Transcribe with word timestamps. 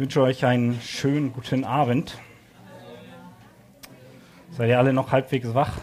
wünsche 0.00 0.22
euch 0.22 0.46
einen 0.46 0.80
schönen 0.80 1.30
guten 1.30 1.62
Abend. 1.62 2.16
Seid 4.50 4.70
ihr 4.70 4.78
alle 4.78 4.94
noch 4.94 5.12
halbwegs 5.12 5.52
wach? 5.52 5.76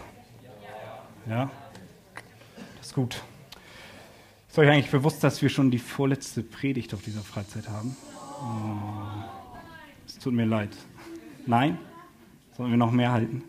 Ja? 1.28 1.48
Das 2.78 2.88
ist 2.88 2.94
gut. 2.94 3.22
Ist 4.48 4.58
euch 4.58 4.68
eigentlich 4.68 4.90
bewusst, 4.90 5.22
dass 5.22 5.40
wir 5.40 5.48
schon 5.48 5.70
die 5.70 5.78
vorletzte 5.78 6.42
Predigt 6.42 6.94
auf 6.94 7.02
dieser 7.02 7.20
Freizeit 7.20 7.68
haben? 7.68 7.96
Oh, 8.42 9.22
es 10.04 10.18
tut 10.18 10.34
mir 10.34 10.46
leid. 10.46 10.70
Nein? 11.46 11.78
Sollen 12.56 12.70
wir 12.70 12.76
noch 12.76 12.90
mehr 12.90 13.12
halten? 13.12 13.44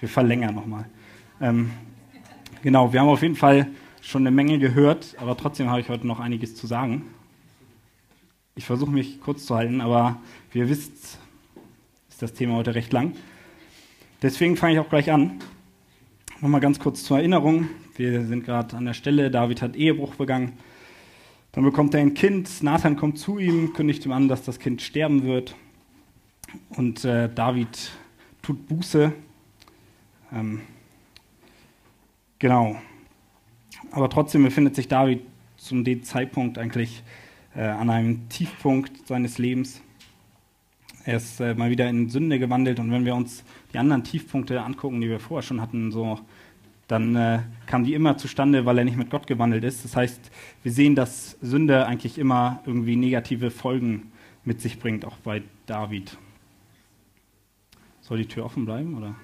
Wir 0.00 0.08
verlängern 0.08 0.54
nochmal. 0.54 0.86
Ähm, 1.38 1.70
genau, 2.62 2.94
wir 2.94 3.00
haben 3.00 3.08
auf 3.08 3.20
jeden 3.20 3.36
Fall 3.36 3.66
schon 4.00 4.22
eine 4.22 4.30
Menge 4.30 4.58
gehört, 4.58 5.16
aber 5.20 5.36
trotzdem 5.36 5.68
habe 5.68 5.82
ich 5.82 5.90
heute 5.90 6.06
noch 6.06 6.18
einiges 6.18 6.56
zu 6.56 6.66
sagen. 6.66 7.04
Ich 8.58 8.64
versuche 8.64 8.90
mich 8.90 9.20
kurz 9.20 9.46
zu 9.46 9.54
halten, 9.54 9.80
aber 9.80 10.20
wie 10.50 10.58
ihr 10.58 10.68
wisst, 10.68 11.20
ist 12.08 12.20
das 12.20 12.32
Thema 12.32 12.54
heute 12.54 12.74
recht 12.74 12.92
lang. 12.92 13.12
Deswegen 14.20 14.56
fange 14.56 14.72
ich 14.72 14.80
auch 14.80 14.88
gleich 14.88 15.12
an. 15.12 15.38
Nochmal 16.40 16.60
ganz 16.60 16.80
kurz 16.80 17.04
zur 17.04 17.18
Erinnerung. 17.18 17.68
Wir 17.94 18.26
sind 18.26 18.44
gerade 18.44 18.76
an 18.76 18.84
der 18.84 18.94
Stelle, 18.94 19.30
David 19.30 19.62
hat 19.62 19.76
Ehebruch 19.76 20.16
begangen. 20.16 20.54
Dann 21.52 21.62
bekommt 21.62 21.94
er 21.94 22.00
ein 22.00 22.14
Kind, 22.14 22.64
Nathan 22.64 22.96
kommt 22.96 23.20
zu 23.20 23.38
ihm, 23.38 23.74
kündigt 23.74 24.04
ihm 24.04 24.10
an, 24.10 24.26
dass 24.26 24.42
das 24.42 24.58
Kind 24.58 24.82
sterben 24.82 25.22
wird. 25.22 25.54
Und 26.70 27.04
äh, 27.04 27.32
David 27.32 27.92
tut 28.42 28.66
Buße. 28.66 29.12
Ähm, 30.32 30.62
genau. 32.40 32.76
Aber 33.92 34.10
trotzdem 34.10 34.42
befindet 34.42 34.74
sich 34.74 34.88
David 34.88 35.22
zu 35.56 35.80
dem 35.80 36.02
Zeitpunkt 36.02 36.58
eigentlich 36.58 37.04
äh, 37.58 37.62
an 37.62 37.90
einem 37.90 38.28
Tiefpunkt 38.28 39.08
seines 39.08 39.38
Lebens. 39.38 39.82
Er 41.04 41.16
ist 41.16 41.40
äh, 41.40 41.54
mal 41.54 41.70
wieder 41.70 41.88
in 41.88 42.08
Sünde 42.08 42.38
gewandelt 42.38 42.78
und 42.78 42.92
wenn 42.92 43.04
wir 43.04 43.16
uns 43.16 43.42
die 43.72 43.78
anderen 43.78 44.04
Tiefpunkte 44.04 44.62
angucken, 44.62 45.00
die 45.00 45.08
wir 45.08 45.18
vorher 45.18 45.42
schon 45.42 45.60
hatten, 45.60 45.90
so, 45.90 46.20
dann 46.86 47.16
äh, 47.16 47.40
kamen 47.66 47.84
die 47.84 47.94
immer 47.94 48.16
zustande, 48.16 48.64
weil 48.64 48.78
er 48.78 48.84
nicht 48.84 48.96
mit 48.96 49.10
Gott 49.10 49.26
gewandelt 49.26 49.64
ist. 49.64 49.84
Das 49.84 49.96
heißt, 49.96 50.30
wir 50.62 50.70
sehen, 50.70 50.94
dass 50.94 51.32
Sünde 51.42 51.86
eigentlich 51.86 52.16
immer 52.16 52.62
irgendwie 52.64 52.94
negative 52.94 53.50
Folgen 53.50 54.12
mit 54.44 54.60
sich 54.60 54.78
bringt, 54.78 55.04
auch 55.04 55.16
bei 55.16 55.42
David. 55.66 56.16
Soll 58.02 58.18
die 58.18 58.28
Tür 58.28 58.44
offen 58.44 58.64
bleiben 58.64 58.96
oder? 58.96 59.16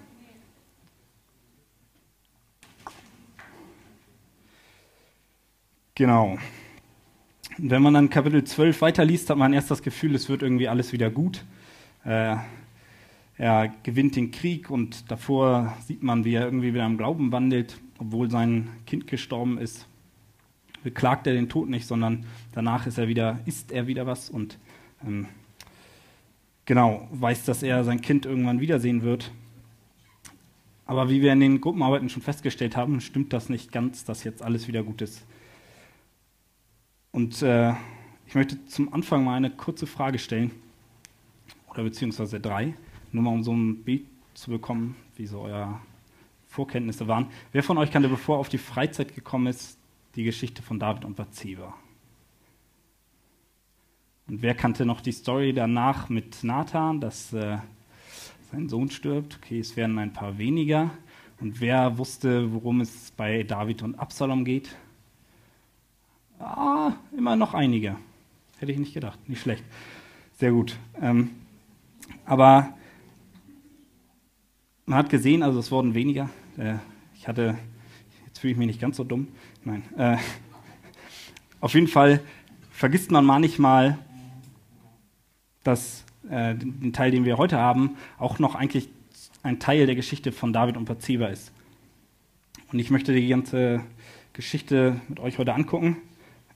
Genau. 5.95 6.37
Wenn 7.59 7.83
man 7.83 7.95
dann 7.95 8.11
Kapitel 8.11 8.43
12 8.43 8.81
weiterliest, 8.81 9.31
hat 9.31 9.39
man 9.39 9.53
erst 9.53 9.71
das 9.71 9.81
Gefühl, 9.81 10.17
es 10.17 10.29
wird 10.29 10.43
irgendwie 10.43 10.67
alles 10.67 10.93
wieder 10.93 11.09
gut. 11.09 11.45
Äh, 12.05 12.37
er 13.37 13.73
gewinnt 13.85 14.17
den 14.17 14.33
Krieg 14.33 14.71
und 14.71 15.09
davor 15.09 15.73
sieht 15.87 16.03
man, 16.03 16.25
wie 16.25 16.35
er 16.35 16.47
irgendwie 16.47 16.75
wieder 16.75 16.85
im 16.85 16.99
Glauben 16.99 17.31
wandelt, 17.31 17.81
obwohl 17.99 18.29
sein 18.29 18.71
Kind 18.87 19.07
gestorben 19.07 19.59
ist. 19.59 19.87
Beklagt 20.83 21.29
er 21.29 21.35
den 21.35 21.49
Tod 21.49 21.69
nicht, 21.69 21.87
sondern 21.87 22.27
danach 22.53 22.89
ist 22.89 22.99
er 22.99 23.07
wieder, 23.07 23.39
isst 23.47 23.71
er 23.71 23.87
wieder 23.87 24.05
was 24.05 24.31
und 24.31 24.59
ähm, 25.07 25.27
genau 26.65 27.07
weiß, 27.13 27.45
dass 27.45 27.63
er 27.63 27.85
sein 27.85 28.01
Kind 28.01 28.27
irgendwann 28.27 28.61
wiedersehen 28.61 29.03
wird. 29.03 29.31
Aber 30.87 31.09
wie 31.09 31.23
wir 31.23 31.33
in 31.33 31.41
den 31.41 31.61
Gruppenarbeiten 31.61 32.09
schon 32.09 32.23
festgestellt 32.23 32.77
haben, 32.77 33.01
stimmt 33.01 33.33
das 33.33 33.49
nicht 33.49 33.71
ganz, 33.71 34.05
dass 34.05 34.25
jetzt 34.25 34.43
alles 34.43 34.67
wieder 34.67 34.83
gut 34.83 35.03
ist. 35.03 35.25
Und 37.15 37.43
äh, 37.43 37.75
ich 38.27 38.35
möchte 38.35 38.67
zum 38.67 38.93
Anfang 38.93 39.23
mal 39.23 39.37
eine 39.37 39.49
kurze 39.49 39.87
Frage 39.87 40.19
stellen, 40.19 40.51
oder 41.69 41.85
beziehungsweise 41.85 42.41
drei, 42.41 42.75
nur 43.13 43.23
mal 43.23 43.31
um 43.31 43.45
so 43.45 43.53
ein 43.53 43.85
Bild 43.85 44.03
zu 44.35 44.51
bekommen, 44.51 44.97
wie 45.15 45.29
so 45.29 45.43
eure 45.43 45.79
Vorkenntnisse 46.49 47.07
waren. 47.07 47.29
Wer 47.53 47.63
von 47.63 47.79
euch 47.79 47.93
kannte, 47.93 48.09
bevor 48.09 48.35
er 48.35 48.41
auf 48.41 48.49
die 48.49 48.59
Freizeit 48.59 49.15
gekommen 49.15 49.47
ist, 49.47 49.79
die 50.17 50.25
Geschichte 50.25 50.61
von 50.61 50.81
David 50.81 51.05
und 51.05 51.15
Bathseba? 51.15 51.73
Und 54.27 54.43
wer 54.43 54.57
kannte 54.57 54.85
noch 54.85 55.01
die 55.01 55.13
Story 55.13 55.53
danach 55.53 56.09
mit 56.09 56.43
Nathan, 56.43 57.01
dass 57.01 57.33
äh, 57.33 57.59
sein 58.51 58.69
Sohn 58.69 58.91
stirbt? 58.91 59.39
Okay, 59.41 59.61
es 59.61 59.77
werden 59.77 60.01
ein 60.01 60.13
paar 60.13 60.37
weniger. 60.37 60.91
Und 61.39 61.61
wer 61.61 61.97
wusste, 61.97 62.53
worum 62.53 62.81
es 62.81 63.13
bei 63.13 63.45
David 63.45 63.83
und 63.83 63.95
Absalom 64.01 64.45
geht? 64.45 64.75
Ah, 66.45 66.93
immer 67.17 67.37
noch 67.37 67.55
einige. 67.55 67.97
Hätte 68.59 68.71
ich 68.71 68.79
nicht 68.79 68.93
gedacht. 68.93 69.19
Nicht 69.29 69.41
schlecht. 69.41 69.65
Sehr 70.39 70.53
gut. 70.53 70.77
Ähm, 71.01 71.31
aber 72.27 72.75
man 74.85 74.99
hat 74.99 75.09
gesehen, 75.09 75.43
also 75.43 75.59
es 75.59 75.71
wurden 75.71 75.95
weniger. 75.95 76.29
Äh, 76.59 76.75
ich 77.15 77.27
hatte, 77.29 77.57
jetzt 78.27 78.41
fühle 78.41 78.53
ich 78.53 78.59
mich 78.59 78.67
nicht 78.67 78.81
ganz 78.81 78.99
so 78.99 79.05
dumm. 79.05 79.29
Nein. 79.65 79.85
Äh, 79.97 80.19
auf 81.61 81.73
jeden 81.73 81.89
Fall 81.89 82.21
vergisst 82.71 83.11
man 83.11 83.25
manchmal, 83.25 83.97
dass 85.63 86.05
äh, 86.29 86.55
den 86.55 86.93
Teil, 86.93 87.11
den 87.11 87.25
wir 87.25 87.39
heute 87.39 87.57
haben, 87.57 87.97
auch 88.19 88.39
noch 88.39 88.55
eigentlich 88.55 88.91
ein 89.43 89.61
Teil 89.61 89.87
der 89.87 89.95
Geschichte 89.95 90.31
von 90.31 90.53
David 90.53 90.77
und 90.77 90.85
Bathseba 90.85 91.29
ist. 91.29 91.53
Und 92.71 92.81
ich 92.81 92.91
möchte 92.91 93.15
die 93.15 93.29
ganze 93.29 93.81
Geschichte 94.35 95.01
mit 95.09 95.21
euch 95.21 95.39
heute 95.39 95.55
angucken. 95.55 95.97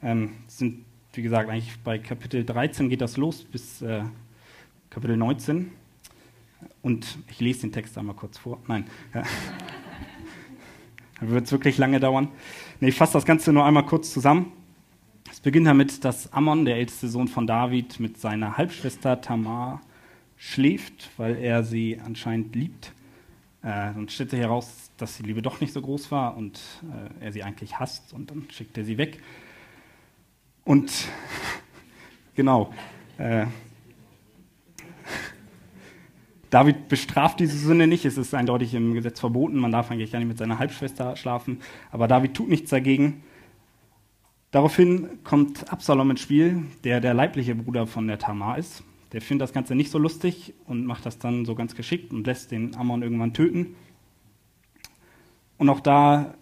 Ähm, 0.02 0.30
sind, 0.46 0.84
wie 1.12 1.22
gesagt, 1.22 1.50
eigentlich 1.50 1.76
bei 1.82 1.98
Kapitel 1.98 2.44
13 2.44 2.88
geht 2.88 3.00
das 3.00 3.16
los 3.16 3.44
bis 3.44 3.82
äh, 3.82 4.02
Kapitel 4.90 5.16
19. 5.16 5.70
Und 6.82 7.18
ich 7.28 7.40
lese 7.40 7.62
den 7.62 7.72
Text 7.72 7.98
einmal 7.98 8.14
kurz 8.16 8.38
vor. 8.38 8.60
Nein. 8.66 8.84
Dann 11.20 11.30
wird 11.30 11.46
es 11.46 11.52
wirklich 11.52 11.78
lange 11.78 11.98
dauern. 12.00 12.28
Nee, 12.80 12.88
ich 12.88 12.94
fasse 12.94 13.14
das 13.14 13.24
Ganze 13.24 13.52
nur 13.52 13.64
einmal 13.64 13.84
kurz 13.84 14.12
zusammen. 14.12 14.52
Es 15.30 15.40
beginnt 15.40 15.66
damit, 15.66 16.04
dass 16.04 16.32
Ammon, 16.32 16.64
der 16.64 16.76
älteste 16.76 17.08
Sohn 17.08 17.28
von 17.28 17.46
David, 17.46 18.00
mit 18.00 18.18
seiner 18.18 18.56
Halbschwester 18.56 19.20
Tamar 19.20 19.80
schläft, 20.36 21.10
weil 21.16 21.36
er 21.36 21.64
sie 21.64 22.00
anscheinend 22.04 22.54
liebt. 22.54 22.92
Äh, 23.62 23.92
dann 23.92 24.08
stellt 24.08 24.30
sich 24.30 24.38
heraus, 24.38 24.90
dass 24.96 25.16
die 25.16 25.24
Liebe 25.24 25.42
doch 25.42 25.60
nicht 25.60 25.72
so 25.72 25.82
groß 25.82 26.10
war 26.12 26.36
und 26.36 26.60
äh, 27.20 27.24
er 27.24 27.32
sie 27.32 27.42
eigentlich 27.42 27.78
hasst 27.78 28.12
und 28.12 28.30
dann 28.30 28.46
schickt 28.50 28.78
er 28.78 28.84
sie 28.84 28.98
weg. 28.98 29.20
Und 30.68 30.92
genau, 32.34 32.74
äh, 33.16 33.46
David 36.50 36.88
bestraft 36.88 37.40
diese 37.40 37.56
Sünde 37.56 37.86
nicht, 37.86 38.04
es 38.04 38.18
ist 38.18 38.34
eindeutig 38.34 38.74
im 38.74 38.92
Gesetz 38.92 39.18
verboten, 39.18 39.56
man 39.60 39.72
darf 39.72 39.90
eigentlich 39.90 40.12
gar 40.12 40.18
nicht 40.18 40.28
mit 40.28 40.36
seiner 40.36 40.58
Halbschwester 40.58 41.16
schlafen, 41.16 41.62
aber 41.90 42.06
David 42.06 42.34
tut 42.34 42.50
nichts 42.50 42.68
dagegen. 42.68 43.22
Daraufhin 44.50 45.08
kommt 45.24 45.72
Absalom 45.72 46.10
ins 46.10 46.20
Spiel, 46.20 46.64
der 46.84 47.00
der 47.00 47.14
leibliche 47.14 47.54
Bruder 47.54 47.86
von 47.86 48.06
der 48.06 48.18
Tamar 48.18 48.58
ist. 48.58 48.84
Der 49.12 49.22
findet 49.22 49.44
das 49.48 49.54
Ganze 49.54 49.74
nicht 49.74 49.90
so 49.90 49.96
lustig 49.96 50.52
und 50.66 50.84
macht 50.84 51.06
das 51.06 51.18
dann 51.18 51.46
so 51.46 51.54
ganz 51.54 51.76
geschickt 51.76 52.12
und 52.12 52.26
lässt 52.26 52.50
den 52.50 52.76
Ammon 52.76 53.00
irgendwann 53.00 53.32
töten. 53.32 53.74
Und 55.56 55.70
auch 55.70 55.80
da 55.80 56.34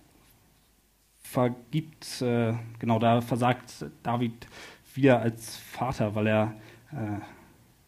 vergibt, 1.36 2.22
äh, 2.22 2.54
genau 2.78 2.98
da 2.98 3.20
versagt 3.20 3.84
David 4.02 4.47
wieder 4.94 5.20
als 5.20 5.58
Vater, 5.58 6.14
weil 6.14 6.28
er 6.28 6.54
äh, 6.92 7.20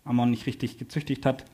Ammon 0.05 0.31
nicht 0.31 0.45
richtig 0.45 0.77
gezüchtigt 0.77 1.25
hat. 1.25 1.47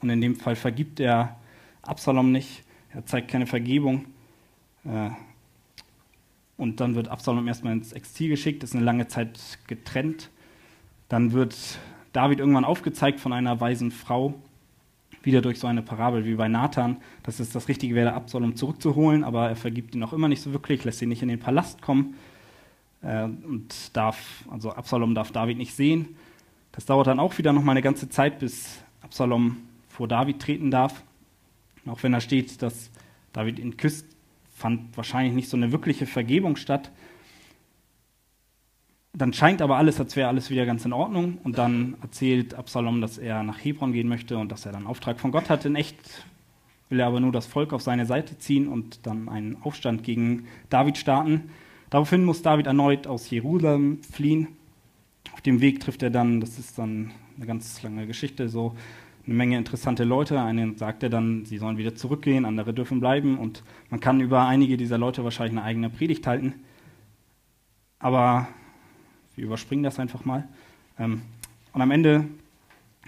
Und 0.00 0.08
in 0.08 0.22
dem 0.22 0.36
Fall 0.36 0.56
vergibt 0.56 0.98
er 0.98 1.36
Absalom 1.82 2.32
nicht, 2.32 2.64
er 2.94 3.04
zeigt 3.04 3.30
keine 3.30 3.46
Vergebung. 3.46 4.06
Äh, 4.86 5.10
und 6.56 6.80
dann 6.80 6.94
wird 6.94 7.08
Absalom 7.08 7.46
erstmal 7.46 7.74
ins 7.74 7.92
Exil 7.92 8.30
geschickt, 8.30 8.64
ist 8.64 8.74
eine 8.74 8.82
lange 8.82 9.06
Zeit 9.06 9.58
getrennt. 9.66 10.30
Dann 11.10 11.32
wird 11.32 11.78
David 12.14 12.38
irgendwann 12.38 12.64
aufgezeigt 12.64 13.20
von 13.20 13.34
einer 13.34 13.60
weisen 13.60 13.90
Frau, 13.90 14.40
wieder 15.22 15.42
durch 15.42 15.58
so 15.58 15.66
eine 15.66 15.82
Parabel 15.82 16.24
wie 16.24 16.34
bei 16.34 16.48
Nathan, 16.48 16.96
dass 17.22 17.40
es 17.40 17.50
das 17.50 17.68
Richtige 17.68 17.94
wäre, 17.94 18.14
Absalom 18.14 18.56
zurückzuholen, 18.56 19.24
aber 19.24 19.48
er 19.48 19.56
vergibt 19.56 19.94
ihn 19.94 20.02
auch 20.02 20.12
immer 20.12 20.28
nicht 20.28 20.42
so 20.42 20.52
wirklich, 20.52 20.84
lässt 20.84 21.02
ihn 21.02 21.08
nicht 21.08 21.22
in 21.22 21.28
den 21.28 21.38
Palast 21.38 21.82
kommen 21.82 22.14
äh, 23.02 23.24
und 23.24 23.96
darf, 23.96 24.44
also 24.50 24.70
Absalom 24.70 25.14
darf 25.14 25.32
David 25.32 25.58
nicht 25.58 25.74
sehen. 25.74 26.16
Das 26.72 26.86
dauert 26.86 27.08
dann 27.08 27.18
auch 27.18 27.36
wieder 27.38 27.52
noch 27.52 27.62
mal 27.62 27.72
eine 27.72 27.82
ganze 27.82 28.08
Zeit, 28.08 28.38
bis 28.38 28.78
Absalom 29.02 29.56
vor 29.88 30.08
David 30.08 30.40
treten 30.40 30.70
darf. 30.70 31.02
Auch 31.86 32.02
wenn 32.02 32.12
da 32.12 32.20
steht, 32.20 32.62
dass 32.62 32.90
David 33.32 33.58
ihn 33.58 33.76
küsst, 33.76 34.06
fand 34.54 34.96
wahrscheinlich 34.96 35.34
nicht 35.34 35.48
so 35.48 35.56
eine 35.56 35.72
wirkliche 35.72 36.06
Vergebung 36.06 36.56
statt. 36.56 36.90
Dann 39.12 39.32
scheint 39.32 39.60
aber 39.60 39.76
alles, 39.76 39.98
als 39.98 40.14
wäre 40.14 40.28
alles 40.28 40.50
wieder 40.50 40.66
ganz 40.66 40.84
in 40.84 40.92
Ordnung. 40.92 41.38
Und 41.42 41.58
dann 41.58 41.96
erzählt 42.00 42.54
Absalom, 42.54 43.00
dass 43.00 43.18
er 43.18 43.42
nach 43.42 43.58
Hebron 43.62 43.92
gehen 43.92 44.08
möchte 44.08 44.38
und 44.38 44.52
dass 44.52 44.66
er 44.66 44.72
dann 44.72 44.86
Auftrag 44.86 45.18
von 45.18 45.32
Gott 45.32 45.50
hat. 45.50 45.64
In 45.64 45.74
echt 45.74 46.24
will 46.88 47.00
er 47.00 47.06
aber 47.06 47.20
nur 47.20 47.32
das 47.32 47.46
Volk 47.46 47.72
auf 47.72 47.82
seine 47.82 48.06
Seite 48.06 48.38
ziehen 48.38 48.68
und 48.68 49.06
dann 49.06 49.28
einen 49.28 49.56
Aufstand 49.62 50.04
gegen 50.04 50.46
David 50.68 50.98
starten. 50.98 51.50
Daraufhin 51.88 52.24
muss 52.24 52.42
David 52.42 52.66
erneut 52.66 53.06
aus 53.06 53.30
Jerusalem 53.30 54.00
fliehen. 54.02 54.48
Auf 55.32 55.40
dem 55.40 55.60
Weg 55.60 55.80
trifft 55.80 56.02
er 56.02 56.10
dann, 56.10 56.40
das 56.40 56.58
ist 56.58 56.78
dann 56.78 57.10
eine 57.36 57.46
ganz 57.46 57.82
lange 57.82 58.06
Geschichte, 58.06 58.48
so 58.48 58.74
eine 59.26 59.34
Menge 59.34 59.58
interessante 59.58 60.04
Leute. 60.04 60.40
Einen 60.40 60.76
sagt 60.76 61.02
er 61.02 61.10
dann, 61.10 61.44
sie 61.44 61.58
sollen 61.58 61.78
wieder 61.78 61.94
zurückgehen, 61.94 62.44
andere 62.44 62.74
dürfen 62.74 63.00
bleiben. 63.00 63.38
Und 63.38 63.62
man 63.88 64.00
kann 64.00 64.20
über 64.20 64.46
einige 64.46 64.76
dieser 64.76 64.98
Leute 64.98 65.24
wahrscheinlich 65.24 65.58
eine 65.58 65.66
eigene 65.66 65.90
Predigt 65.90 66.26
halten. 66.26 66.54
Aber 67.98 68.48
wir 69.36 69.44
überspringen 69.44 69.82
das 69.82 69.98
einfach 69.98 70.24
mal. 70.24 70.48
Ähm, 70.98 71.22
und 71.72 71.82
am 71.82 71.90
Ende 71.90 72.26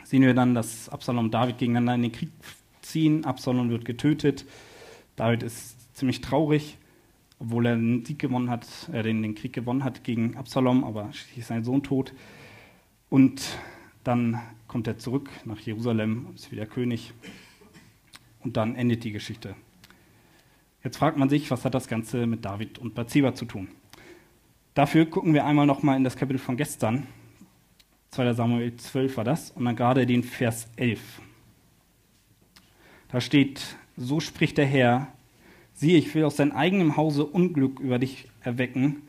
sehen 0.05 0.23
wir 0.23 0.35
dann, 0.35 0.55
dass 0.55 0.89
Absalom 0.89 1.27
und 1.27 1.35
David 1.35 1.59
gegeneinander 1.59 1.95
in 1.95 2.03
den 2.03 2.13
Krieg 2.13 2.31
ziehen. 2.81 3.25
Absalom 3.25 3.71
wird 3.71 3.85
getötet. 3.85 4.47
David 5.17 5.43
ist 5.43 5.97
ziemlich 5.97 6.21
traurig, 6.21 6.79
obwohl 7.39 7.67
er 7.67 7.77
den 7.77 8.05
Sieg 8.05 8.19
gewonnen 8.19 8.51
hat, 8.51 8.67
äh, 8.93 9.03
den, 9.03 9.23
den 9.23 9.35
Krieg 9.35 9.53
gewonnen 9.53 9.85
hat 9.85 10.05
gegen 10.05 10.37
Absalom, 10.37 10.85
aber 10.85 11.13
schließlich 11.13 11.39
ist 11.39 11.49
sein 11.49 11.65
Sohn 11.65 11.83
tot. 11.83 12.13
Und 13.09 13.59
dann 14.05 14.41
kommt 14.69 14.87
er 14.87 14.99
zurück 14.99 15.29
nach 15.45 15.61
Jerusalem, 15.61 16.29
ist 16.35 16.51
wieder 16.51 16.67
König. 16.67 17.13
Und 18.41 18.57
dann 18.57 18.75
endet 18.75 19.05
die 19.05 19.13
Geschichte. 19.13 19.55
Jetzt 20.83 20.97
fragt 20.97 21.17
man 21.17 21.29
sich, 21.29 21.51
was 21.51 21.65
hat 21.65 21.75
das 21.75 21.87
Ganze 21.87 22.27
mit 22.27 22.45
David 22.45 22.79
und 22.79 22.95
Bathseba 22.95 23.35
zu 23.35 23.45
tun? 23.45 23.69
Dafür 24.75 25.05
gucken 25.05 25.35
wir 25.35 25.45
einmal 25.45 25.67
nochmal 25.67 25.97
in 25.97 26.05
das 26.05 26.17
Kapitel 26.17 26.39
von 26.39 26.57
gestern. 26.57 27.07
2. 28.13 28.33
Samuel 28.33 28.75
12 28.77 29.17
war 29.19 29.25
das. 29.25 29.51
Und 29.51 29.65
dann 29.67 29.77
gerade 29.77 30.07
den 30.07 30.23
Vers 30.23 30.69
11. 30.77 31.01
Da 33.09 33.21
steht, 33.21 33.77
so 33.97 34.21
spricht 34.21 34.57
der 34.57 34.65
Herr, 34.65 35.09
siehe, 35.75 35.99
ich 35.99 36.15
will 36.15 36.25
aus 36.25 36.37
deinem 36.37 36.53
eigenen 36.53 36.97
Hause 36.97 37.27
Unglück 37.27 37.81
über 37.81 37.99
dich 37.99 38.29
erwecken 38.41 39.03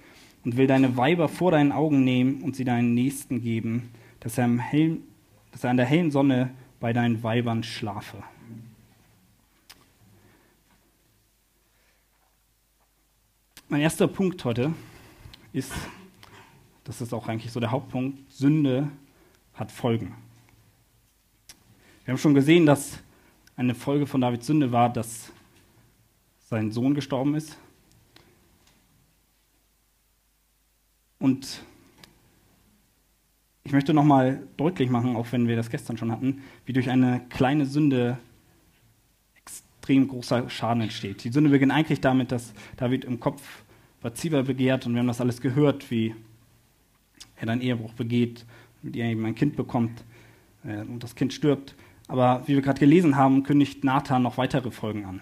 und 0.44 0.58
will 0.58 0.68
deine 0.68 0.98
Weiber 0.98 1.30
vor 1.30 1.52
deinen 1.52 1.72
Augen 1.72 2.04
nehmen 2.04 2.42
und 2.42 2.58
sie 2.58 2.66
deinen 2.66 2.94
Nächsten 2.94 3.42
geben, 3.42 3.90
dass 4.20 4.38
er, 4.38 4.50
hellen, 4.58 5.04
dass 5.54 5.64
er 5.64 5.70
an 5.70 5.78
der 5.78 5.86
hellen 5.86 6.12
Sonne 6.12 6.52
bei 6.82 6.92
deinen 6.92 7.24
Weibern 7.24 7.64
schlafe. 7.64 8.18
Mein 13.70 13.80
erster 13.80 14.08
Punkt 14.08 14.44
heute 14.44 14.74
ist, 15.54 15.72
das 16.84 17.00
ist 17.00 17.14
auch 17.14 17.28
eigentlich 17.28 17.52
so 17.52 17.60
der 17.60 17.72
Hauptpunkt, 17.72 18.32
Sünde 18.32 18.90
hat 19.54 19.72
Folgen. 19.72 20.16
Wir 22.04 22.12
haben 22.12 22.20
schon 22.20 22.34
gesehen, 22.34 22.66
dass 22.66 23.00
eine 23.56 23.76
Folge 23.76 24.08
von 24.08 24.20
Davids 24.20 24.48
Sünde 24.48 24.72
war, 24.72 24.92
dass 24.92 25.32
sein 26.50 26.72
Sohn 26.72 26.96
gestorben 26.96 27.36
ist. 27.36 27.58
Und 31.20 31.64
ich 33.64 33.72
möchte 33.72 33.94
nochmal 33.94 34.46
deutlich 34.58 34.90
machen, 34.90 35.16
auch 35.16 35.32
wenn 35.32 35.48
wir 35.48 35.56
das 35.56 35.70
gestern 35.70 35.98
schon 35.98 36.12
hatten, 36.12 36.42
wie 36.66 36.74
durch 36.74 36.90
eine 36.90 37.22
kleine 37.30 37.66
Sünde 37.66 38.18
extrem 39.36 40.10
großer 40.10 40.50
Schaden 40.50 40.82
entsteht. 40.82 41.24
Die 41.24 41.32
Sünde 41.32 41.50
beginnt 41.50 41.72
eigentlich 41.72 42.02
damit, 42.02 42.32
dass 42.34 42.54
David 42.76 43.06
im 43.06 43.22
Kopf 43.22 43.64
Bathseba 44.04 44.42
begehrt 44.42 44.86
und 44.86 44.94
wir 44.94 45.00
haben 45.00 45.08
das 45.08 45.22
alles 45.22 45.40
gehört, 45.40 45.90
wie 45.90 46.14
er 47.38 47.48
dann 47.48 47.62
Ehebruch 47.62 47.94
begeht, 47.94 48.46
mit 48.82 48.96
ihr 48.98 49.06
eben 49.06 49.26
ein 49.26 49.34
Kind 49.34 49.56
bekommt 49.56 50.04
äh, 50.66 50.82
und 50.82 51.02
das 51.02 51.16
Kind 51.16 51.34
stirbt. 51.34 51.74
Aber 52.10 52.44
wie 52.46 52.54
wir 52.54 52.62
gerade 52.62 52.82
gelesen 52.82 53.16
haben, 53.16 53.44
kündigt 53.44 53.84
Nathan 53.86 54.22
noch 54.22 54.38
weitere 54.38 54.72
Folgen 54.72 55.06
an. 55.06 55.22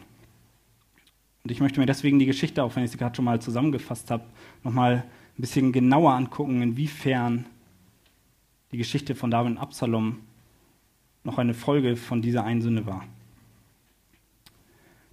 Und 1.44 1.52
ich 1.52 1.60
möchte 1.60 1.80
mir 1.80 1.86
deswegen 1.86 2.18
die 2.18 2.26
Geschichte, 2.26 2.64
auch 2.64 2.76
wenn 2.76 2.84
ich 2.84 2.92
sie 2.92 2.98
gerade 2.98 3.16
schon 3.16 3.26
mal 3.26 3.40
zusammengefasst 3.40 4.10
habe, 4.10 4.24
nochmal 4.64 5.04
ein 5.38 5.42
bisschen 5.42 5.72
genauer 5.72 6.14
angucken, 6.14 6.62
inwiefern 6.62 7.46
die 8.72 8.78
Geschichte 8.78 9.14
von 9.16 9.30
David 9.30 9.52
und 9.52 9.58
Absalom 9.60 10.20
noch 11.24 11.38
eine 11.38 11.54
Folge 11.54 11.96
von 11.96 12.22
dieser 12.22 12.44
Einsünde 12.44 12.86
war. 12.88 13.06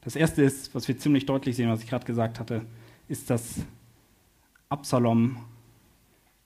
Das 0.00 0.16
erste 0.16 0.42
ist, 0.42 0.74
was 0.74 0.88
wir 0.88 0.96
ziemlich 0.96 1.26
deutlich 1.26 1.56
sehen, 1.56 1.68
was 1.68 1.82
ich 1.82 1.88
gerade 1.88 2.06
gesagt 2.06 2.40
hatte, 2.40 2.64
ist, 3.08 3.30
dass 3.30 3.60
Absalom 4.68 5.38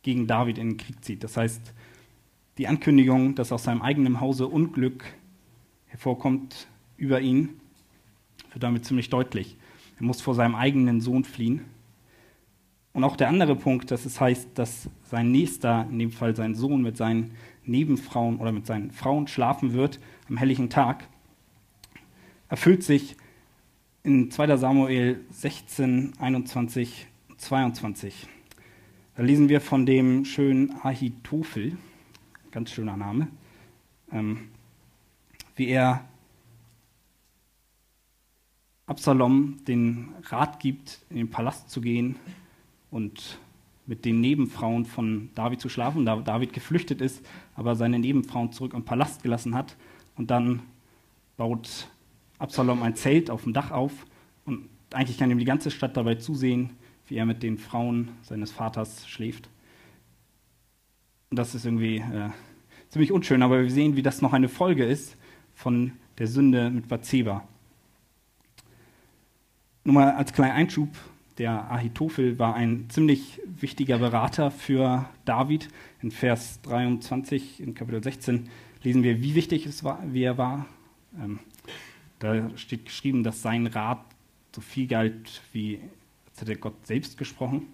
gegen 0.02 0.26
David 0.26 0.58
in 0.58 0.70
den 0.70 0.76
Krieg 0.76 1.04
zieht. 1.04 1.24
Das 1.24 1.36
heißt, 1.36 1.72
die 2.58 2.68
Ankündigung, 2.68 3.34
dass 3.34 3.52
aus 3.52 3.64
seinem 3.64 3.82
eigenen 3.82 4.20
Hause 4.20 4.46
Unglück 4.46 5.04
hervorkommt 5.86 6.68
über 6.96 7.20
ihn, 7.20 7.60
wird 8.52 8.62
damit 8.62 8.84
ziemlich 8.84 9.10
deutlich. 9.10 9.56
Er 9.98 10.04
muss 10.04 10.20
vor 10.20 10.34
seinem 10.34 10.54
eigenen 10.54 11.00
Sohn 11.00 11.24
fliehen. 11.24 11.64
Und 12.92 13.04
auch 13.04 13.16
der 13.16 13.28
andere 13.28 13.56
Punkt, 13.56 13.90
dass 13.90 14.04
es 14.04 14.20
heißt, 14.20 14.50
dass 14.54 14.90
sein 15.04 15.30
Nächster, 15.30 15.86
in 15.90 15.98
dem 15.98 16.10
Fall 16.10 16.36
sein 16.36 16.54
Sohn, 16.54 16.82
mit 16.82 16.96
seinen 16.96 17.32
Nebenfrauen 17.64 18.38
oder 18.38 18.52
mit 18.52 18.66
seinen 18.66 18.90
Frauen 18.90 19.28
schlafen 19.28 19.72
wird 19.72 19.98
am 20.28 20.36
helllichen 20.36 20.68
Tag, 20.68 21.08
erfüllt 22.48 22.82
sich 22.82 23.16
in 24.04 24.32
2. 24.32 24.56
Samuel 24.56 25.24
16, 25.30 26.14
21, 26.18 27.06
22. 27.36 28.26
Da 29.14 29.22
lesen 29.22 29.48
wir 29.48 29.60
von 29.60 29.86
dem 29.86 30.24
schönen 30.24 30.74
Ahitophel, 30.82 31.76
ganz 32.50 32.72
schöner 32.72 32.96
Name, 32.96 33.28
ähm, 34.10 34.48
wie 35.54 35.68
er 35.68 36.04
Absalom 38.86 39.58
den 39.68 40.08
Rat 40.24 40.58
gibt, 40.58 41.00
in 41.08 41.18
den 41.18 41.30
Palast 41.30 41.70
zu 41.70 41.80
gehen 41.80 42.16
und 42.90 43.38
mit 43.86 44.04
den 44.04 44.20
Nebenfrauen 44.20 44.84
von 44.84 45.30
David 45.36 45.60
zu 45.60 45.68
schlafen, 45.68 46.04
da 46.04 46.16
David 46.16 46.52
geflüchtet 46.52 47.00
ist, 47.00 47.24
aber 47.54 47.76
seine 47.76 48.00
Nebenfrauen 48.00 48.50
zurück 48.50 48.74
im 48.74 48.84
Palast 48.84 49.22
gelassen 49.22 49.54
hat. 49.54 49.76
Und 50.16 50.30
dann 50.30 50.62
baut 51.36 51.88
Absalom 52.42 52.82
ein 52.82 52.96
Zelt 52.96 53.30
auf 53.30 53.44
dem 53.44 53.52
Dach 53.52 53.70
auf 53.70 53.92
und 54.44 54.68
eigentlich 54.92 55.16
kann 55.16 55.30
ihm 55.30 55.38
die 55.38 55.44
ganze 55.44 55.70
Stadt 55.70 55.96
dabei 55.96 56.16
zusehen, 56.16 56.70
wie 57.06 57.16
er 57.16 57.24
mit 57.24 57.42
den 57.42 57.56
Frauen 57.56 58.08
seines 58.22 58.50
Vaters 58.50 59.08
schläft. 59.08 59.48
Und 61.30 61.38
das 61.38 61.54
ist 61.54 61.64
irgendwie 61.64 61.98
äh, 61.98 62.30
ziemlich 62.90 63.12
unschön, 63.12 63.42
aber 63.42 63.62
wir 63.62 63.70
sehen, 63.70 63.96
wie 63.96 64.02
das 64.02 64.20
noch 64.22 64.32
eine 64.32 64.48
Folge 64.48 64.84
ist 64.84 65.16
von 65.54 65.92
der 66.18 66.26
Sünde 66.26 66.68
mit 66.70 66.88
Bathseba. 66.88 67.46
Nur 69.84 69.94
mal 69.94 70.12
als 70.12 70.32
kleiner 70.32 70.54
Einschub, 70.54 70.88
der 71.38 71.70
Ahitophel 71.70 72.38
war 72.38 72.54
ein 72.54 72.90
ziemlich 72.90 73.40
wichtiger 73.46 73.98
Berater 73.98 74.50
für 74.50 75.08
David. 75.24 75.68
In 76.02 76.10
Vers 76.10 76.60
23 76.62 77.60
in 77.60 77.74
Kapitel 77.74 78.02
16 78.02 78.48
lesen 78.82 79.02
wir, 79.02 79.22
wie 79.22 79.34
wichtig 79.34 79.64
es 79.64 79.82
war, 79.84 80.02
wie 80.12 80.24
er 80.24 80.36
war. 80.38 80.66
Ähm, 81.18 81.38
da 82.22 82.56
steht 82.56 82.84
geschrieben, 82.84 83.24
dass 83.24 83.42
sein 83.42 83.66
Rat 83.66 84.04
so 84.54 84.60
viel 84.60 84.86
galt, 84.86 85.42
wie 85.52 85.80
als 86.30 86.40
hätte 86.40 86.56
Gott 86.56 86.86
selbst 86.86 87.18
gesprochen. 87.18 87.66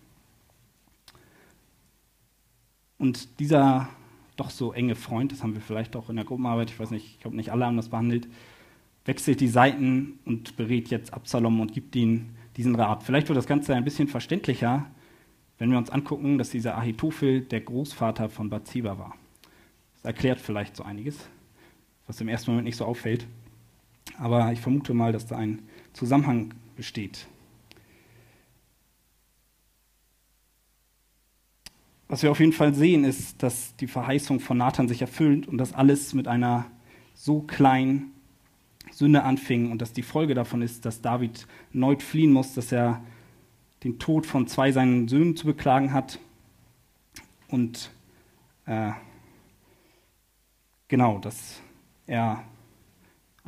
Und 2.98 3.40
dieser 3.40 3.88
doch 4.36 4.50
so 4.50 4.72
enge 4.72 4.94
Freund, 4.94 5.32
das 5.32 5.42
haben 5.42 5.54
wir 5.54 5.60
vielleicht 5.60 5.96
auch 5.96 6.10
in 6.10 6.16
der 6.16 6.24
Gruppenarbeit, 6.24 6.70
ich 6.70 6.78
weiß 6.78 6.90
nicht, 6.90 7.06
ich 7.06 7.20
glaube 7.20 7.36
nicht 7.36 7.50
alle 7.50 7.66
haben 7.66 7.76
das 7.76 7.88
behandelt, 7.88 8.28
wechselt 9.04 9.40
die 9.40 9.48
Seiten 9.48 10.18
und 10.24 10.56
berät 10.56 10.88
jetzt 10.88 11.12
Absalom 11.12 11.60
und 11.60 11.72
gibt 11.72 11.94
ihm 11.96 12.30
diesen 12.56 12.74
Rat. 12.74 13.02
Vielleicht 13.02 13.28
wird 13.28 13.36
das 13.36 13.46
Ganze 13.46 13.74
ein 13.74 13.84
bisschen 13.84 14.08
verständlicher, 14.08 14.86
wenn 15.58 15.70
wir 15.70 15.78
uns 15.78 15.90
angucken, 15.90 16.38
dass 16.38 16.50
dieser 16.50 16.78
Ahitophel 16.78 17.42
der 17.42 17.60
Großvater 17.60 18.28
von 18.28 18.48
Bathseba 18.48 18.98
war. 18.98 19.14
Das 19.94 20.04
erklärt 20.04 20.40
vielleicht 20.40 20.76
so 20.76 20.84
einiges, 20.84 21.28
was 22.06 22.20
im 22.20 22.28
ersten 22.28 22.52
Moment 22.52 22.66
nicht 22.66 22.76
so 22.76 22.84
auffällt. 22.84 23.26
Aber 24.18 24.52
ich 24.52 24.60
vermute 24.60 24.94
mal, 24.94 25.12
dass 25.12 25.26
da 25.26 25.36
ein 25.36 25.62
Zusammenhang 25.92 26.54
besteht. 26.76 27.26
Was 32.08 32.22
wir 32.22 32.30
auf 32.30 32.40
jeden 32.40 32.52
Fall 32.52 32.74
sehen, 32.74 33.04
ist, 33.04 33.42
dass 33.42 33.76
die 33.76 33.86
Verheißung 33.86 34.40
von 34.40 34.56
Nathan 34.56 34.88
sich 34.88 35.02
erfüllt 35.02 35.46
und 35.46 35.58
dass 35.58 35.74
alles 35.74 36.14
mit 36.14 36.26
einer 36.26 36.66
so 37.14 37.42
kleinen 37.42 38.12
Sünde 38.90 39.22
anfing 39.22 39.70
und 39.70 39.82
dass 39.82 39.92
die 39.92 40.02
Folge 40.02 40.34
davon 40.34 40.62
ist, 40.62 40.84
dass 40.84 41.02
David 41.02 41.46
erneut 41.72 42.02
fliehen 42.02 42.32
muss, 42.32 42.54
dass 42.54 42.72
er 42.72 43.02
den 43.84 43.98
Tod 43.98 44.26
von 44.26 44.46
zwei 44.46 44.72
seinen 44.72 45.06
Söhnen 45.06 45.36
zu 45.36 45.46
beklagen 45.46 45.92
hat 45.92 46.18
und 47.48 47.90
äh, 48.66 48.92
genau, 50.88 51.18
dass 51.18 51.60
er 52.06 52.42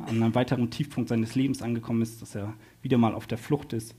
an 0.07 0.21
einem 0.21 0.35
weiteren 0.35 0.69
Tiefpunkt 0.69 1.09
seines 1.09 1.35
Lebens 1.35 1.61
angekommen 1.61 2.01
ist, 2.01 2.21
dass 2.21 2.35
er 2.35 2.53
wieder 2.81 2.97
mal 2.97 3.13
auf 3.13 3.27
der 3.27 3.37
Flucht 3.37 3.73
ist. 3.73 3.95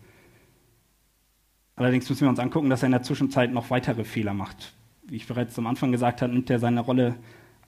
Allerdings 1.76 2.08
müssen 2.08 2.22
wir 2.22 2.28
uns 2.28 2.38
angucken, 2.38 2.70
dass 2.70 2.82
er 2.82 2.86
in 2.86 2.92
der 2.92 3.02
Zwischenzeit 3.02 3.52
noch 3.52 3.70
weitere 3.70 4.04
Fehler 4.04 4.34
macht. 4.34 4.74
Wie 5.04 5.16
ich 5.16 5.26
bereits 5.26 5.58
am 5.58 5.66
Anfang 5.66 5.90
gesagt 5.90 6.22
habe, 6.22 6.32
nimmt 6.32 6.50
er 6.50 6.58
seine 6.58 6.80
Rolle 6.80 7.16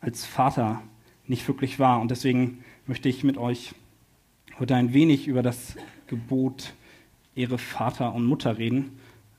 als 0.00 0.24
Vater 0.24 0.82
nicht 1.26 1.46
wirklich 1.48 1.78
wahr. 1.78 2.00
Und 2.00 2.10
deswegen 2.10 2.62
möchte 2.86 3.08
ich 3.08 3.24
mit 3.24 3.38
euch 3.38 3.74
heute 4.58 4.74
ein 4.74 4.92
wenig 4.92 5.26
über 5.26 5.42
das 5.42 5.76
Gebot 6.06 6.74
Ehre 7.34 7.58
Vater 7.58 8.14
und 8.14 8.26
Mutter 8.26 8.58
reden. 8.58 8.98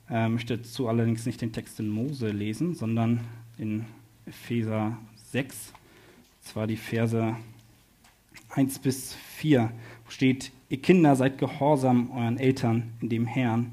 Ich 0.09 0.29
möchte 0.29 0.57
dazu 0.57 0.87
allerdings 0.87 1.25
nicht 1.25 1.41
den 1.41 1.53
Text 1.53 1.79
in 1.79 1.89
Mose 1.89 2.29
lesen, 2.29 2.75
sondern 2.75 3.21
in 3.57 3.85
Epheser 4.25 4.97
6, 5.15 5.73
zwar 6.41 6.67
die 6.67 6.75
Verse 6.75 7.35
1 8.49 8.79
bis 8.79 9.13
4, 9.13 9.71
wo 10.05 10.11
steht, 10.11 10.51
ihr 10.69 10.81
Kinder 10.81 11.15
seid 11.15 11.37
gehorsam 11.37 12.11
euren 12.11 12.37
Eltern 12.37 12.93
in 13.01 13.09
dem 13.09 13.25
Herrn, 13.25 13.71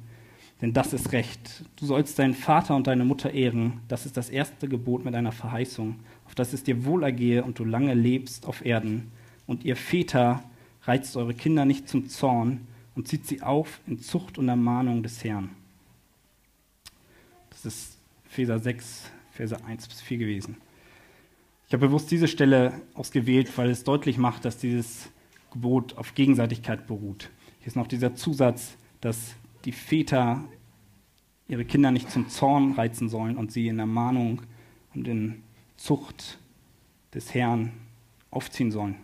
denn 0.61 0.73
das 0.73 0.93
ist 0.93 1.12
Recht. 1.12 1.64
Du 1.76 1.87
sollst 1.87 2.19
deinen 2.19 2.35
Vater 2.35 2.76
und 2.76 2.87
deine 2.87 3.05
Mutter 3.05 3.33
ehren, 3.33 3.81
das 3.88 4.07
ist 4.07 4.17
das 4.17 4.31
erste 4.31 4.69
Gebot 4.69 5.05
mit 5.05 5.14
einer 5.14 5.33
Verheißung, 5.33 5.97
auf 6.25 6.35
dass 6.35 6.52
es 6.52 6.62
dir 6.62 6.85
wohlergehe 6.85 7.43
und 7.43 7.59
du 7.59 7.64
lange 7.64 7.95
lebst 7.95 8.47
auf 8.47 8.64
Erden. 8.64 9.11
Und 9.47 9.64
ihr 9.64 9.76
Väter 9.76 10.43
reizt 10.85 11.17
eure 11.17 11.35
Kinder 11.35 11.64
nicht 11.64 11.88
zum 11.88 12.09
Zorn 12.09 12.67
und 12.95 13.09
zieht 13.09 13.26
sie 13.26 13.43
auf 13.43 13.81
in 13.87 13.99
Zucht 14.00 14.38
und 14.38 14.49
Ermahnung 14.49 15.02
des 15.02 15.23
Herrn. 15.25 15.50
Das 17.50 17.67
ist 17.67 17.99
Epheser 18.26 18.59
6, 18.59 19.11
Verse 19.33 19.64
1 19.64 19.88
bis 19.88 20.00
4 20.00 20.19
gewesen. 20.19 20.57
Ich 21.73 21.75
habe 21.75 21.87
bewusst 21.87 22.11
diese 22.11 22.29
Stelle 22.29 22.83
ausgewählt, 22.93 23.57
weil 23.57 23.71
es 23.71 23.83
deutlich 23.83 24.19
macht, 24.19 24.45
dass 24.45 24.59
dieses 24.59 25.11
Gebot 25.52 25.97
auf 25.97 26.14
Gegenseitigkeit 26.14 26.87
beruht. 26.87 27.31
Hier 27.61 27.69
ist 27.69 27.76
noch 27.76 27.87
dieser 27.87 28.14
Zusatz, 28.14 28.76
dass 29.00 29.37
die 29.64 29.73
Väter 29.73 30.45
ihre 31.49 31.64
Kinder 31.64 31.91
nicht 31.91 32.11
zum 32.11 32.29
Zorn 32.29 32.73
reizen 32.73 33.09
sollen 33.09 33.38
und 33.38 33.52
sie 33.52 33.69
in 33.69 33.79
Ermahnung 33.79 34.43
und 34.95 35.09
in 35.09 35.43
Zucht 35.79 36.38
des 37.14 37.33
Herrn 37.33 37.73
aufziehen 38.31 38.71
sollen. 38.71 38.97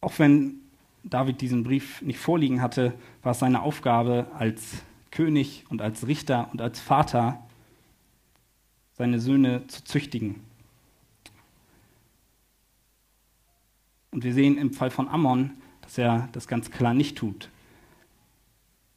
Auch 0.00 0.18
wenn 0.18 0.56
David 1.04 1.40
diesen 1.40 1.62
Brief 1.62 2.02
nicht 2.02 2.18
vorliegen 2.18 2.62
hatte, 2.62 2.94
war 3.22 3.30
es 3.30 3.38
seine 3.38 3.62
Aufgabe 3.62 4.26
als 4.36 4.82
König 5.12 5.66
und 5.68 5.80
als 5.80 6.08
Richter 6.08 6.48
und 6.50 6.60
als 6.60 6.80
Vater, 6.80 7.44
seine 8.98 9.20
Söhne 9.20 9.66
zu 9.68 9.84
züchtigen. 9.84 10.40
Und 14.10 14.24
wir 14.24 14.34
sehen 14.34 14.58
im 14.58 14.72
Fall 14.72 14.90
von 14.90 15.08
Ammon, 15.08 15.52
dass 15.82 15.96
er 15.96 16.28
das 16.32 16.48
ganz 16.48 16.70
klar 16.70 16.94
nicht 16.94 17.16
tut. 17.16 17.48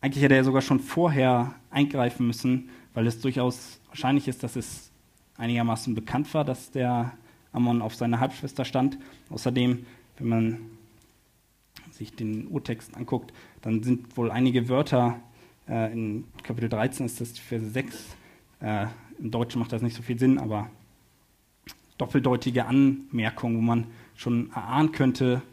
Eigentlich 0.01 0.24
hätte 0.24 0.36
er 0.36 0.43
sogar 0.43 0.63
schon 0.63 0.79
vorher 0.79 1.53
eingreifen 1.70 2.25
müssen, 2.25 2.70
weil 2.96 3.05
es 3.05 3.22
durchaus 3.22 3.79
wahrscheinlich 3.89 4.27
ist, 4.27 4.41
dass 4.41 4.55
es 4.55 4.91
einigermaßen 5.38 5.93
bekannt 5.93 6.34
war, 6.34 6.43
dass 6.43 6.72
der 6.72 7.13
Ammon 7.53 7.84
auf 7.84 7.93
seine 7.96 8.20
Halbschwester 8.20 8.65
stand. 8.65 8.98
Außerdem, 9.29 9.86
wenn 10.17 10.27
man 10.27 10.58
sich 11.91 12.15
den 12.15 12.48
Urtext 12.48 12.98
anguckt, 12.98 13.31
dann 13.62 13.84
sind 13.84 14.17
wohl 14.17 14.31
einige 14.31 14.67
Wörter, 14.70 15.20
äh, 15.70 15.91
in 15.91 16.25
Kapitel 16.41 16.70
13 16.70 17.05
ist 17.05 17.22
das 17.22 17.38
Verse 17.38 17.70
6, 17.70 18.15
äh, 18.62 18.88
im 19.21 19.31
Deutschen 19.31 19.59
macht 19.59 19.71
das 19.71 19.81
nicht 19.81 19.95
so 19.95 20.01
viel 20.01 20.17
Sinn, 20.17 20.39
aber 20.39 20.69
doppeldeutige 21.97 22.65
Anmerkungen, 22.65 23.57
wo 23.57 23.61
man 23.61 23.87
schon 24.15 24.51
erahnen 24.51 24.91
könnte, 24.91 25.43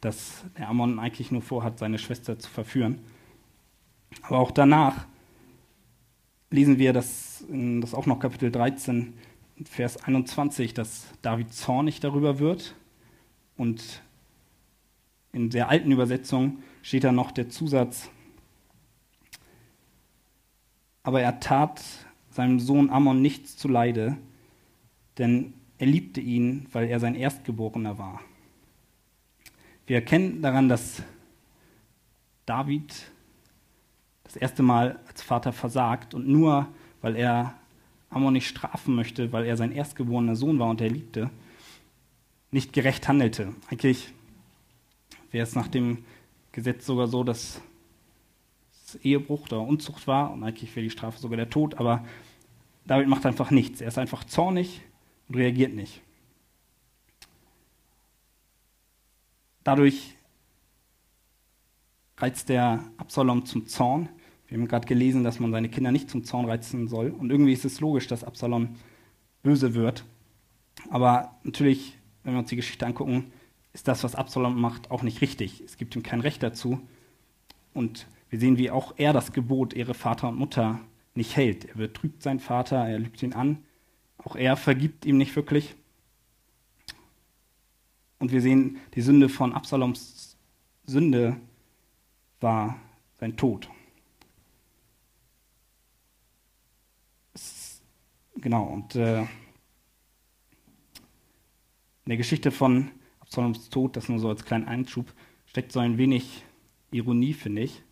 dass 0.00 0.44
der 0.56 0.68
Ammon 0.68 0.98
eigentlich 0.98 1.30
nur 1.30 1.42
vorhat, 1.42 1.78
seine 1.78 1.98
Schwester 1.98 2.38
zu 2.38 2.48
verführen. 2.48 2.98
Aber 4.22 4.38
auch 4.38 4.50
danach 4.50 5.06
lesen 6.50 6.78
wir, 6.78 6.94
dass, 6.94 7.44
das 7.48 7.94
auch 7.94 8.06
noch 8.06 8.20
Kapitel 8.20 8.50
13, 8.50 9.12
Vers 9.64 10.02
21, 10.02 10.72
dass 10.72 11.08
David 11.20 11.52
zornig 11.52 12.00
darüber 12.00 12.38
wird 12.38 12.74
und 13.56 14.02
in 15.32 15.50
der 15.50 15.68
alten 15.68 15.92
Übersetzung 15.92 16.62
steht 16.80 17.04
da 17.04 17.12
noch 17.12 17.32
der 17.32 17.50
Zusatz, 17.50 18.08
aber 21.02 21.20
er 21.20 21.40
tat 21.40 21.82
seinem 22.30 22.60
Sohn 22.60 22.90
Ammon 22.90 23.22
nichts 23.22 23.56
zuleide, 23.56 24.16
denn 25.18 25.54
er 25.78 25.86
liebte 25.86 26.20
ihn, 26.20 26.66
weil 26.72 26.88
er 26.88 27.00
sein 27.00 27.14
Erstgeborener 27.14 27.98
war. 27.98 28.20
Wir 29.86 29.96
erkennen 29.96 30.42
daran, 30.42 30.68
dass 30.68 31.02
David 32.46 33.10
das 34.24 34.36
erste 34.36 34.62
Mal 34.62 35.00
als 35.08 35.22
Vater 35.22 35.52
versagt 35.52 36.14
und 36.14 36.28
nur 36.28 36.68
weil 37.00 37.16
er 37.16 37.54
Ammon 38.10 38.32
nicht 38.32 38.48
strafen 38.48 38.94
möchte, 38.94 39.32
weil 39.32 39.44
er 39.44 39.56
sein 39.56 39.72
erstgeborener 39.72 40.36
Sohn 40.36 40.58
war 40.58 40.70
und 40.70 40.80
er 40.80 40.90
liebte, 40.90 41.30
nicht 42.50 42.72
gerecht 42.72 43.06
handelte. 43.06 43.54
Eigentlich 43.70 44.12
wäre 45.30 45.44
es 45.44 45.54
nach 45.54 45.68
dem 45.68 46.04
Gesetz 46.52 46.86
sogar 46.86 47.06
so, 47.06 47.22
dass 47.22 47.60
Ehebruch 48.96 49.46
oder 49.46 49.60
Unzucht 49.60 50.06
war 50.06 50.32
und 50.32 50.42
eigentlich 50.42 50.74
wäre 50.74 50.84
die 50.84 50.90
Strafe 50.90 51.18
sogar 51.18 51.36
der 51.36 51.50
Tod, 51.50 51.76
aber 51.76 52.04
David 52.86 53.08
macht 53.08 53.26
einfach 53.26 53.50
nichts. 53.50 53.80
Er 53.80 53.88
ist 53.88 53.98
einfach 53.98 54.24
zornig 54.24 54.80
und 55.28 55.36
reagiert 55.36 55.74
nicht. 55.74 56.00
Dadurch 59.62 60.16
reizt 62.16 62.48
der 62.48 62.84
Absalom 62.96 63.44
zum 63.44 63.66
Zorn. 63.66 64.08
Wir 64.46 64.56
haben 64.56 64.66
gerade 64.66 64.86
gelesen, 64.86 65.24
dass 65.24 65.40
man 65.40 65.52
seine 65.52 65.68
Kinder 65.68 65.92
nicht 65.92 66.08
zum 66.08 66.24
Zorn 66.24 66.46
reizen 66.46 66.88
soll. 66.88 67.10
Und 67.10 67.30
irgendwie 67.30 67.52
ist 67.52 67.66
es 67.66 67.80
logisch, 67.80 68.06
dass 68.06 68.24
Absalom 68.24 68.76
böse 69.42 69.74
wird. 69.74 70.04
Aber 70.88 71.36
natürlich, 71.42 71.98
wenn 72.22 72.32
wir 72.32 72.38
uns 72.40 72.48
die 72.48 72.56
Geschichte 72.56 72.86
angucken, 72.86 73.30
ist 73.74 73.88
das, 73.88 74.02
was 74.04 74.14
Absalom 74.14 74.58
macht, 74.58 74.90
auch 74.90 75.02
nicht 75.02 75.20
richtig. 75.20 75.60
Es 75.60 75.76
gibt 75.76 75.94
ihm 75.94 76.02
kein 76.02 76.20
Recht 76.20 76.42
dazu. 76.42 76.80
Und 77.74 78.06
wir 78.30 78.38
sehen, 78.38 78.58
wie 78.58 78.70
auch 78.70 78.94
er 78.96 79.12
das 79.12 79.32
Gebot, 79.32 79.74
Ehre 79.74 79.94
Vater 79.94 80.28
und 80.28 80.36
Mutter, 80.36 80.80
nicht 81.14 81.36
hält. 81.36 81.64
Er 81.64 81.74
betrügt 81.74 82.22
seinen 82.22 82.40
Vater, 82.40 82.76
er 82.76 82.98
lügt 82.98 83.22
ihn 83.22 83.32
an. 83.32 83.64
Auch 84.18 84.36
er 84.36 84.56
vergibt 84.56 85.06
ihm 85.06 85.16
nicht 85.16 85.34
wirklich. 85.36 85.74
Und 88.18 88.32
wir 88.32 88.40
sehen, 88.40 88.78
die 88.94 89.02
Sünde 89.02 89.28
von 89.28 89.52
Absaloms 89.52 90.36
Sünde 90.84 91.36
war 92.40 92.80
sein 93.20 93.36
Tod. 93.36 93.68
Genau, 98.36 98.64
und 98.64 98.94
äh, 98.94 99.22
in 99.22 99.26
der 102.06 102.16
Geschichte 102.16 102.50
von 102.50 102.90
Absaloms 103.20 103.68
Tod, 103.68 103.96
das 103.96 104.08
nur 104.08 104.18
so 104.18 104.28
als 104.28 104.44
kleinen 104.44 104.68
Einschub, 104.68 105.12
steckt 105.46 105.72
so 105.72 105.80
ein 105.80 105.98
wenig 105.98 106.44
Ironie, 106.90 107.34
finde 107.34 107.62
ich. 107.62 107.82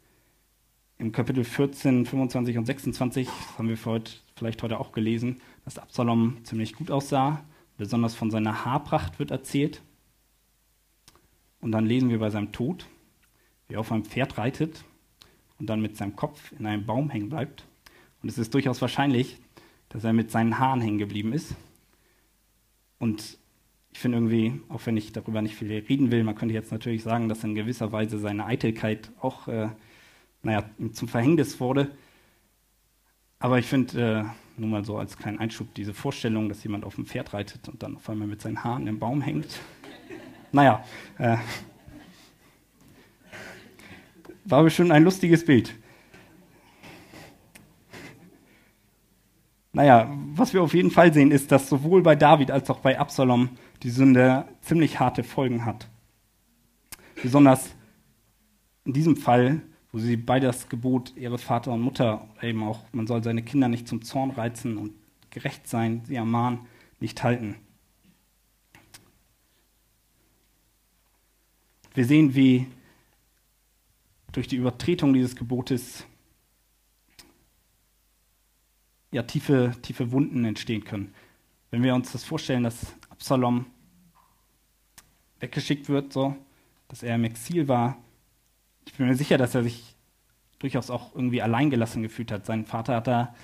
Im 0.98 1.12
Kapitel 1.12 1.44
14, 1.44 2.06
25 2.06 2.56
und 2.56 2.64
26 2.64 3.28
haben 3.58 3.68
wir 3.68 3.76
heute, 3.84 4.12
vielleicht 4.34 4.62
heute 4.62 4.80
auch 4.80 4.92
gelesen, 4.92 5.42
dass 5.66 5.78
Absalom 5.78 6.38
ziemlich 6.44 6.72
gut 6.72 6.90
aussah. 6.90 7.44
Besonders 7.76 8.14
von 8.14 8.30
seiner 8.30 8.64
Haarpracht 8.64 9.18
wird 9.18 9.30
erzählt. 9.30 9.82
Und 11.60 11.72
dann 11.72 11.84
lesen 11.84 12.08
wir 12.08 12.18
bei 12.18 12.30
seinem 12.30 12.52
Tod, 12.52 12.86
wie 13.68 13.74
er 13.74 13.80
auf 13.80 13.92
einem 13.92 14.06
Pferd 14.06 14.38
reitet 14.38 14.84
und 15.58 15.66
dann 15.66 15.82
mit 15.82 15.98
seinem 15.98 16.16
Kopf 16.16 16.52
in 16.58 16.64
einem 16.64 16.86
Baum 16.86 17.10
hängen 17.10 17.28
bleibt. 17.28 17.66
Und 18.22 18.30
es 18.30 18.38
ist 18.38 18.54
durchaus 18.54 18.80
wahrscheinlich, 18.80 19.38
dass 19.90 20.02
er 20.02 20.14
mit 20.14 20.30
seinen 20.30 20.58
Haaren 20.58 20.80
hängen 20.80 20.98
geblieben 20.98 21.34
ist. 21.34 21.54
Und 22.98 23.38
ich 23.92 23.98
finde 23.98 24.16
irgendwie, 24.16 24.60
auch 24.70 24.80
wenn 24.86 24.96
ich 24.96 25.12
darüber 25.12 25.42
nicht 25.42 25.56
viel 25.56 25.68
reden 25.70 26.10
will, 26.10 26.24
man 26.24 26.36
könnte 26.36 26.54
jetzt 26.54 26.72
natürlich 26.72 27.02
sagen, 27.02 27.28
dass 27.28 27.44
in 27.44 27.54
gewisser 27.54 27.92
Weise 27.92 28.18
seine 28.18 28.46
Eitelkeit 28.46 29.12
auch, 29.20 29.46
äh, 29.48 29.68
naja, 30.42 30.64
zum 30.92 31.08
Verhängnis 31.08 31.58
wurde. 31.60 31.90
Aber 33.38 33.58
ich 33.58 33.66
finde, 33.66 34.00
äh, 34.00 34.60
nur 34.60 34.70
mal 34.70 34.84
so 34.84 34.96
als 34.96 35.16
kleinen 35.16 35.38
Einschub, 35.38 35.74
diese 35.74 35.92
Vorstellung, 35.92 36.48
dass 36.48 36.62
jemand 36.64 36.84
auf 36.84 36.94
dem 36.94 37.06
Pferd 37.06 37.34
reitet 37.34 37.68
und 37.68 37.82
dann 37.82 37.96
auf 37.96 38.08
einmal 38.08 38.28
mit 38.28 38.40
seinen 38.40 38.64
Haaren 38.64 38.86
im 38.86 38.98
Baum 38.98 39.20
hängt. 39.20 39.60
Naja, 40.52 40.84
äh, 41.18 41.36
war 44.44 44.62
bestimmt 44.62 44.92
ein 44.92 45.04
lustiges 45.04 45.44
Bild. 45.44 45.74
Naja, 49.72 50.10
was 50.34 50.54
wir 50.54 50.62
auf 50.62 50.72
jeden 50.72 50.90
Fall 50.90 51.12
sehen, 51.12 51.30
ist, 51.30 51.52
dass 51.52 51.68
sowohl 51.68 52.00
bei 52.02 52.16
David 52.16 52.50
als 52.50 52.70
auch 52.70 52.80
bei 52.80 52.98
Absalom 52.98 53.50
die 53.82 53.90
Sünde 53.90 54.46
ziemlich 54.62 54.98
harte 54.98 55.22
Folgen 55.22 55.66
hat. 55.66 55.88
Besonders 57.22 57.74
in 58.86 58.94
diesem 58.94 59.16
Fall, 59.16 59.60
wo 59.96 60.00
sie 60.00 60.18
beide 60.18 60.46
das 60.46 60.68
Gebot 60.68 61.16
ihre 61.16 61.38
Vater 61.38 61.72
und 61.72 61.80
Mutter, 61.80 62.28
eben 62.42 62.62
auch, 62.62 62.84
man 62.92 63.06
soll 63.06 63.24
seine 63.24 63.42
Kinder 63.42 63.66
nicht 63.66 63.88
zum 63.88 64.02
Zorn 64.02 64.30
reizen 64.30 64.76
und 64.76 64.92
gerecht 65.30 65.66
sein, 65.66 66.02
sie 66.04 66.16
ermahnen, 66.16 66.66
nicht 67.00 67.22
halten. 67.22 67.56
Wir 71.94 72.04
sehen, 72.04 72.34
wie 72.34 72.66
durch 74.32 74.46
die 74.46 74.56
Übertretung 74.56 75.14
dieses 75.14 75.34
Gebotes 75.34 76.04
ja, 79.12 79.22
tiefe, 79.22 79.72
tiefe 79.80 80.12
Wunden 80.12 80.44
entstehen 80.44 80.84
können. 80.84 81.14
Wenn 81.70 81.82
wir 81.82 81.94
uns 81.94 82.12
das 82.12 82.22
vorstellen, 82.22 82.64
dass 82.64 82.94
Absalom 83.08 83.64
weggeschickt 85.40 85.88
wird, 85.88 86.12
so, 86.12 86.36
dass 86.88 87.02
er 87.02 87.14
im 87.14 87.24
Exil 87.24 87.66
war, 87.66 87.96
ich 88.86 88.94
bin 88.94 89.06
mir 89.06 89.16
sicher, 89.16 89.36
dass 89.36 89.54
er 89.54 89.62
sich 89.62 89.94
durchaus 90.58 90.90
auch 90.90 91.14
irgendwie 91.14 91.42
alleingelassen 91.42 92.02
gefühlt 92.02 92.32
hat. 92.32 92.46
Sein 92.46 92.64
Vater 92.64 92.96
hat 92.96 93.06
da 93.06 93.34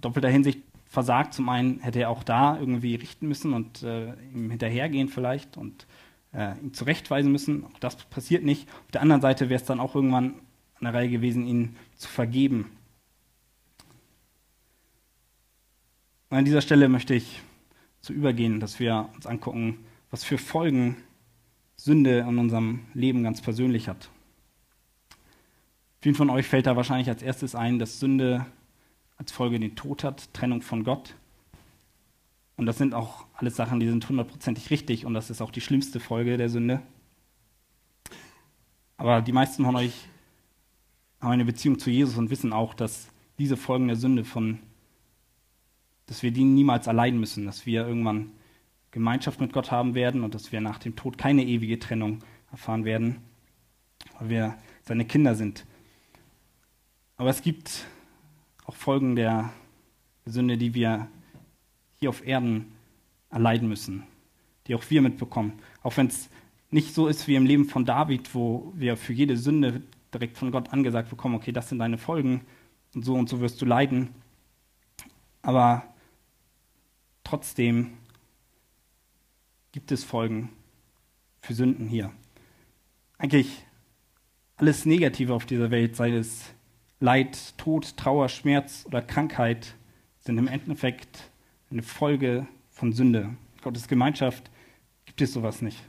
doppelter 0.00 0.28
Hinsicht 0.28 0.60
versagt. 0.84 1.34
Zum 1.34 1.48
einen 1.48 1.80
hätte 1.80 2.00
er 2.00 2.10
auch 2.10 2.22
da 2.22 2.58
irgendwie 2.58 2.96
richten 2.96 3.28
müssen 3.28 3.54
und 3.54 3.82
äh, 3.82 4.12
ihm 4.34 4.50
hinterhergehen 4.50 5.08
vielleicht 5.08 5.56
und 5.56 5.86
äh, 6.32 6.58
ihn 6.58 6.74
zurechtweisen 6.74 7.32
müssen. 7.32 7.64
Auch 7.64 7.78
das 7.78 7.96
passiert 7.96 8.44
nicht. 8.44 8.68
Auf 8.68 8.90
der 8.92 9.02
anderen 9.02 9.22
Seite 9.22 9.48
wäre 9.48 9.60
es 9.60 9.66
dann 9.66 9.80
auch 9.80 9.94
irgendwann 9.94 10.34
an 10.74 10.84
der 10.84 10.94
Reihe 10.94 11.08
gewesen, 11.08 11.46
ihn 11.46 11.76
zu 11.96 12.08
vergeben. 12.08 12.70
Und 16.28 16.38
an 16.38 16.44
dieser 16.44 16.60
Stelle 16.60 16.88
möchte 16.88 17.14
ich 17.14 17.40
zu 18.00 18.12
übergehen, 18.12 18.60
dass 18.60 18.80
wir 18.80 19.08
uns 19.14 19.26
angucken, 19.26 19.84
was 20.10 20.24
für 20.24 20.38
Folgen 20.38 20.96
Sünde 21.76 22.20
in 22.20 22.38
unserem 22.38 22.80
Leben 22.94 23.22
ganz 23.22 23.40
persönlich 23.40 23.88
hat. 23.88 24.10
Vielen 26.02 26.14
von 26.14 26.30
euch 26.30 26.46
fällt 26.46 26.66
da 26.66 26.76
wahrscheinlich 26.76 27.08
als 27.08 27.22
erstes 27.22 27.54
ein, 27.54 27.78
dass 27.78 28.00
Sünde 28.00 28.46
als 29.18 29.32
Folge 29.32 29.60
den 29.60 29.76
Tod 29.76 30.02
hat, 30.02 30.32
Trennung 30.32 30.62
von 30.62 30.82
Gott. 30.82 31.14
Und 32.56 32.64
das 32.64 32.78
sind 32.78 32.94
auch 32.94 33.26
alles 33.34 33.56
Sachen, 33.56 33.80
die 33.80 33.88
sind 33.88 34.08
hundertprozentig 34.08 34.70
richtig 34.70 35.04
und 35.04 35.12
das 35.12 35.28
ist 35.28 35.42
auch 35.42 35.50
die 35.50 35.60
schlimmste 35.60 36.00
Folge 36.00 36.38
der 36.38 36.48
Sünde. 36.48 36.80
Aber 38.96 39.20
die 39.20 39.32
meisten 39.32 39.64
von 39.64 39.76
euch 39.76 40.08
haben 41.20 41.32
eine 41.32 41.44
Beziehung 41.44 41.78
zu 41.78 41.90
Jesus 41.90 42.16
und 42.16 42.30
wissen 42.30 42.54
auch, 42.54 42.72
dass 42.72 43.08
diese 43.38 43.58
Folgen 43.58 43.88
der 43.88 43.96
Sünde 43.96 44.24
von, 44.24 44.58
dass 46.06 46.22
wir 46.22 46.30
die 46.32 46.44
niemals 46.44 46.86
erleiden 46.86 47.20
müssen, 47.20 47.44
dass 47.44 47.66
wir 47.66 47.86
irgendwann 47.86 48.32
Gemeinschaft 48.90 49.40
mit 49.40 49.52
Gott 49.52 49.70
haben 49.70 49.94
werden 49.94 50.24
und 50.24 50.34
dass 50.34 50.50
wir 50.50 50.62
nach 50.62 50.78
dem 50.78 50.96
Tod 50.96 51.18
keine 51.18 51.44
ewige 51.44 51.78
Trennung 51.78 52.20
erfahren 52.50 52.86
werden, 52.86 53.18
weil 54.18 54.30
wir 54.30 54.58
seine 54.82 55.04
Kinder 55.04 55.34
sind. 55.34 55.66
Aber 57.20 57.28
es 57.28 57.42
gibt 57.42 57.84
auch 58.64 58.74
Folgen 58.74 59.14
der 59.14 59.52
Sünde, 60.24 60.56
die 60.56 60.72
wir 60.72 61.06
hier 61.96 62.08
auf 62.08 62.26
Erden 62.26 62.72
erleiden 63.28 63.68
müssen, 63.68 64.04
die 64.66 64.74
auch 64.74 64.82
wir 64.88 65.02
mitbekommen. 65.02 65.52
Auch 65.82 65.98
wenn 65.98 66.06
es 66.06 66.30
nicht 66.70 66.94
so 66.94 67.08
ist 67.08 67.28
wie 67.28 67.34
im 67.34 67.44
Leben 67.44 67.66
von 67.66 67.84
David, 67.84 68.34
wo 68.34 68.72
wir 68.74 68.96
für 68.96 69.12
jede 69.12 69.36
Sünde 69.36 69.82
direkt 70.14 70.38
von 70.38 70.50
Gott 70.50 70.72
angesagt 70.72 71.10
bekommen, 71.10 71.34
okay, 71.34 71.52
das 71.52 71.68
sind 71.68 71.80
deine 71.80 71.98
Folgen 71.98 72.40
und 72.94 73.04
so 73.04 73.12
und 73.16 73.28
so 73.28 73.42
wirst 73.42 73.60
du 73.60 73.66
leiden. 73.66 74.14
Aber 75.42 75.84
trotzdem 77.22 77.98
gibt 79.72 79.92
es 79.92 80.04
Folgen 80.04 80.48
für 81.42 81.52
Sünden 81.52 81.86
hier. 81.86 82.12
Eigentlich 83.18 83.66
alles 84.56 84.86
Negative 84.86 85.34
auf 85.34 85.44
dieser 85.44 85.70
Welt, 85.70 85.96
sei 85.96 86.12
es 86.12 86.54
Leid, 87.00 87.56
Tod, 87.56 87.96
Trauer, 87.96 88.28
Schmerz 88.28 88.84
oder 88.86 89.00
Krankheit, 89.00 89.74
sind 90.18 90.36
im 90.36 90.48
Endeffekt 90.48 91.30
eine 91.70 91.82
Folge 91.82 92.46
von 92.70 92.92
Sünde. 92.92 93.34
Gottes 93.62 93.88
Gemeinschaft 93.88 94.50
gibt 95.06 95.22
es 95.22 95.32
sowas 95.32 95.62
nicht. 95.62 95.82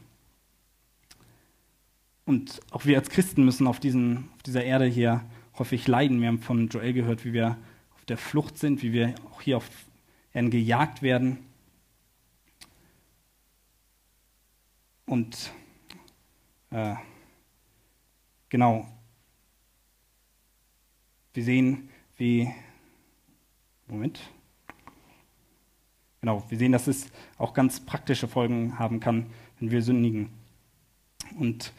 Und 2.25 2.61
auch 2.71 2.85
wir 2.85 2.97
als 2.97 3.09
Christen 3.09 3.43
müssen 3.43 3.67
auf, 3.67 3.79
diesen, 3.79 4.29
auf 4.35 4.43
dieser 4.43 4.63
Erde 4.63 4.85
hier 4.85 5.25
häufig 5.57 5.85
leiden. 5.85 6.21
Wir 6.21 6.29
haben 6.29 6.39
von 6.39 6.69
Joel 6.69 6.93
gehört, 6.93 7.25
wie 7.25 7.33
wir 7.33 7.57
auf 7.93 8.05
der 8.05 8.17
Flucht 8.17 8.57
sind, 8.57 8.81
wie 8.81 8.93
wir 8.93 9.13
auch 9.31 9.41
hier 9.41 9.57
auf 9.57 9.69
Erden 10.33 10.49
gejagt 10.49 11.01
werden. 11.01 11.39
Und 15.05 15.51
äh, 16.69 16.95
genau, 18.47 18.87
wir 21.33 21.43
sehen, 21.43 21.89
wie, 22.17 22.51
Moment, 23.87 24.19
genau, 26.19 26.43
wir 26.49 26.57
sehen, 26.57 26.71
dass 26.71 26.87
es 26.87 27.11
auch 27.37 27.53
ganz 27.53 27.79
praktische 27.79 28.27
Folgen 28.27 28.77
haben 28.77 28.99
kann, 28.99 29.27
wenn 29.59 29.71
wir 29.71 29.81
sündigen. 29.81 30.29
Und 31.37 31.73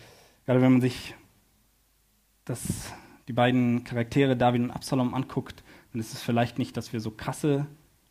gerade 0.47 0.63
wenn 0.63 0.73
man 0.73 0.81
sich 0.81 1.15
das, 2.45 2.93
die 3.29 3.33
beiden 3.33 3.85
Charaktere 3.85 4.37
David 4.37 4.63
und 4.63 4.71
Absalom 4.71 5.15
anguckt, 5.15 5.63
dann 5.93 6.01
ist 6.01 6.13
es 6.13 6.23
vielleicht 6.23 6.59
nicht, 6.59 6.77
dass 6.77 6.93
wir 6.93 7.01
so 7.01 7.11
krasse 7.11 7.67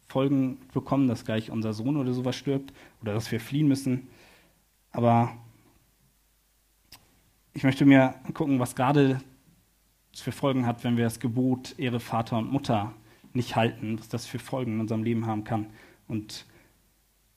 Folgen 0.07 0.59
bekommen, 0.73 1.07
dass 1.07 1.25
gleich 1.25 1.49
unser 1.49 1.73
Sohn 1.73 1.97
oder 1.97 2.13
sowas 2.13 2.35
stirbt 2.35 2.73
oder 3.01 3.13
dass 3.13 3.31
wir 3.31 3.39
fliehen 3.39 3.67
müssen. 3.67 4.07
Aber 4.91 5.35
ich 7.53 7.63
möchte 7.63 7.85
mir 7.85 8.15
angucken, 8.25 8.59
was 8.59 8.75
gerade 8.75 9.21
für 10.13 10.31
Folgen 10.31 10.65
hat, 10.65 10.83
wenn 10.83 10.97
wir 10.97 11.05
das 11.05 11.19
Gebot 11.19 11.75
Ehre 11.77 11.99
Vater 11.99 12.37
und 12.37 12.51
Mutter 12.51 12.93
nicht 13.33 13.55
halten, 13.55 13.97
was 13.99 14.09
das 14.09 14.25
für 14.25 14.39
Folgen 14.39 14.73
in 14.73 14.79
unserem 14.81 15.03
Leben 15.03 15.25
haben 15.25 15.43
kann 15.43 15.67
und 16.07 16.45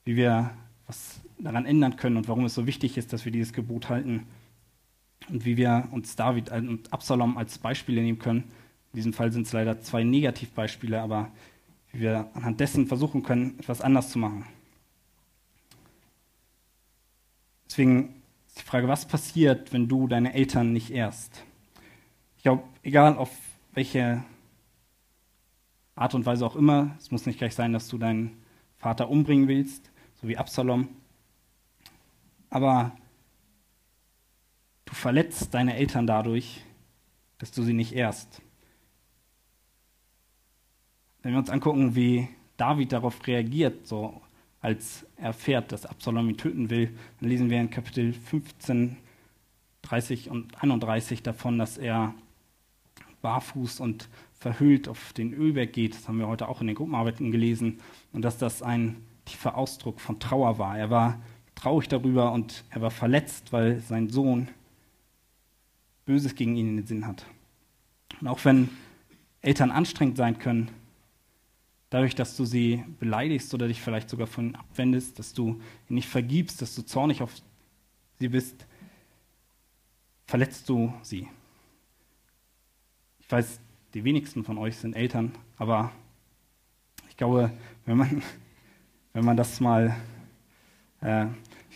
wie 0.03 0.15
wir 0.15 0.51
was 0.87 1.21
daran 1.39 1.65
ändern 1.65 1.95
können 1.95 2.17
und 2.17 2.27
warum 2.27 2.45
es 2.45 2.53
so 2.53 2.67
wichtig 2.67 2.97
ist, 2.97 3.13
dass 3.13 3.25
wir 3.25 3.31
dieses 3.31 3.53
Gebot 3.53 3.89
halten 3.89 4.27
und 5.29 5.45
wie 5.45 5.57
wir 5.57 5.87
uns 5.91 6.15
David 6.15 6.51
und 6.51 6.91
Absalom 6.93 7.37
als 7.37 7.57
Beispiele 7.57 8.01
nehmen 8.01 8.19
können. 8.19 8.43
In 8.93 8.97
diesem 8.97 9.13
Fall 9.13 9.31
sind 9.31 9.47
es 9.47 9.53
leider 9.53 9.81
zwei 9.81 10.03
Negativbeispiele, 10.03 11.01
aber 11.01 11.31
wie 11.91 12.01
wir 12.01 12.29
anhand 12.33 12.59
dessen 12.59 12.87
versuchen 12.87 13.23
können, 13.23 13.57
etwas 13.59 13.81
anders 13.81 14.09
zu 14.09 14.19
machen. 14.19 14.45
Deswegen 17.67 18.21
ist 18.47 18.59
die 18.59 18.63
Frage, 18.63 18.87
was 18.87 19.07
passiert, 19.07 19.73
wenn 19.73 19.87
du 19.87 20.07
deine 20.07 20.33
Eltern 20.33 20.71
nicht 20.71 20.91
ehrst? 20.91 21.43
Ich 22.45 22.47
glaube, 22.47 22.63
egal 22.83 23.17
auf 23.17 23.31
welche 23.73 24.23
Art 25.95 26.13
und 26.13 26.27
Weise 26.27 26.45
auch 26.45 26.55
immer, 26.55 26.95
es 26.99 27.09
muss 27.09 27.25
nicht 27.25 27.39
gleich 27.39 27.55
sein, 27.55 27.73
dass 27.73 27.87
du 27.87 27.97
deinen 27.97 28.37
Vater 28.77 29.09
umbringen 29.09 29.47
willst, 29.47 29.89
so 30.21 30.27
wie 30.27 30.37
Absalom, 30.37 30.89
aber 32.51 32.95
du 34.85 34.93
verletzt 34.93 35.55
deine 35.55 35.75
Eltern 35.75 36.05
dadurch, 36.05 36.61
dass 37.39 37.49
du 37.49 37.63
sie 37.63 37.73
nicht 37.73 37.93
ehrst. 37.93 38.43
Wenn 41.23 41.31
wir 41.31 41.39
uns 41.39 41.49
angucken, 41.49 41.95
wie 41.95 42.27
David 42.57 42.91
darauf 42.91 43.25
reagiert, 43.25 43.87
so 43.87 44.21
als 44.61 45.03
er 45.15 45.29
erfährt, 45.29 45.71
dass 45.71 45.87
Absalom 45.87 46.29
ihn 46.29 46.37
töten 46.37 46.69
will, 46.69 46.95
dann 47.19 47.29
lesen 47.29 47.49
wir 47.49 47.59
in 47.59 47.71
Kapitel 47.71 48.13
15, 48.13 48.97
30 49.81 50.29
und 50.29 50.61
31 50.61 51.23
davon, 51.23 51.57
dass 51.57 51.79
er 51.79 52.13
barfuß 53.25 53.79
und 53.79 54.07
verhüllt 54.33 54.87
auf 54.87 55.11
den 55.13 55.33
Ölberg 55.33 55.73
geht. 55.73 55.95
Das 55.95 56.07
haben 56.07 56.19
wir 56.19 56.27
heute 56.27 56.47
auch 56.47 56.61
in 56.61 56.67
den 56.67 56.75
Gruppenarbeiten 56.75 57.31
gelesen. 57.31 57.79
Und 58.13 58.21
dass 58.21 58.37
das 58.37 58.61
ein 58.61 58.97
tiefer 59.25 59.57
Ausdruck 59.57 59.99
von 59.99 60.19
Trauer 60.19 60.59
war. 60.59 60.77
Er 60.77 60.91
war 60.91 61.19
traurig 61.55 61.87
darüber 61.87 62.31
und 62.33 62.63
er 62.69 62.81
war 62.81 62.91
verletzt, 62.91 63.51
weil 63.51 63.79
sein 63.79 64.09
Sohn 64.09 64.47
Böses 66.05 66.35
gegen 66.35 66.55
ihn 66.55 66.69
in 66.69 66.77
den 66.77 66.85
Sinn 66.85 67.07
hat. 67.07 67.25
Und 68.21 68.27
auch 68.27 68.45
wenn 68.45 68.69
Eltern 69.41 69.71
anstrengend 69.71 70.17
sein 70.17 70.37
können, 70.37 70.69
dadurch, 71.89 72.13
dass 72.13 72.37
du 72.37 72.45
sie 72.45 72.83
beleidigst 72.99 73.51
oder 73.55 73.67
dich 73.67 73.81
vielleicht 73.81 74.11
sogar 74.11 74.27
von 74.27 74.45
ihnen 74.45 74.55
abwendest, 74.55 75.17
dass 75.17 75.33
du 75.33 75.47
ihnen 75.47 75.95
nicht 75.95 76.09
vergibst, 76.09 76.61
dass 76.61 76.75
du 76.75 76.83
zornig 76.83 77.23
auf 77.23 77.33
sie 78.19 78.27
bist, 78.27 78.67
verletzt 80.27 80.69
du 80.69 80.93
sie. 81.01 81.27
Ich 83.25 83.31
weiß, 83.31 83.59
die 83.95 84.03
wenigsten 84.03 84.43
von 84.43 84.59
euch 84.59 84.77
sind 84.77 84.95
Eltern, 84.95 85.31
aber 85.57 85.91
ich 87.09 87.17
glaube, 87.17 87.51
wenn 87.87 87.97
man, 87.97 88.21
wenn 89.13 89.25
man 89.25 89.35
das 89.35 89.59
mal 89.59 89.95
äh, 91.01 91.25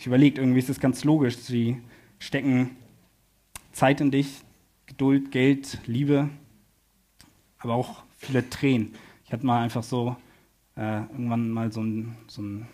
überlegt, 0.04 0.38
irgendwie 0.38 0.60
ist 0.60 0.70
es 0.70 0.78
ganz 0.78 1.02
logisch. 1.02 1.38
Sie 1.38 1.82
stecken 2.20 2.76
Zeit 3.72 4.00
in 4.00 4.12
dich, 4.12 4.42
Geduld, 4.86 5.32
Geld, 5.32 5.80
Liebe, 5.86 6.30
aber 7.58 7.74
auch 7.74 8.04
viele 8.16 8.48
Tränen. 8.48 8.94
Ich 9.24 9.32
hatte 9.32 9.44
mal 9.44 9.64
einfach 9.64 9.82
so 9.82 10.14
äh, 10.76 11.00
irgendwann 11.00 11.50
mal 11.50 11.72
so 11.72 11.82
ein, 11.82 12.16
so 12.28 12.42
ein 12.42 12.68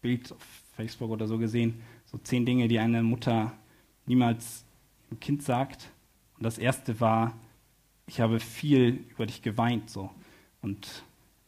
Bild 0.00 0.32
auf 0.32 0.46
Facebook 0.72 1.10
oder 1.10 1.26
so 1.26 1.36
gesehen, 1.36 1.82
so 2.06 2.16
zehn 2.16 2.46
Dinge, 2.46 2.68
die 2.68 2.78
eine 2.78 3.02
Mutter 3.02 3.52
niemals 4.06 4.64
dem 5.10 5.20
Kind 5.20 5.42
sagt. 5.42 5.90
Und 6.38 6.44
das 6.44 6.56
erste 6.56 7.00
war, 7.00 7.34
ich 8.06 8.20
habe 8.20 8.40
viel 8.40 9.04
über 9.10 9.26
dich 9.26 9.42
geweint. 9.42 9.90
So. 9.90 10.10
Und 10.62 11.04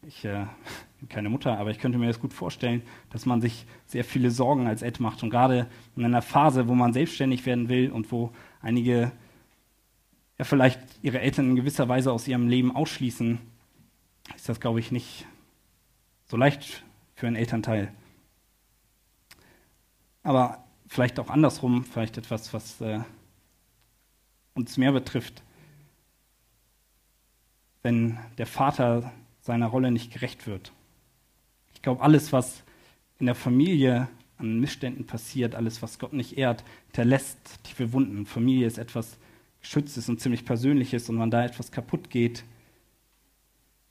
ich 0.07 0.25
äh, 0.25 0.47
bin 1.01 1.09
keine 1.09 1.29
Mutter, 1.29 1.59
aber 1.59 1.71
ich 1.71 1.79
könnte 1.79 1.99
mir 1.99 2.07
das 2.07 2.21
gut 2.21 2.33
vorstellen, 2.33 2.83
dass 3.11 3.27
man 3.27 3.41
sich 3.41 3.67
sehr 3.87 4.05
viele 4.05 4.31
Sorgen 4.31 4.67
als 4.67 4.83
Eltern 4.83 5.05
macht. 5.05 5.23
Und 5.23 5.31
gerade 5.31 5.69
in 5.97 6.05
einer 6.05 6.23
Phase, 6.23 6.69
wo 6.69 6.75
man 6.75 6.93
selbstständig 6.93 7.47
werden 7.47 7.69
will 7.69 7.91
und 7.91 8.11
wo 8.13 8.33
einige 8.61 9.13
ja 10.39 10.45
vielleicht 10.45 10.81
ihre 11.03 11.21
Eltern 11.21 11.51
in 11.51 11.57
gewisser 11.57 11.89
Weise 11.89 12.13
aus 12.13 12.29
ihrem 12.29 12.49
Leben 12.49 12.75
ausschließen, 12.75 13.39
ist 14.35 14.49
das, 14.49 14.61
glaube 14.61 14.81
ich, 14.81 14.93
nicht 14.93 15.27
so 16.27 16.37
leicht 16.37 16.85
für 17.15 17.27
einen 17.27 17.37
Elternteil. 17.37 17.93
Aber 20.23 20.65
vielleicht 20.89 21.19
auch 21.21 21.31
andersrum, 21.31 21.85
vielleicht 21.85 22.19
etwas, 22.19 22.53
was 22.53 22.81
äh, 22.81 23.01
uns 24.55 24.77
mehr 24.77 24.93
betrifft. 24.93 25.43
Wenn 27.87 28.19
der 28.37 28.47
Vater 28.47 29.13
seiner 29.41 29.69
Rolle 29.69 29.93
nicht 29.93 30.13
gerecht 30.13 30.49
wird. 30.49 30.73
Ich 31.73 31.83
glaube, 31.83 32.03
alles, 32.03 32.33
was 32.33 32.65
in 33.21 33.27
der 33.27 33.37
Familie 33.37 34.09
an 34.39 34.59
Missständen 34.59 35.07
passiert, 35.07 35.55
alles, 35.55 35.83
was 35.83 36.01
Gott 36.01 36.13
nicht 36.13 36.37
ehrt, 36.37 36.65
hinterlässt 36.87 37.63
tiefe 37.63 37.93
Wunden. 37.93 38.27
Familie 38.27 38.67
ist 38.67 38.79
etwas 38.79 39.19
Geschütztes 39.61 40.09
und 40.09 40.21
ziemlich 40.21 40.45
Persönliches 40.45 41.09
und 41.09 41.21
wenn 41.21 41.31
da 41.31 41.45
etwas 41.45 41.71
kaputt 41.71 42.11
geht, 42.11 42.43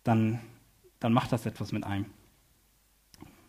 dann, 0.04 0.42
dann 1.00 1.14
macht 1.14 1.32
das 1.32 1.46
etwas 1.46 1.72
mit 1.72 1.86
einem. 1.86 2.08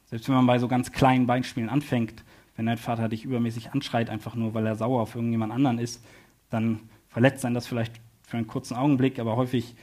Selbst 0.05 0.29
wenn 0.29 0.37
man 0.37 0.47
bei 0.47 0.61
so 0.61 0.69
ganz 0.69 0.93
kleinen 0.93 1.27
Beispielen 1.27 1.69
anfängt, 1.69 2.23
wenn 2.55 2.67
dein 2.67 2.79
Vater 2.79 3.09
dich 3.09 3.25
übermäßig 3.25 3.73
anschreit, 3.73 4.11
einfach 4.11 4.37
nur 4.37 4.55
weil 4.55 4.65
er 4.65 4.77
sauer 4.77 5.03
auf 5.03 5.17
irgendjemand 5.17 5.53
anderen 5.53 5.81
ist, 5.81 6.05
dann 6.51 6.89
verletzt 7.09 7.45
einen 7.45 7.57
das 7.57 7.67
vielleicht 7.67 8.01
für 8.23 8.37
einen 8.37 8.47
kurzen 8.47 8.77
Augenblick, 8.77 9.19
aber 9.19 9.35
häufig 9.35 9.75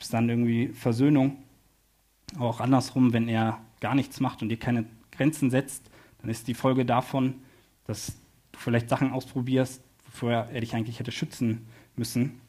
gibt 0.00 0.06
es 0.06 0.12
dann 0.12 0.30
irgendwie 0.30 0.68
Versöhnung. 0.68 1.36
Aber 2.34 2.46
auch 2.48 2.60
andersrum, 2.60 3.12
wenn 3.12 3.28
er 3.28 3.60
gar 3.80 3.94
nichts 3.94 4.18
macht 4.18 4.40
und 4.40 4.48
dir 4.48 4.58
keine 4.58 4.86
Grenzen 5.12 5.50
setzt, 5.50 5.90
dann 6.22 6.30
ist 6.30 6.48
die 6.48 6.54
Folge 6.54 6.86
davon, 6.86 7.34
dass 7.84 8.16
du 8.52 8.58
vielleicht 8.58 8.88
Sachen 8.88 9.12
ausprobierst, 9.12 9.82
wofür 10.06 10.48
er 10.50 10.60
dich 10.62 10.74
eigentlich 10.74 11.00
hätte 11.00 11.12
schützen 11.12 11.66
müssen, 11.96 12.40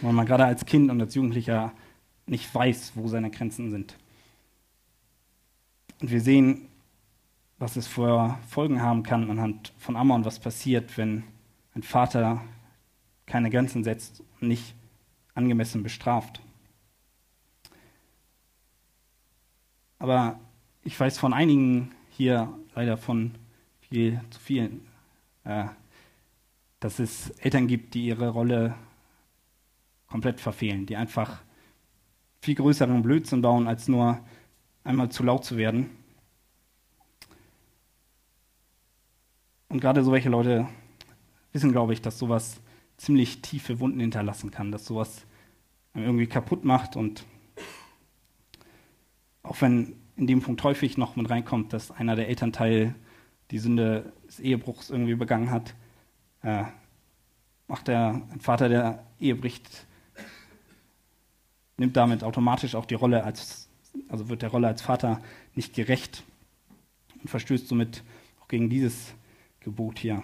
weil 0.00 0.12
man 0.12 0.26
gerade 0.26 0.46
als 0.46 0.66
Kind 0.66 0.90
und 0.90 1.00
als 1.00 1.14
Jugendlicher 1.14 1.72
nicht 2.26 2.52
weiß, 2.52 2.94
wo 2.96 3.06
seine 3.06 3.30
Grenzen 3.30 3.70
sind. 3.70 3.96
Und 6.00 6.10
wir 6.10 6.20
sehen, 6.20 6.66
was 7.60 7.76
es 7.76 7.86
für 7.86 8.36
Folgen 8.48 8.82
haben 8.82 9.04
kann 9.04 9.30
anhand 9.30 9.72
von 9.78 9.94
Ammon, 9.94 10.24
was 10.24 10.40
passiert, 10.40 10.98
wenn 10.98 11.22
ein 11.76 11.84
Vater 11.84 12.42
keine 13.26 13.48
Grenzen 13.48 13.84
setzt 13.84 14.24
und 14.40 14.48
nicht 14.48 14.74
angemessen 15.36 15.84
bestraft. 15.84 16.40
Aber 20.04 20.38
ich 20.82 21.00
weiß 21.00 21.16
von 21.16 21.32
einigen 21.32 21.90
hier, 22.10 22.52
leider 22.74 22.98
von 22.98 23.36
viel 23.80 24.20
zu 24.28 24.38
vielen, 24.38 24.86
äh, 25.44 25.64
dass 26.78 26.98
es 26.98 27.30
Eltern 27.38 27.68
gibt, 27.68 27.94
die 27.94 28.04
ihre 28.04 28.28
Rolle 28.28 28.74
komplett 30.06 30.42
verfehlen, 30.42 30.84
die 30.84 30.96
einfach 30.96 31.40
viel 32.42 32.54
größeren 32.54 33.00
Blödsinn 33.00 33.40
bauen, 33.40 33.66
als 33.66 33.88
nur 33.88 34.20
einmal 34.84 35.08
zu 35.08 35.22
laut 35.22 35.42
zu 35.46 35.56
werden. 35.56 35.88
Und 39.70 39.80
gerade 39.80 40.04
solche 40.04 40.28
Leute 40.28 40.68
wissen, 41.54 41.72
glaube 41.72 41.94
ich, 41.94 42.02
dass 42.02 42.18
sowas 42.18 42.60
ziemlich 42.98 43.40
tiefe 43.40 43.80
Wunden 43.80 44.00
hinterlassen 44.00 44.50
kann, 44.50 44.70
dass 44.70 44.84
sowas 44.84 45.24
irgendwie 45.94 46.26
kaputt 46.26 46.62
macht 46.62 46.94
und 46.94 47.24
auch 49.44 49.60
wenn 49.60 49.94
in 50.16 50.26
dem 50.26 50.42
Punkt 50.42 50.62
häufig 50.64 50.98
noch 50.98 51.14
mit 51.14 51.30
reinkommt, 51.30 51.72
dass 51.72 51.92
einer 51.92 52.16
der 52.16 52.28
Elternteil 52.28 52.94
die 53.50 53.58
Sünde 53.58 54.12
des 54.26 54.40
Ehebruchs 54.40 54.90
irgendwie 54.90 55.14
begangen 55.14 55.50
hat, 55.50 55.74
äh, 56.42 56.64
macht 57.68 57.88
der 57.88 58.22
Vater, 58.40 58.68
der 58.68 59.06
Ehe 59.20 59.34
bricht, 59.34 59.86
nimmt 61.76 61.96
damit 61.96 62.24
automatisch 62.24 62.74
auch 62.74 62.86
die 62.86 62.94
Rolle 62.94 63.24
als, 63.24 63.68
also 64.08 64.28
wird 64.28 64.42
der 64.42 64.50
Rolle 64.50 64.68
als 64.68 64.82
Vater 64.82 65.20
nicht 65.54 65.74
gerecht 65.74 66.24
und 67.20 67.28
verstößt 67.28 67.68
somit 67.68 68.02
auch 68.40 68.48
gegen 68.48 68.70
dieses 68.70 69.14
Gebot 69.60 69.98
hier. 69.98 70.22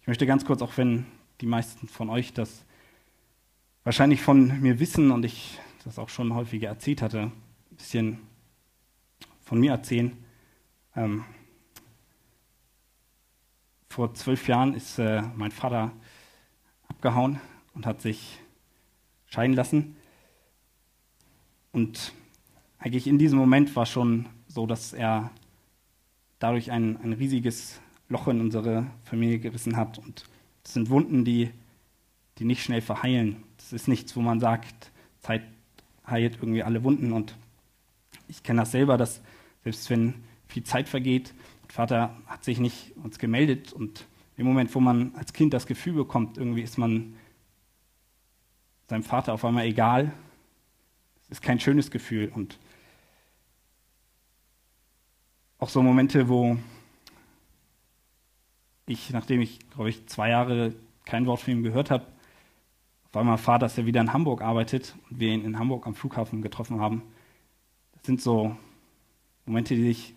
Ich 0.00 0.06
möchte 0.06 0.26
ganz 0.26 0.44
kurz, 0.44 0.62
auch 0.62 0.76
wenn 0.76 1.06
die 1.40 1.46
meisten 1.46 1.88
von 1.88 2.10
euch 2.10 2.32
das 2.32 2.64
wahrscheinlich 3.84 4.22
von 4.22 4.60
mir 4.60 4.78
wissen 4.78 5.10
und 5.10 5.24
ich 5.24 5.58
das 5.84 5.98
auch 5.98 6.08
schon 6.08 6.34
häufiger 6.34 6.68
erzählt 6.68 7.02
hatte, 7.02 7.32
bisschen 7.80 8.18
von 9.42 9.58
mir 9.58 9.72
erzählen. 9.72 10.12
Ähm, 10.94 11.24
vor 13.88 14.12
zwölf 14.14 14.46
Jahren 14.46 14.74
ist 14.74 14.98
äh, 14.98 15.22
mein 15.34 15.50
Vater 15.50 15.90
abgehauen 16.88 17.40
und 17.74 17.86
hat 17.86 18.02
sich 18.02 18.38
scheiden 19.26 19.56
lassen. 19.56 19.96
Und 21.72 22.12
eigentlich 22.78 23.06
in 23.06 23.18
diesem 23.18 23.38
Moment 23.38 23.74
war 23.74 23.86
schon 23.86 24.26
so, 24.46 24.66
dass 24.66 24.92
er 24.92 25.30
dadurch 26.38 26.70
ein, 26.70 26.98
ein 26.98 27.14
riesiges 27.14 27.80
Loch 28.08 28.28
in 28.28 28.40
unsere 28.40 28.86
Familie 29.04 29.38
gerissen 29.38 29.76
hat. 29.76 29.98
Und 29.98 30.24
das 30.64 30.74
sind 30.74 30.90
Wunden, 30.90 31.24
die, 31.24 31.50
die 32.38 32.44
nicht 32.44 32.62
schnell 32.62 32.82
verheilen. 32.82 33.42
Das 33.56 33.72
ist 33.72 33.88
nichts, 33.88 34.14
wo 34.16 34.20
man 34.20 34.38
sagt, 34.38 34.92
Zeit 35.20 35.42
heilt 36.06 36.36
irgendwie 36.36 36.62
alle 36.62 36.84
Wunden. 36.84 37.12
Und 37.12 37.36
ich 38.30 38.42
kenne 38.44 38.62
das 38.62 38.70
selber, 38.70 38.96
dass 38.96 39.20
selbst 39.64 39.90
wenn 39.90 40.14
viel 40.48 40.64
Zeit 40.64 40.88
vergeht, 40.88 41.34
mein 41.62 41.70
Vater 41.70 42.16
hat 42.26 42.44
sich 42.44 42.60
nicht 42.60 42.96
uns 42.96 43.18
gemeldet 43.18 43.72
und 43.72 44.06
im 44.36 44.46
Moment, 44.46 44.74
wo 44.74 44.80
man 44.80 45.14
als 45.16 45.32
Kind 45.32 45.52
das 45.52 45.66
Gefühl 45.66 45.94
bekommt, 45.94 46.38
irgendwie 46.38 46.62
ist 46.62 46.78
man 46.78 47.16
seinem 48.88 49.02
Vater 49.02 49.34
auf 49.34 49.44
einmal 49.44 49.66
egal, 49.66 50.12
das 51.28 51.38
ist 51.38 51.42
kein 51.42 51.60
schönes 51.60 51.90
Gefühl 51.90 52.30
und 52.34 52.58
auch 55.58 55.68
so 55.68 55.82
Momente, 55.82 56.28
wo 56.28 56.56
ich, 58.86 59.10
nachdem 59.10 59.40
ich, 59.40 59.58
glaube 59.70 59.90
ich, 59.90 60.06
zwei 60.06 60.30
Jahre 60.30 60.74
kein 61.04 61.26
Wort 61.26 61.40
von 61.40 61.52
ihm 61.52 61.62
gehört 61.62 61.90
habe, 61.90 62.06
auf 63.08 63.16
einmal 63.16 63.34
erfahre, 63.34 63.58
dass 63.58 63.76
er 63.76 63.86
wieder 63.86 64.00
in 64.00 64.12
Hamburg 64.12 64.40
arbeitet 64.40 64.94
und 65.10 65.20
wir 65.20 65.32
ihn 65.32 65.44
in 65.44 65.58
Hamburg 65.58 65.86
am 65.86 65.94
Flughafen 65.94 66.42
getroffen 66.42 66.80
haben. 66.80 67.02
Sind 68.02 68.20
so 68.20 68.56
Momente, 69.46 69.74
die 69.74 69.82
sich 69.82 70.10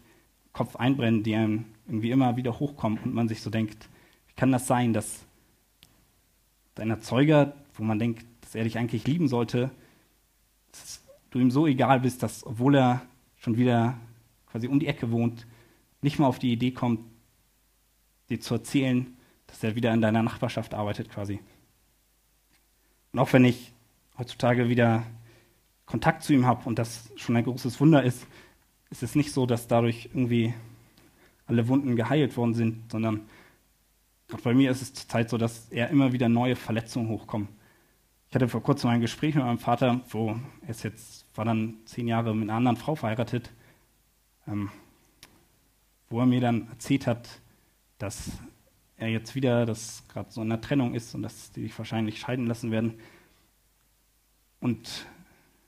im 0.45 0.53
Kopf 0.53 0.75
einbrennen, 0.75 1.23
die 1.23 1.35
einem 1.35 1.65
irgendwie 1.87 2.11
immer 2.11 2.37
wieder 2.37 2.59
hochkommen 2.59 2.99
und 2.99 3.13
man 3.13 3.27
sich 3.27 3.41
so 3.41 3.49
denkt, 3.49 3.89
wie 4.27 4.33
kann 4.33 4.51
das 4.51 4.67
sein, 4.67 4.93
dass 4.93 5.25
dein 6.75 6.89
Erzeuger, 6.89 7.53
wo 7.73 7.83
man 7.83 7.99
denkt, 7.99 8.25
dass 8.41 8.55
er 8.55 8.63
dich 8.63 8.77
eigentlich 8.77 9.05
lieben 9.05 9.27
sollte, 9.27 9.71
dass 10.71 11.03
du 11.31 11.39
ihm 11.39 11.51
so 11.51 11.67
egal 11.67 11.99
bist, 11.99 12.23
dass 12.23 12.45
obwohl 12.45 12.75
er 12.75 13.01
schon 13.37 13.57
wieder 13.57 13.97
quasi 14.47 14.67
um 14.67 14.79
die 14.79 14.87
Ecke 14.87 15.11
wohnt, 15.11 15.45
nicht 16.01 16.19
mal 16.19 16.27
auf 16.27 16.39
die 16.39 16.51
Idee 16.51 16.71
kommt, 16.71 16.99
dir 18.29 18.39
zu 18.39 18.53
erzählen, 18.55 19.17
dass 19.47 19.63
er 19.63 19.75
wieder 19.75 19.93
in 19.93 20.01
deiner 20.01 20.23
Nachbarschaft 20.23 20.73
arbeitet 20.73 21.09
quasi. 21.09 21.39
Und 23.11 23.19
auch 23.19 23.31
wenn 23.33 23.45
ich 23.45 23.73
heutzutage 24.17 24.69
wieder 24.69 25.05
Kontakt 25.85 26.23
zu 26.23 26.33
ihm 26.33 26.45
habe 26.45 26.67
und 26.67 26.79
das 26.79 27.11
schon 27.15 27.35
ein 27.35 27.43
großes 27.43 27.79
Wunder 27.79 28.03
ist, 28.03 28.25
ist 28.89 29.03
es 29.03 29.15
nicht 29.15 29.31
so, 29.31 29.45
dass 29.45 29.67
dadurch 29.67 30.09
irgendwie 30.13 30.53
alle 31.45 31.67
Wunden 31.67 31.95
geheilt 31.95 32.37
worden 32.37 32.53
sind, 32.53 32.91
sondern 32.91 33.21
auch 34.31 34.39
bei 34.39 34.53
mir 34.53 34.71
ist 34.71 34.81
es 34.81 34.93
zurzeit 34.93 35.29
so, 35.29 35.37
dass 35.37 35.69
eher 35.69 35.89
immer 35.89 36.13
wieder 36.13 36.29
neue 36.29 36.55
Verletzungen 36.55 37.09
hochkommen. 37.09 37.49
Ich 38.29 38.35
hatte 38.35 38.47
vor 38.47 38.63
kurzem 38.63 38.89
ein 38.89 39.01
Gespräch 39.01 39.35
mit 39.35 39.43
meinem 39.43 39.59
Vater, 39.59 40.01
wo 40.09 40.39
er 40.61 40.69
ist 40.69 40.83
jetzt, 40.83 41.25
war 41.35 41.45
dann 41.45 41.75
zehn 41.85 42.07
Jahre 42.07 42.33
mit 42.33 42.49
einer 42.49 42.57
anderen 42.57 42.77
Frau 42.77 42.95
verheiratet 42.95 43.51
ähm, 44.47 44.69
wo 46.09 46.19
er 46.19 46.25
mir 46.25 46.41
dann 46.41 46.67
erzählt 46.69 47.07
hat, 47.07 47.41
dass 47.97 48.31
er 48.97 49.09
jetzt 49.09 49.35
wieder, 49.35 49.65
dass 49.65 50.03
gerade 50.07 50.31
so 50.31 50.41
in 50.41 50.51
einer 50.51 50.61
Trennung 50.61 50.93
ist 50.93 51.15
und 51.15 51.23
dass 51.23 51.51
die 51.51 51.63
sich 51.63 51.77
wahrscheinlich 51.77 52.19
scheiden 52.19 52.47
lassen 52.47 52.71
werden. 52.71 52.99
Und 54.59 55.07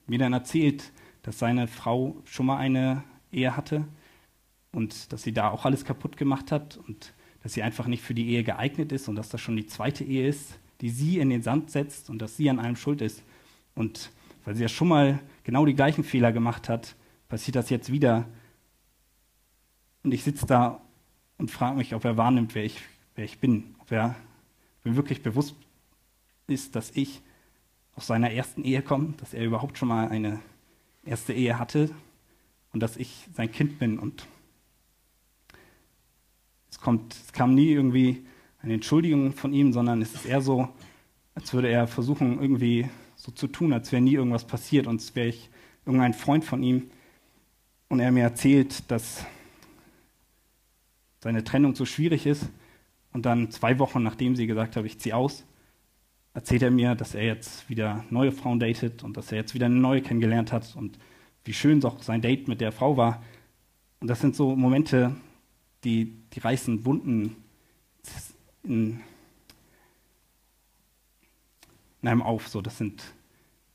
mir 0.07 0.19
dann 0.19 0.33
erzählt, 0.33 0.91
dass 1.23 1.39
seine 1.39 1.67
Frau 1.67 2.15
schon 2.25 2.45
mal 2.45 2.57
eine 2.57 3.03
Ehe 3.31 3.55
hatte 3.55 3.85
und 4.71 5.11
dass 5.11 5.23
sie 5.23 5.33
da 5.33 5.49
auch 5.49 5.65
alles 5.65 5.85
kaputt 5.85 6.17
gemacht 6.17 6.51
hat 6.51 6.77
und 6.87 7.13
dass 7.43 7.53
sie 7.53 7.63
einfach 7.63 7.87
nicht 7.87 8.03
für 8.03 8.13
die 8.13 8.29
Ehe 8.29 8.43
geeignet 8.43 8.91
ist 8.91 9.07
und 9.07 9.15
dass 9.15 9.29
das 9.29 9.41
schon 9.41 9.55
die 9.55 9.67
zweite 9.67 10.03
Ehe 10.03 10.27
ist, 10.27 10.59
die 10.81 10.89
sie 10.89 11.19
in 11.19 11.29
den 11.29 11.41
Sand 11.41 11.71
setzt 11.71 12.09
und 12.09 12.21
dass 12.21 12.37
sie 12.37 12.49
an 12.49 12.59
allem 12.59 12.75
schuld 12.75 13.01
ist. 13.01 13.23
Und 13.75 14.11
weil 14.43 14.55
sie 14.55 14.63
ja 14.63 14.69
schon 14.69 14.87
mal 14.87 15.19
genau 15.43 15.65
die 15.65 15.75
gleichen 15.75 16.03
Fehler 16.03 16.31
gemacht 16.31 16.69
hat, 16.69 16.95
passiert 17.27 17.55
das 17.55 17.69
jetzt 17.69 17.91
wieder 17.91 18.25
und 20.05 20.13
ich 20.13 20.23
sitze 20.23 20.45
da 20.45 20.81
und 21.39 21.49
frage 21.49 21.77
mich, 21.77 21.95
ob 21.95 22.05
er 22.05 22.15
wahrnimmt, 22.15 22.53
wer 22.53 22.63
ich, 22.63 22.79
wer 23.15 23.25
ich 23.25 23.39
bin. 23.39 23.75
Ob 23.79 23.91
er 23.91 24.15
mir 24.83 24.95
wirklich 24.95 25.23
bewusst 25.23 25.55
ist, 26.45 26.75
dass 26.75 26.91
ich 26.91 27.23
aus 27.95 28.07
seiner 28.07 28.31
ersten 28.31 28.63
Ehe 28.63 28.81
komme, 28.81 29.13
dass 29.17 29.33
er 29.33 29.45
überhaupt 29.45 29.77
schon 29.77 29.87
mal 29.87 30.09
eine 30.09 30.39
erste 31.05 31.33
Ehe 31.33 31.57
hatte 31.57 31.89
und 32.73 32.81
dass 32.81 32.97
ich 32.97 33.27
sein 33.33 33.51
Kind 33.51 33.79
bin. 33.79 33.97
Und 33.97 34.27
es, 36.69 36.79
kommt, 36.79 37.13
es 37.13 37.31
kam 37.31 37.55
nie 37.55 37.71
irgendwie 37.71 38.25
eine 38.61 38.73
Entschuldigung 38.73 39.31
von 39.33 39.53
ihm, 39.53 39.71
sondern 39.71 40.01
es 40.01 40.13
ist 40.13 40.25
eher 40.25 40.41
so, 40.41 40.67
als 41.35 41.53
würde 41.53 41.69
er 41.69 41.87
versuchen, 41.87 42.41
irgendwie 42.41 42.89
so 43.15 43.31
zu 43.31 43.47
tun, 43.47 43.71
als 43.71 43.91
wäre 43.91 44.01
nie 44.01 44.13
irgendwas 44.13 44.45
passiert 44.45 44.87
und 44.87 44.95
als 44.95 45.15
wäre 45.15 45.27
ich 45.27 45.49
irgendein 45.85 46.13
Freund 46.13 46.43
von 46.43 46.61
ihm. 46.63 46.89
Und 47.87 47.99
er 47.99 48.11
mir 48.11 48.23
erzählt, 48.23 48.89
dass 48.91 49.25
seine 51.21 51.43
Trennung 51.43 51.75
so 51.75 51.85
schwierig 51.85 52.25
ist 52.25 52.49
und 53.13 53.25
dann 53.25 53.51
zwei 53.51 53.79
Wochen 53.79 54.03
nachdem 54.03 54.35
sie 54.35 54.47
gesagt 54.47 54.75
hat, 54.75 54.85
ich 54.85 54.99
ziehe 54.99 55.15
aus, 55.15 55.45
erzählt 56.35 56.61
er 56.61 56.69
mir, 56.69 56.95
dass 56.95 57.15
er 57.15 57.23
jetzt 57.23 57.69
wieder 57.69 58.05
neue 58.09 58.33
Frauen 58.33 58.59
datet 58.59 59.03
und 59.03 59.15
dass 59.15 59.31
er 59.31 59.37
jetzt 59.37 59.55
wieder 59.55 59.67
eine 59.67 59.75
neue 59.75 60.01
kennengelernt 60.01 60.51
hat 60.51 60.75
und 60.75 60.99
wie 61.45 61.53
schön 61.53 61.83
auch 61.85 62.03
sein 62.03 62.21
Date 62.21 62.49
mit 62.49 62.59
der 62.59 62.73
Frau 62.73 62.97
war. 62.97 63.23
Und 64.01 64.09
das 64.09 64.19
sind 64.19 64.35
so 64.35 64.53
Momente, 64.53 65.15
die, 65.85 66.13
die 66.33 66.39
reißen 66.39 66.83
Wunden 66.83 67.37
in, 68.63 68.99
in 72.01 72.07
einem 72.09 72.21
auf. 72.21 72.49
So, 72.49 72.61
das 72.61 72.77
sind 72.77 73.01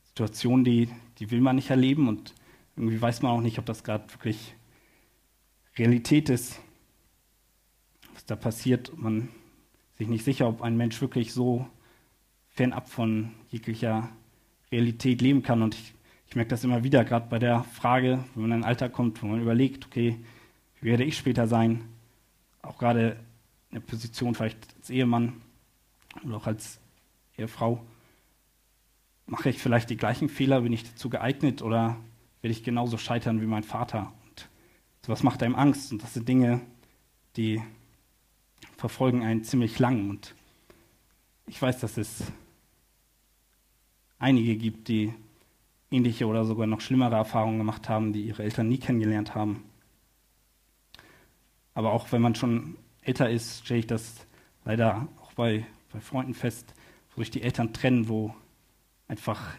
Situationen, 0.05 0.64
die, 0.64 0.90
die 1.18 1.31
will 1.31 1.40
man 1.40 1.57
nicht 1.57 1.70
erleben 1.70 2.09
und 2.09 2.35
irgendwie 2.77 3.01
weiß 3.01 3.23
man 3.23 3.33
auch 3.33 3.40
nicht, 3.40 3.59
ob 3.59 3.64
das 3.64 3.85
gerade 3.85 4.12
wirklich 4.12 4.55
Realität 5.79 6.29
ist, 6.29 6.61
was 8.12 8.27
da 8.27 8.37
passiert. 8.37 8.92
Man 8.99 9.31
sich 9.96 10.09
nicht 10.09 10.25
sicher, 10.25 10.46
ob 10.46 10.61
ein 10.61 10.77
Mensch 10.77 11.01
wirklich 11.01 11.33
so 11.33 11.66
fernab 12.61 12.90
von 12.90 13.31
jeglicher 13.49 14.11
Realität 14.70 15.23
leben 15.23 15.42
kann. 15.42 15.62
Und 15.62 15.75
ich, 15.75 15.94
ich 16.29 16.37
merke 16.37 16.51
das 16.51 16.62
immer 16.62 16.85
wieder, 16.85 17.07
gerade 17.07 17.27
bei 17.31 17.38
der 17.38 17.64
Frage, 17.64 18.23
wenn 18.35 18.42
man 18.42 18.51
in 18.53 18.64
ein 18.64 18.68
Alter 18.68 18.90
kommt, 18.90 19.23
wo 19.23 19.29
man 19.29 19.40
überlegt, 19.40 19.87
okay, 19.87 20.18
wie 20.79 20.90
werde 20.90 21.05
ich 21.05 21.16
später 21.16 21.49
sein? 21.49 21.87
Auch 22.61 22.77
gerade 22.77 23.12
in 23.70 23.77
der 23.77 23.81
Position 23.81 24.35
vielleicht 24.35 24.59
als 24.77 24.90
Ehemann 24.90 25.40
oder 26.23 26.37
auch 26.37 26.46
als 26.46 26.81
Ehefrau. 27.38 27.83
Mache 29.25 29.49
ich 29.49 29.59
vielleicht 29.59 29.88
die 29.88 29.96
gleichen 29.96 30.29
Fehler? 30.29 30.61
Bin 30.61 30.75
ich 30.75 30.85
dazu 30.85 31.09
geeignet 31.09 31.62
oder 31.62 31.96
werde 32.42 32.53
ich 32.53 32.62
genauso 32.62 32.99
scheitern 32.99 33.40
wie 33.40 33.46
mein 33.46 33.62
Vater? 33.62 34.12
Und 34.29 34.51
sowas 35.07 35.23
macht 35.23 35.42
einem 35.42 35.55
Angst. 35.55 35.92
Und 35.92 36.03
das 36.03 36.12
sind 36.12 36.29
Dinge, 36.29 36.61
die 37.38 37.62
verfolgen 38.77 39.23
einen 39.23 39.44
ziemlich 39.44 39.79
lang. 39.79 40.11
Und 40.11 40.35
ich 41.46 41.62
weiß, 41.62 41.81
dass 41.81 41.96
es 41.96 42.25
einige 44.21 44.55
gibt, 44.57 44.87
die 44.87 45.13
ähnliche 45.91 46.27
oder 46.27 46.45
sogar 46.45 46.69
noch 46.69 46.81
schlimmere 46.81 47.17
Erfahrungen 47.17 47.59
gemacht 47.59 47.89
haben, 47.89 48.13
die 48.13 48.23
ihre 48.23 48.45
Eltern 48.45 48.69
nie 48.69 48.79
kennengelernt 48.79 49.35
haben. 49.35 49.65
Aber 51.75 51.93
auch 51.93 52.13
wenn 52.13 52.23
man 52.23 52.37
schon 52.37 52.77
älter 53.03 53.29
ist, 53.29 53.65
stelle 53.65 53.81
ich 53.81 53.87
das 53.87 54.27
leider 54.65 55.09
auch 55.21 55.33
bei, 55.33 55.67
bei 55.93 56.01
Freunden 56.01 56.35
fest, 56.35 56.75
wo 57.15 57.23
sich 57.23 57.31
die 57.31 57.43
Eltern 57.43 57.73
trennen, 57.73 58.09
wo 58.09 58.35
einfach 59.09 59.57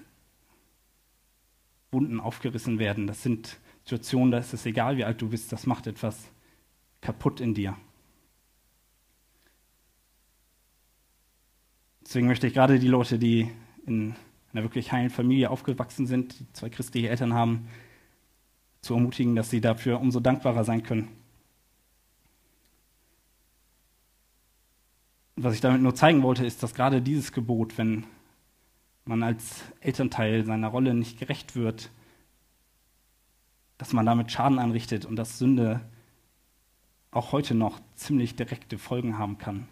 Wunden 1.91 2.21
aufgerissen 2.21 2.79
werden. 2.79 3.07
Das 3.07 3.23
sind 3.23 3.59
Situationen, 3.83 4.31
da 4.31 4.37
ist 4.37 4.53
es 4.53 4.65
egal, 4.65 4.95
wie 4.95 5.03
alt 5.03 5.21
du 5.21 5.29
bist, 5.29 5.51
das 5.51 5.65
macht 5.65 5.87
etwas 5.87 6.31
kaputt 7.01 7.41
in 7.41 7.53
dir. 7.53 7.75
Deswegen 12.01 12.27
möchte 12.27 12.47
ich 12.47 12.53
gerade 12.53 12.79
die 12.79 12.87
Leute, 12.87 13.17
die 13.17 13.49
in 13.85 14.15
einer 14.53 14.63
wirklich 14.63 14.91
heilen 14.91 15.09
Familie 15.09 15.49
aufgewachsen 15.49 16.07
sind, 16.07 16.39
die 16.39 16.53
zwei 16.53 16.69
christliche 16.69 17.09
Eltern 17.09 17.33
haben, 17.33 17.67
zu 18.81 18.93
ermutigen, 18.95 19.35
dass 19.35 19.49
sie 19.49 19.61
dafür 19.61 19.99
umso 19.99 20.19
dankbarer 20.19 20.63
sein 20.63 20.83
können. 20.83 21.09
was 25.43 25.55
ich 25.55 25.61
damit 25.61 25.81
nur 25.81 25.95
zeigen 25.95 26.23
wollte, 26.23 26.45
ist, 26.45 26.61
dass 26.63 26.73
gerade 26.73 27.01
dieses 27.01 27.31
Gebot, 27.31 27.77
wenn 27.77 28.05
man 29.05 29.23
als 29.23 29.63
Elternteil 29.79 30.45
seiner 30.45 30.67
Rolle 30.67 30.93
nicht 30.93 31.19
gerecht 31.19 31.55
wird, 31.55 31.89
dass 33.77 33.93
man 33.93 34.05
damit 34.05 34.31
Schaden 34.31 34.59
anrichtet 34.59 35.05
und 35.05 35.15
dass 35.15 35.39
Sünde 35.39 35.81
auch 37.09 37.31
heute 37.31 37.55
noch 37.55 37.79
ziemlich 37.95 38.35
direkte 38.35 38.77
Folgen 38.77 39.17
haben 39.17 39.37
kann. 39.37 39.67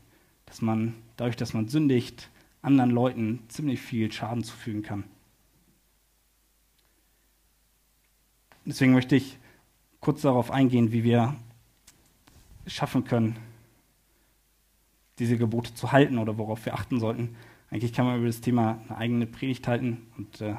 Dass 0.46 0.62
man 0.62 0.96
dadurch, 1.16 1.36
dass 1.36 1.54
man 1.54 1.68
sündigt, 1.68 2.30
anderen 2.62 2.92
Leuten 2.92 3.44
ziemlich 3.48 3.80
viel 3.80 4.12
Schaden 4.12 4.44
zufügen 4.44 4.84
kann. 4.84 5.04
Deswegen 8.66 8.94
möchte 8.94 9.16
ich 9.16 9.38
kurz 10.00 10.22
darauf 10.22 10.52
eingehen, 10.52 10.92
wie 10.92 11.04
wir 11.04 11.36
schaffen 12.68 13.04
können, 13.04 13.36
diese 15.18 15.38
Gebote 15.38 15.74
zu 15.74 15.92
halten 15.92 16.18
oder 16.18 16.38
worauf 16.38 16.66
wir 16.66 16.74
achten 16.74 17.00
sollten. 17.00 17.36
Eigentlich 17.72 17.94
kann 17.94 18.06
man 18.06 18.18
über 18.18 18.28
das 18.28 18.42
Thema 18.42 18.80
eine 18.88 18.98
eigene 18.98 19.26
Predigt 19.26 19.68
halten. 19.68 20.08
Und 20.18 20.42
äh, 20.42 20.56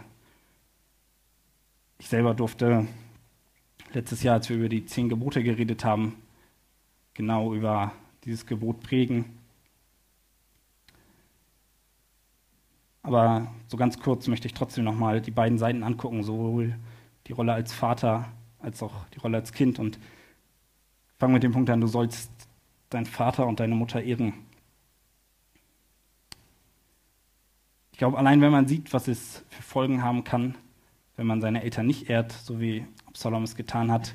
ich 1.98 2.08
selber 2.08 2.34
durfte 2.34 2.86
letztes 3.92 4.22
Jahr, 4.22 4.34
als 4.34 4.48
wir 4.48 4.56
über 4.56 4.68
die 4.68 4.84
zehn 4.86 5.08
Gebote 5.08 5.42
geredet 5.42 5.84
haben, 5.84 6.16
genau 7.14 7.54
über 7.54 7.92
dieses 8.24 8.46
Gebot 8.46 8.80
prägen. 8.80 9.39
Aber 13.10 13.48
so 13.66 13.76
ganz 13.76 13.98
kurz 13.98 14.28
möchte 14.28 14.46
ich 14.46 14.54
trotzdem 14.54 14.84
nochmal 14.84 15.20
die 15.20 15.32
beiden 15.32 15.58
Seiten 15.58 15.82
angucken, 15.82 16.22
sowohl 16.22 16.76
die 17.26 17.32
Rolle 17.32 17.52
als 17.52 17.72
Vater 17.72 18.28
als 18.60 18.82
auch 18.82 19.08
die 19.14 19.18
Rolle 19.18 19.38
als 19.38 19.52
Kind. 19.52 19.78
Und 19.78 19.98
fangen 21.18 21.34
mit 21.34 21.42
dem 21.42 21.50
Punkt 21.50 21.70
an, 21.70 21.80
du 21.80 21.88
sollst 21.88 22.30
deinen 22.88 23.06
Vater 23.06 23.46
und 23.46 23.58
deine 23.58 23.74
Mutter 23.74 24.00
ehren. 24.00 24.32
glaube, 28.00 28.16
allein 28.16 28.40
wenn 28.40 28.50
man 28.50 28.66
sieht, 28.66 28.94
was 28.94 29.08
es 29.08 29.44
für 29.50 29.62
Folgen 29.62 30.02
haben 30.02 30.24
kann, 30.24 30.54
wenn 31.16 31.26
man 31.26 31.42
seine 31.42 31.62
Eltern 31.62 31.86
nicht 31.86 32.08
ehrt, 32.08 32.32
so 32.32 32.58
wie 32.58 32.86
Absalom 33.04 33.42
es 33.42 33.56
getan 33.56 33.92
hat, 33.92 34.14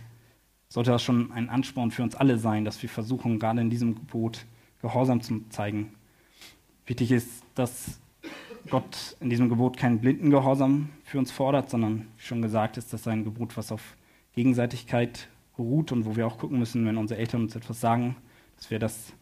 sollte 0.70 0.90
das 0.90 1.04
schon 1.04 1.32
ein 1.34 1.50
Ansporn 1.50 1.92
für 1.92 2.02
uns 2.02 2.16
alle 2.16 2.40
sein, 2.40 2.66
dass 2.66 2.82
wir 2.82 2.90
versuchen, 2.90 3.38
gerade 3.38 3.62
in 3.62 3.70
diesem 3.70 3.94
Gebot 3.94 4.46
Gehorsam 4.82 5.22
zu 5.22 5.48
zeigen. 5.50 5.94
Wichtig 6.88 7.12
ist, 7.12 7.44
dass 7.54 8.00
Gott 8.70 9.16
in 9.20 9.30
diesem 9.30 9.50
Gebot 9.50 9.78
keinen 9.78 10.00
blinden 10.00 10.32
Gehorsam 10.32 10.90
für 11.04 11.20
uns 11.20 11.32
fordert, 11.32 11.70
sondern 11.70 12.08
wie 12.18 12.24
schon 12.24 12.42
gesagt 12.42 12.78
ist 12.78 12.94
das 12.94 13.08
ein 13.08 13.24
Gebot, 13.24 13.58
was 13.58 13.72
auf 13.72 13.96
Gegenseitigkeit 14.34 15.28
beruht 15.56 15.92
und 15.92 16.06
wo 16.06 16.16
wir 16.16 16.28
auch 16.28 16.38
gucken 16.38 16.60
müssen, 16.60 16.86
wenn 16.86 16.98
unsere 16.98 17.20
Eltern 17.20 17.44
uns 17.44 17.56
etwas 17.56 17.80
sagen, 17.80 18.16
dass 18.58 18.72
wir 18.72 18.80
das 18.80 19.14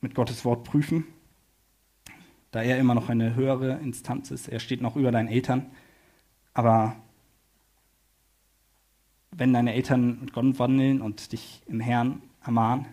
mit 0.00 0.14
Gottes 0.14 0.44
Wort 0.44 0.64
prüfen 0.64 1.04
da 2.56 2.62
er 2.62 2.78
immer 2.78 2.94
noch 2.94 3.10
eine 3.10 3.34
höhere 3.34 3.78
Instanz 3.80 4.30
ist. 4.30 4.48
Er 4.48 4.60
steht 4.60 4.80
noch 4.80 4.96
über 4.96 5.12
deinen 5.12 5.28
Eltern. 5.28 5.66
Aber 6.54 6.96
wenn 9.30 9.52
deine 9.52 9.74
Eltern 9.74 10.20
mit 10.20 10.32
Gott 10.32 10.58
wandeln 10.58 11.02
und 11.02 11.32
dich 11.32 11.62
im 11.66 11.80
Herrn 11.80 12.22
ermahnen, 12.42 12.86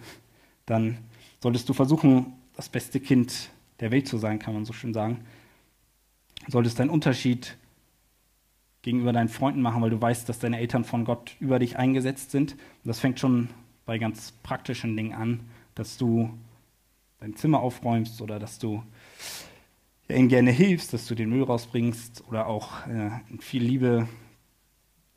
dann 0.66 0.98
solltest 1.42 1.70
du 1.70 1.74
versuchen, 1.74 2.34
das 2.58 2.68
beste 2.68 3.00
Kind 3.00 3.52
der 3.80 3.92
Welt 3.92 4.08
zu 4.08 4.18
sein, 4.18 4.40
kann 4.40 4.54
man 4.54 4.66
so 4.66 4.74
schön 4.74 4.94
sagen. 4.94 5.26
Solltest 6.48 6.80
deinen 6.80 6.90
Unterschied 6.90 7.58
gegenüber 8.82 9.14
deinen 9.14 9.30
Freunden 9.30 9.62
machen, 9.62 9.82
weil 9.82 9.90
du 9.90 10.02
weißt, 10.02 10.28
dass 10.28 10.40
deine 10.40 10.60
Eltern 10.60 10.84
von 10.84 11.06
Gott 11.06 11.36
über 11.40 11.58
dich 11.58 11.78
eingesetzt 11.78 12.32
sind. 12.32 12.54
Und 12.54 12.60
das 12.86 13.00
fängt 13.00 13.20
schon 13.20 13.50
bei 13.86 13.98
ganz 13.98 14.32
praktischen 14.44 14.96
Dingen 14.96 15.14
an, 15.14 15.50
dass 15.76 15.98
du 15.98 16.38
dein 17.20 17.36
Zimmer 17.36 17.62
aufräumst 17.62 18.22
oder 18.22 18.40
dass 18.40 18.60
du 18.60 18.84
ihnen 20.10 20.28
gerne 20.28 20.52
hilfst, 20.52 20.94
dass 20.94 21.08
du 21.08 21.16
den 21.16 21.30
Müll 21.30 21.44
rausbringst 21.44 22.28
oder 22.28 22.48
auch 22.48 22.86
äh, 22.88 23.12
in 23.30 23.40
viel 23.40 23.64
Liebe 23.64 24.08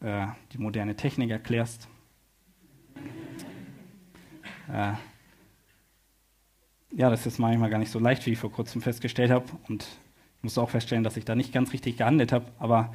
äh, 0.00 0.26
die 0.52 0.58
moderne 0.58 0.94
Technik 0.94 1.30
erklärst. 1.30 1.88
Äh, 4.72 4.92
ja, 6.96 7.10
das 7.10 7.26
ist 7.26 7.38
manchmal 7.38 7.70
gar 7.70 7.78
nicht 7.78 7.90
so 7.90 7.98
leicht, 7.98 8.24
wie 8.26 8.32
ich 8.32 8.38
vor 8.38 8.50
kurzem 8.50 8.80
festgestellt 8.80 9.30
habe. 9.30 9.44
Und 9.68 9.82
ich 9.82 10.42
musste 10.42 10.62
auch 10.62 10.70
feststellen, 10.70 11.04
dass 11.04 11.16
ich 11.16 11.24
da 11.24 11.34
nicht 11.34 11.52
ganz 11.52 11.72
richtig 11.72 11.98
gehandelt 11.98 12.32
habe. 12.32 12.46
Aber 12.58 12.92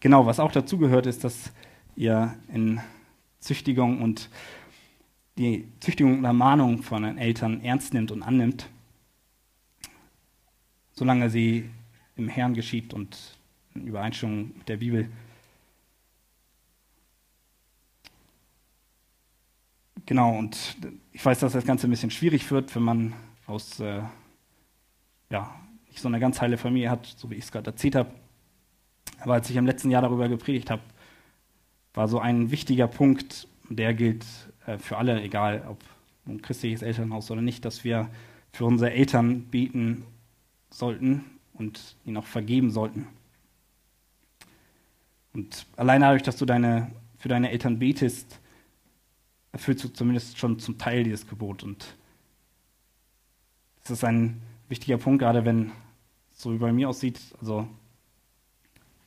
genau, 0.00 0.26
was 0.26 0.40
auch 0.40 0.52
dazu 0.52 0.78
gehört, 0.78 1.06
ist, 1.06 1.24
dass 1.24 1.52
ihr 1.94 2.34
in 2.52 2.80
Züchtigung 3.40 4.00
und 4.02 4.30
die 5.36 5.68
Züchtigung 5.80 6.18
und 6.18 6.24
Ermahnung 6.24 6.82
von 6.82 7.02
den 7.02 7.18
Eltern 7.18 7.60
ernst 7.62 7.92
nimmt 7.92 8.10
und 8.10 8.22
annimmt 8.22 8.68
solange 10.94 11.28
sie 11.28 11.68
im 12.16 12.28
Herrn 12.28 12.54
geschieht 12.54 12.94
und 12.94 13.36
in 13.74 13.86
Übereinstimmung 13.86 14.56
mit 14.56 14.68
der 14.68 14.76
Bibel. 14.76 15.10
Genau, 20.06 20.38
und 20.38 20.76
ich 21.12 21.24
weiß, 21.24 21.40
dass 21.40 21.54
das 21.54 21.64
Ganze 21.64 21.88
ein 21.88 21.90
bisschen 21.90 22.10
schwierig 22.10 22.50
wird, 22.50 22.74
wenn 22.74 22.82
man 22.82 23.14
aus 23.46 23.80
äh, 23.80 24.02
ja, 25.30 25.54
nicht 25.88 26.00
so 26.00 26.08
eine 26.08 26.20
ganz 26.20 26.40
heile 26.40 26.58
Familie 26.58 26.90
hat, 26.90 27.06
so 27.06 27.30
wie 27.30 27.34
ich 27.34 27.44
es 27.44 27.52
gerade 27.52 27.70
erzählt 27.70 27.94
habe. 27.94 28.10
Aber 29.20 29.34
als 29.34 29.48
ich 29.50 29.56
im 29.56 29.66
letzten 29.66 29.90
Jahr 29.90 30.02
darüber 30.02 30.28
gepredigt 30.28 30.70
habe, 30.70 30.82
war 31.94 32.08
so 32.08 32.18
ein 32.18 32.50
wichtiger 32.50 32.88
Punkt, 32.88 33.48
der 33.68 33.94
gilt 33.94 34.24
äh, 34.66 34.78
für 34.78 34.96
alle, 34.96 35.22
egal 35.22 35.64
ob 35.68 35.82
ein 36.26 36.42
christliches 36.42 36.82
Elternhaus 36.82 37.30
oder 37.30 37.42
nicht, 37.42 37.64
dass 37.64 37.84
wir 37.84 38.10
für 38.52 38.64
unsere 38.64 38.92
Eltern 38.92 39.42
beten 39.46 40.04
sollten 40.70 41.24
und 41.52 41.96
ihnen 42.04 42.16
auch 42.16 42.26
vergeben 42.26 42.70
sollten. 42.70 43.06
Und 45.32 45.66
allein 45.76 46.00
dadurch, 46.00 46.22
dass 46.22 46.36
du 46.36 46.46
deine, 46.46 46.90
für 47.18 47.28
deine 47.28 47.50
Eltern 47.50 47.78
betest, 47.78 48.40
erfüllst 49.52 49.84
du 49.84 49.88
zumindest 49.88 50.38
schon 50.38 50.58
zum 50.58 50.78
Teil 50.78 51.04
dieses 51.04 51.26
Gebot. 51.26 51.62
Und 51.62 51.96
das 53.84 53.98
ist 53.98 54.04
ein 54.04 54.42
wichtiger 54.68 54.98
Punkt, 54.98 55.20
gerade 55.20 55.44
wenn 55.44 55.72
so 56.32 56.52
wie 56.52 56.58
bei 56.58 56.72
mir 56.72 56.88
aussieht, 56.88 57.20
also 57.40 57.68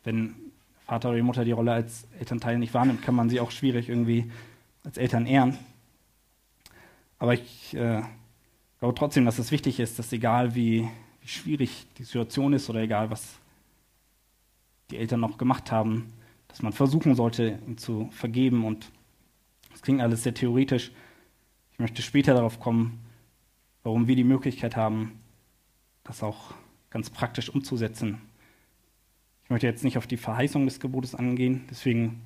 wenn 0.03 0.35
Vater 0.85 1.09
oder 1.09 1.17
die 1.17 1.23
Mutter 1.23 1.43
die 1.43 1.51
Rolle 1.51 1.73
als 1.73 2.07
Elternteil 2.17 2.57
nicht 2.57 2.73
wahrnimmt, 2.73 3.01
kann 3.01 3.15
man 3.15 3.29
sie 3.29 3.39
auch 3.39 3.51
schwierig 3.51 3.89
irgendwie 3.89 4.31
als 4.85 4.97
Eltern 4.97 5.25
ehren. 5.25 5.57
Aber 7.19 7.33
ich 7.33 7.75
äh, 7.75 8.01
glaube 8.79 8.95
trotzdem, 8.95 9.25
dass 9.25 9.39
es 9.39 9.51
wichtig 9.51 9.79
ist, 9.79 9.99
dass 9.99 10.13
egal 10.13 10.55
wie, 10.55 10.87
wie 11.21 11.27
schwierig 11.27 11.87
die 11.97 12.03
Situation 12.03 12.53
ist 12.53 12.69
oder 12.69 12.81
egal 12.81 13.09
was 13.09 13.39
die 14.91 14.97
Eltern 14.97 15.19
noch 15.19 15.37
gemacht 15.37 15.71
haben, 15.71 16.13
dass 16.47 16.61
man 16.61 16.71
versuchen 16.71 17.15
sollte, 17.15 17.59
ihm 17.67 17.77
zu 17.77 18.09
vergeben. 18.11 18.63
Und 18.63 18.89
das 19.71 19.81
klingt 19.81 20.01
alles 20.01 20.23
sehr 20.23 20.33
theoretisch. 20.33 20.91
Ich 21.73 21.79
möchte 21.79 22.01
später 22.01 22.33
darauf 22.33 22.59
kommen, 22.59 22.99
warum 23.87 24.05
wir 24.05 24.17
die 24.17 24.25
Möglichkeit 24.25 24.75
haben, 24.75 25.17
das 26.03 26.21
auch 26.21 26.53
ganz 26.89 27.09
praktisch 27.09 27.49
umzusetzen. 27.49 28.21
Ich 29.45 29.49
möchte 29.49 29.65
jetzt 29.65 29.85
nicht 29.85 29.97
auf 29.97 30.07
die 30.07 30.17
Verheißung 30.17 30.65
des 30.65 30.81
Gebotes 30.81 31.15
angehen, 31.15 31.63
deswegen 31.71 32.21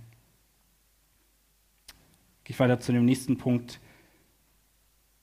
gehe 2.43 2.55
ich 2.55 2.59
weiter 2.59 2.79
zu 2.79 2.91
dem 2.93 3.05
nächsten 3.05 3.37
Punkt. 3.37 3.79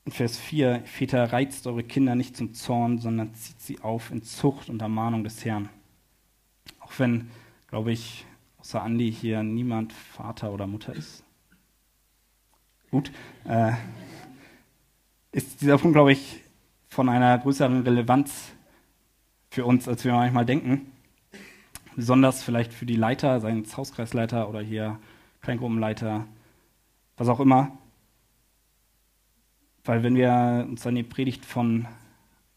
In 0.05 0.13
Vers 0.13 0.39
4, 0.39 0.83
Väter, 0.85 1.33
reizt 1.33 1.67
eure 1.67 1.83
Kinder 1.83 2.15
nicht 2.15 2.37
zum 2.37 2.55
Zorn, 2.55 2.99
sondern 2.99 3.35
zieht 3.35 3.61
sie 3.61 3.81
auf 3.81 4.13
in 4.13 4.23
Zucht 4.23 4.69
und 4.69 4.81
Ermahnung 4.81 5.25
des 5.25 5.45
Herrn. 5.45 5.69
Auch 6.79 6.93
wenn, 7.01 7.33
glaube 7.67 7.91
ich, 7.91 8.25
außer 8.59 8.81
Andi 8.81 9.11
hier 9.11 9.43
niemand 9.43 9.93
Vater 9.93 10.53
oder 10.53 10.69
Mutter 10.69 10.95
ist. 10.95 11.25
Gut, 12.93 13.11
äh, 13.45 13.73
ist 15.39 15.61
dieser 15.61 15.79
Punkt, 15.79 15.95
glaube 15.95 16.11
ich, 16.11 16.41
von 16.89 17.09
einer 17.09 17.39
größeren 17.39 17.83
Relevanz 17.83 18.53
für 19.51 19.65
uns, 19.65 19.87
als 19.87 20.05
wir 20.05 20.13
manchmal 20.13 20.45
denken. 20.45 20.91
Besonders 21.95 22.43
vielleicht 22.43 22.75
für 22.75 22.87
die 22.87 22.97
Leiter, 22.97 23.39
seien 23.39 23.63
es 23.63 23.77
Hauskreisleiter 23.77 24.49
oder 24.49 24.61
hier 24.61 24.99
Kleingruppenleiter, 25.43 26.27
was 27.17 27.29
auch 27.29 27.39
immer. 27.39 27.79
Weil 29.85 30.03
wenn 30.03 30.17
wir 30.17 30.67
uns 30.69 30.85
an 30.89 30.97
die 30.97 31.05
Predigt 31.05 31.45
von 31.45 31.87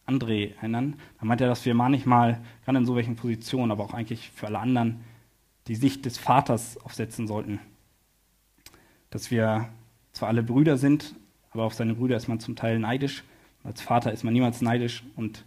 André 0.07 0.55
erinnern, 0.55 0.95
dann 1.19 1.27
meint 1.27 1.41
er, 1.41 1.49
dass 1.49 1.63
wir 1.65 1.75
manchmal, 1.75 2.41
gerade 2.65 2.79
in 2.79 2.87
so 2.87 2.95
welchen 2.95 3.15
Positionen, 3.15 3.71
aber 3.71 3.83
auch 3.83 3.93
eigentlich 3.93 4.31
für 4.31 4.47
alle 4.47 4.57
anderen, 4.57 5.03
die 5.67 5.75
Sicht 5.75 6.05
des 6.05 6.17
Vaters 6.17 6.79
aufsetzen 6.83 7.27
sollten. 7.27 7.59
Dass 9.11 9.29
wir 9.29 9.69
zwar 10.13 10.29
alle 10.29 10.41
Brüder 10.41 10.77
sind, 10.77 11.13
aber 11.51 11.63
auf 11.63 11.73
seine 11.73 11.93
Brüder 11.93 12.17
ist 12.17 12.27
man 12.27 12.39
zum 12.39 12.55
Teil 12.55 12.79
neidisch. 12.79 13.23
Als 13.63 13.81
Vater 13.81 14.11
ist 14.11 14.23
man 14.23 14.33
niemals 14.33 14.61
neidisch 14.61 15.03
und 15.15 15.43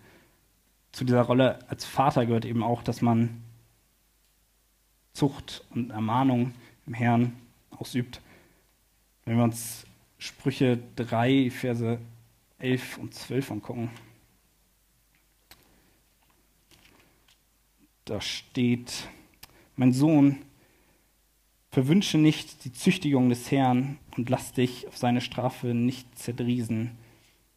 zu 0.92 1.04
dieser 1.04 1.22
Rolle 1.22 1.58
als 1.68 1.84
Vater 1.84 2.24
gehört 2.26 2.44
eben 2.44 2.62
auch, 2.62 2.82
dass 2.82 3.02
man 3.02 3.42
Zucht 5.12 5.64
und 5.70 5.90
Ermahnung 5.90 6.54
im 6.86 6.94
Herrn 6.94 7.32
ausübt. 7.70 8.20
Wenn 9.24 9.36
wir 9.36 9.44
uns 9.44 9.86
Sprüche 10.18 10.78
3, 10.96 11.50
Verse 11.50 11.98
11 12.58 12.98
und 12.98 13.14
12 13.14 13.50
angucken, 13.50 13.90
da 18.04 18.20
steht, 18.20 19.08
mein 19.76 19.92
Sohn, 19.92 20.42
verwünsche 21.74 22.18
nicht 22.18 22.64
die 22.64 22.72
Züchtigung 22.72 23.30
des 23.30 23.50
Herrn 23.50 23.98
und 24.16 24.30
lass 24.30 24.52
dich 24.52 24.86
auf 24.86 24.96
seine 24.96 25.20
Strafe 25.20 25.74
nicht 25.74 26.16
zerdriesen. 26.16 26.92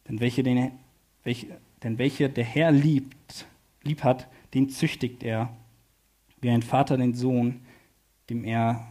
Denn 0.08 0.18
welche, 0.18 0.42
den, 0.42 0.72
welche, 1.22 1.46
denn 1.84 1.98
welche 1.98 2.28
der 2.28 2.42
Herr 2.42 2.72
liebt, 2.72 3.46
lieb 3.84 4.02
hat, 4.02 4.26
den 4.54 4.70
züchtigt 4.70 5.22
er, 5.22 5.56
wie 6.40 6.50
ein 6.50 6.62
Vater 6.62 6.96
den 6.96 7.14
Sohn, 7.14 7.60
dem 8.28 8.42
er 8.42 8.88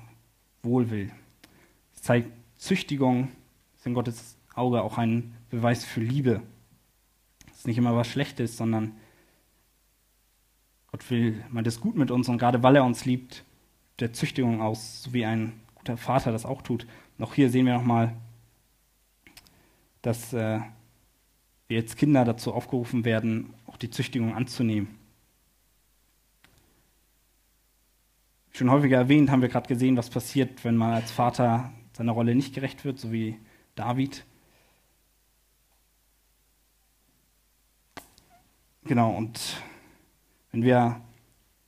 wohl 0.63 0.89
will. 0.89 1.11
Es 1.93 2.03
zeigt, 2.03 2.31
Züchtigung 2.55 3.27
ist 3.75 3.85
in 3.85 3.95
Gottes 3.95 4.37
Auge 4.55 4.81
auch 4.81 4.97
ein 4.97 5.35
Beweis 5.49 5.83
für 5.83 5.99
Liebe. 5.99 6.41
Es 7.51 7.59
ist 7.59 7.67
nicht 7.67 7.77
immer 7.77 7.97
was 7.97 8.07
Schlechtes, 8.07 8.55
sondern 8.55 8.93
Gott 10.89 11.09
will, 11.11 11.43
meint 11.49 11.67
es 11.67 11.81
gut 11.81 11.97
mit 11.97 12.11
uns 12.11 12.29
und 12.29 12.37
gerade 12.37 12.63
weil 12.63 12.77
er 12.77 12.85
uns 12.85 13.03
liebt, 13.03 13.43
der 13.99 14.13
Züchtigung 14.13 14.61
aus, 14.61 15.03
so 15.03 15.13
wie 15.13 15.25
ein 15.25 15.59
guter 15.75 15.97
Vater 15.97 16.31
das 16.31 16.45
auch 16.45 16.61
tut. 16.61 16.85
Und 17.17 17.25
auch 17.25 17.33
hier 17.33 17.49
sehen 17.49 17.65
wir 17.65 17.73
nochmal, 17.73 18.15
dass 20.01 20.33
äh, 20.33 20.59
wir 21.67 21.81
als 21.81 21.95
Kinder 21.95 22.23
dazu 22.23 22.53
aufgerufen 22.53 23.05
werden, 23.05 23.53
auch 23.65 23.77
die 23.77 23.89
Züchtigung 23.89 24.35
anzunehmen. 24.35 24.97
Schon 28.51 28.71
häufiger 28.71 28.97
erwähnt, 28.97 29.29
haben 29.29 29.41
wir 29.41 29.49
gerade 29.49 29.67
gesehen, 29.67 29.97
was 29.97 30.09
passiert, 30.09 30.63
wenn 30.63 30.77
man 30.77 30.93
als 30.93 31.11
Vater 31.11 31.71
seiner 31.93 32.13
Rolle 32.13 32.33
nicht 32.33 32.55
gerecht 32.55 32.85
wird, 32.85 32.99
so 32.99 33.11
wie 33.11 33.37
David. 33.75 34.25
Genau, 38.85 39.11
und 39.11 39.61
wenn 40.51 40.63
wir 40.63 41.01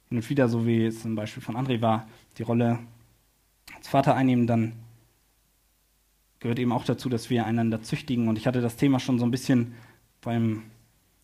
hin 0.08 0.18
und 0.18 0.30
wieder, 0.30 0.48
so 0.48 0.66
wie 0.66 0.86
es 0.86 1.02
zum 1.02 1.16
Beispiel 1.16 1.44
von 1.44 1.58
André 1.58 1.82
war, 1.82 2.08
die 2.40 2.44
Rolle 2.44 2.80
als 3.76 3.88
Vater 3.88 4.16
einnehmen, 4.16 4.48
dann 4.48 4.74
gehört 6.40 6.58
eben 6.58 6.72
auch 6.72 6.86
dazu, 6.86 7.10
dass 7.10 7.30
wir 7.30 7.46
einander 7.46 7.84
züchtigen. 7.84 8.30
Und 8.30 8.38
ich 8.38 8.48
hatte 8.48 8.62
das 8.62 8.78
Thema 8.78 9.00
schon 9.00 9.20
so 9.20 9.26
ein 9.26 9.32
bisschen 9.32 9.76
beim 10.22 10.64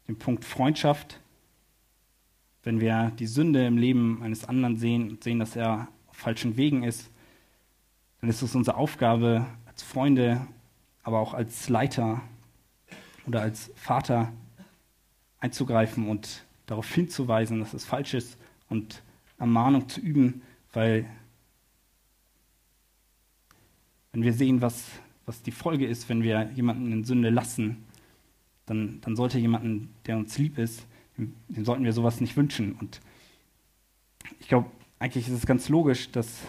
dem 0.07 0.17
Punkt 0.17 0.43
Freundschaft. 0.43 1.21
Wenn 2.63 2.81
wir 2.81 3.11
die 3.17 3.27
Sünde 3.27 3.65
im 3.65 3.77
Leben 3.77 4.21
eines 4.23 4.45
anderen 4.45 4.77
sehen 4.77 5.09
und 5.09 5.23
sehen, 5.23 5.39
dass 5.39 5.55
er 5.55 5.87
auf 6.07 6.17
falschen 6.17 6.57
Wegen 6.57 6.83
ist, 6.83 7.09
dann 8.19 8.29
ist 8.29 8.41
es 8.41 8.53
unsere 8.53 8.75
Aufgabe 8.75 9.45
als 9.65 9.83
Freunde, 9.83 10.45
aber 11.01 11.19
auch 11.19 11.33
als 11.33 11.69
Leiter 11.69 12.21
oder 13.25 13.41
als 13.41 13.71
Vater 13.75 14.33
einzugreifen 15.39 16.09
und 16.09 16.43
darauf 16.65 16.91
hinzuweisen, 16.93 17.59
dass 17.59 17.73
es 17.73 17.85
falsch 17.85 18.13
ist 18.13 18.37
und 18.69 19.01
Ermahnung 19.37 19.87
zu 19.87 20.01
üben, 20.01 20.41
weil 20.75 21.05
wenn 24.11 24.23
wir 24.23 24.33
sehen, 24.33 24.61
was, 24.61 24.85
was 25.25 25.41
die 25.41 25.51
Folge 25.51 25.85
ist, 25.85 26.07
wenn 26.09 26.23
wir 26.23 26.49
jemanden 26.55 26.91
in 26.91 27.03
Sünde 27.03 27.29
lassen, 27.29 27.83
dann, 28.65 28.99
dann 29.01 29.15
sollte 29.15 29.39
jemanden, 29.39 29.93
der 30.05 30.17
uns 30.17 30.37
lieb 30.37 30.57
ist, 30.57 30.85
dem 31.17 31.65
sollten 31.65 31.83
wir 31.83 31.93
sowas 31.93 32.21
nicht 32.21 32.35
wünschen. 32.35 32.73
Und 32.73 32.99
ich 34.39 34.47
glaube, 34.47 34.69
eigentlich 34.99 35.27
ist 35.27 35.33
es 35.33 35.45
ganz 35.45 35.69
logisch, 35.69 36.11
dass 36.11 36.41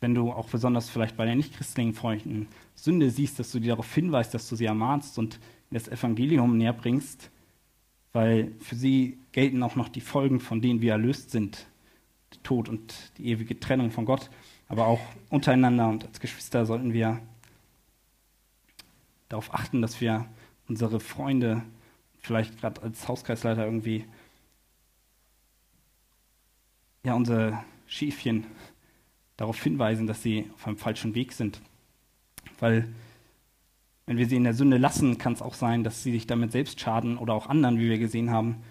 wenn 0.00 0.14
du 0.14 0.30
auch 0.30 0.48
besonders 0.48 0.90
vielleicht 0.90 1.16
bei 1.16 1.24
den 1.24 1.38
nichtchristlichen 1.38 1.94
Freunden 1.94 2.48
Sünde 2.74 3.10
siehst, 3.10 3.38
dass 3.38 3.52
du 3.52 3.60
dir 3.60 3.70
darauf 3.70 3.92
hinweist, 3.94 4.34
dass 4.34 4.48
du 4.48 4.56
sie 4.56 4.66
ermahnst 4.66 5.18
und 5.18 5.40
das 5.70 5.88
Evangelium 5.88 6.56
näher 6.56 6.72
bringst, 6.72 7.30
weil 8.12 8.52
für 8.60 8.76
sie 8.76 9.18
gelten 9.32 9.62
auch 9.62 9.74
noch 9.74 9.88
die 9.88 10.00
Folgen, 10.00 10.40
von 10.40 10.60
denen 10.60 10.80
wir 10.80 10.92
erlöst 10.92 11.30
sind, 11.30 11.66
Tod 12.46 12.68
und 12.68 12.94
die 13.18 13.26
ewige 13.26 13.58
Trennung 13.58 13.90
von 13.90 14.04
Gott, 14.04 14.30
aber 14.68 14.86
auch 14.86 15.00
untereinander 15.30 15.88
und 15.88 16.04
als 16.04 16.20
Geschwister 16.20 16.64
sollten 16.64 16.92
wir 16.92 17.20
darauf 19.28 19.52
achten, 19.52 19.82
dass 19.82 20.00
wir 20.00 20.26
unsere 20.68 21.00
Freunde, 21.00 21.62
vielleicht 22.20 22.60
gerade 22.60 22.82
als 22.82 23.08
Hauskreisleiter 23.08 23.64
irgendwie, 23.64 24.04
ja, 27.04 27.14
unsere 27.14 27.64
Schäfchen 27.88 28.46
darauf 29.36 29.60
hinweisen, 29.60 30.06
dass 30.06 30.22
sie 30.22 30.48
auf 30.54 30.68
einem 30.68 30.76
falschen 30.76 31.16
Weg 31.16 31.32
sind. 31.32 31.60
Weil 32.60 32.88
wenn 34.06 34.18
wir 34.18 34.28
sie 34.28 34.36
in 34.36 34.44
der 34.44 34.54
Sünde 34.54 34.78
lassen, 34.78 35.18
kann 35.18 35.32
es 35.32 35.42
auch 35.42 35.54
sein, 35.54 35.82
dass 35.82 36.04
sie 36.04 36.12
sich 36.12 36.28
damit 36.28 36.52
selbst 36.52 36.80
schaden 36.80 37.18
oder 37.18 37.34
auch 37.34 37.48
anderen, 37.48 37.80
wie 37.80 37.88
wir 37.88 37.98
gesehen 37.98 38.30
haben. 38.30 38.62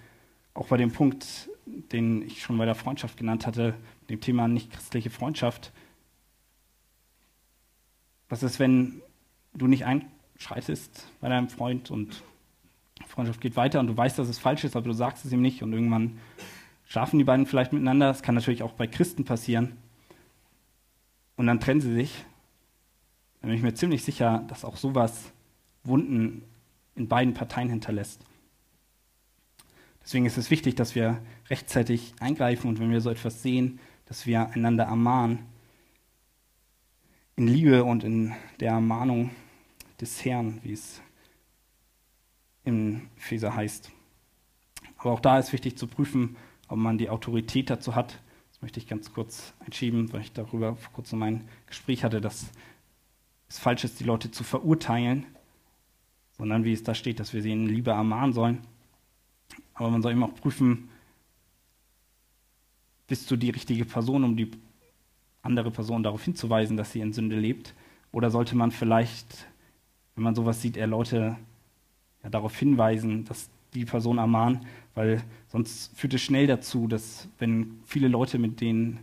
Auch 0.54 0.68
bei 0.68 0.78
dem 0.78 0.93
Punkt, 0.93 1.49
den 1.66 2.22
ich 2.22 2.41
schon 2.41 2.57
bei 2.57 2.66
der 2.66 2.76
Freundschaft 2.76 3.18
genannt 3.18 3.47
hatte, 3.47 3.74
dem 4.09 4.22
Thema 4.22 4.47
nicht 4.47 4.72
christliche 4.72 5.09
Freundschaft. 5.09 5.72
Was 8.30 8.43
ist, 8.43 8.59
wenn 8.59 9.01
du 9.53 9.68
nicht 9.68 9.86
ein, 9.86 10.05
schreitest 10.38 11.07
bei 11.22 11.30
deinem 11.30 11.49
Freund 11.49 11.91
und 11.91 12.24
Freundschaft 13.07 13.41
geht 13.41 13.55
weiter 13.55 13.80
und 13.80 13.88
du 13.88 13.97
weißt, 13.97 14.18
dass 14.18 14.28
es 14.28 14.39
falsch 14.39 14.63
ist, 14.63 14.76
aber 14.76 14.88
du 14.88 14.93
sagst 14.93 15.26
es 15.26 15.32
ihm 15.32 15.41
nicht 15.41 15.63
und 15.63 15.74
irgendwann 15.74 16.20
schlafen 16.86 17.18
die 17.18 17.24
beiden 17.24 17.45
vielleicht 17.45 17.74
miteinander. 17.74 18.07
Das 18.07 18.24
kann 18.24 18.36
natürlich 18.36 18.63
auch 18.63 18.74
bei 18.74 18.88
Christen 18.88 19.26
passieren. 19.26 19.78
Und 21.36 21.47
dann 21.47 21.59
trennen 21.59 21.82
sie 21.82 21.93
sich. 21.93 22.26
Dann 23.41 23.49
bin 23.49 23.57
ich 23.57 23.63
mir 23.63 23.74
ziemlich 23.74 24.03
sicher, 24.03 24.43
dass 24.47 24.66
auch 24.66 24.78
sowas 24.78 25.32
Wunden 25.84 26.43
in 26.95 27.07
beiden 27.07 27.34
Parteien 27.34 27.70
hinterlässt. 27.70 28.22
Deswegen 30.06 30.28
ist 30.28 30.38
es 30.38 30.51
wichtig, 30.51 30.76
dass 30.76 30.93
wir 30.93 31.20
rechtzeitig 31.49 32.14
eingreifen 32.20 32.70
und 32.70 32.80
wenn 32.80 32.91
wir 32.91 33.01
so 33.01 33.10
etwas 33.10 33.41
sehen, 33.41 33.80
dass 34.06 34.28
wir 34.28 34.49
einander 34.51 34.84
ermahnen. 34.84 35.39
In 37.36 37.47
Liebe 37.47 37.84
und 37.84 38.03
in 38.03 38.34
der 38.60 38.74
Ermahnung 38.74 39.32
des 39.99 40.24
Herrn, 40.24 40.60
wie 40.62 40.74
es 40.74 41.01
im 42.64 43.10
Epheser 43.18 43.56
heißt. 43.56 43.91
Aber 44.97 45.12
auch 45.12 45.20
da 45.20 45.39
ist 45.39 45.51
wichtig 45.53 45.76
zu 45.76 45.88
prüfen, 45.88 46.36
ob 46.68 46.78
man 46.78 46.99
die 46.99 47.10
Autorität 47.10 47.72
dazu 47.72 47.95
hat. 47.95 48.22
Das 48.51 48.62
möchte 48.62 48.80
ich 48.80 48.88
ganz 48.88 49.12
kurz 49.12 49.53
einschieben, 49.60 50.14
weil 50.14 50.22
ich 50.22 50.32
darüber 50.32 50.76
vor 50.76 50.93
kurzem 50.93 51.24
ein 51.24 51.47
Gespräch 51.66 52.03
hatte, 52.03 52.22
dass 52.22 52.51
es 53.49 53.58
falsch 53.58 53.84
ist, 53.84 53.99
die 53.99 54.06
Leute 54.06 54.30
zu 54.30 54.43
verurteilen, 54.43 55.26
sondern 56.38 56.64
wie 56.64 56.74
es 56.74 56.84
da 56.84 56.93
steht, 56.93 57.20
dass 57.20 57.34
wir 57.34 57.41
sie 57.41 57.51
in 57.51 57.66
Liebe 57.66 57.91
ermahnen 57.91 58.34
sollen. 58.34 58.74
Aber 59.76 59.91
man 59.91 60.01
soll 60.01 60.13
eben 60.13 60.23
auch 60.23 60.34
prüfen, 60.34 60.89
bist 63.07 63.30
du 63.30 63.36
die 63.36 63.51
richtige 63.51 63.86
Person, 63.86 64.23
um 64.23 64.36
die 64.36 64.49
andere 65.43 65.69
Person 65.69 66.01
darauf 66.01 66.23
hinzuweisen, 66.23 66.76
dass 66.76 66.91
sie 66.91 67.01
in 67.01 67.13
Sünde 67.13 67.39
lebt? 67.39 67.76
Oder 68.11 68.32
sollte 68.32 68.55
man 68.55 68.71
vielleicht, 68.71 69.47
wenn 70.15 70.23
man 70.23 70.36
sowas 70.36 70.61
sieht, 70.61 70.78
eher 70.78 70.88
Leute 70.88 71.38
ja, 72.23 72.30
darauf 72.30 72.57
hinweisen, 72.57 73.26
dass 73.26 73.49
die 73.73 73.86
Person 73.86 74.17
ermahnen, 74.17 74.65
weil 74.95 75.21
sonst 75.49 75.95
führt 75.97 76.13
es 76.13 76.21
schnell 76.21 76.47
dazu, 76.47 76.88
dass 76.88 77.28
wenn 77.38 77.80
viele 77.86 78.07
Leute, 78.07 78.39
mit 78.39 78.61
denen 78.61 78.99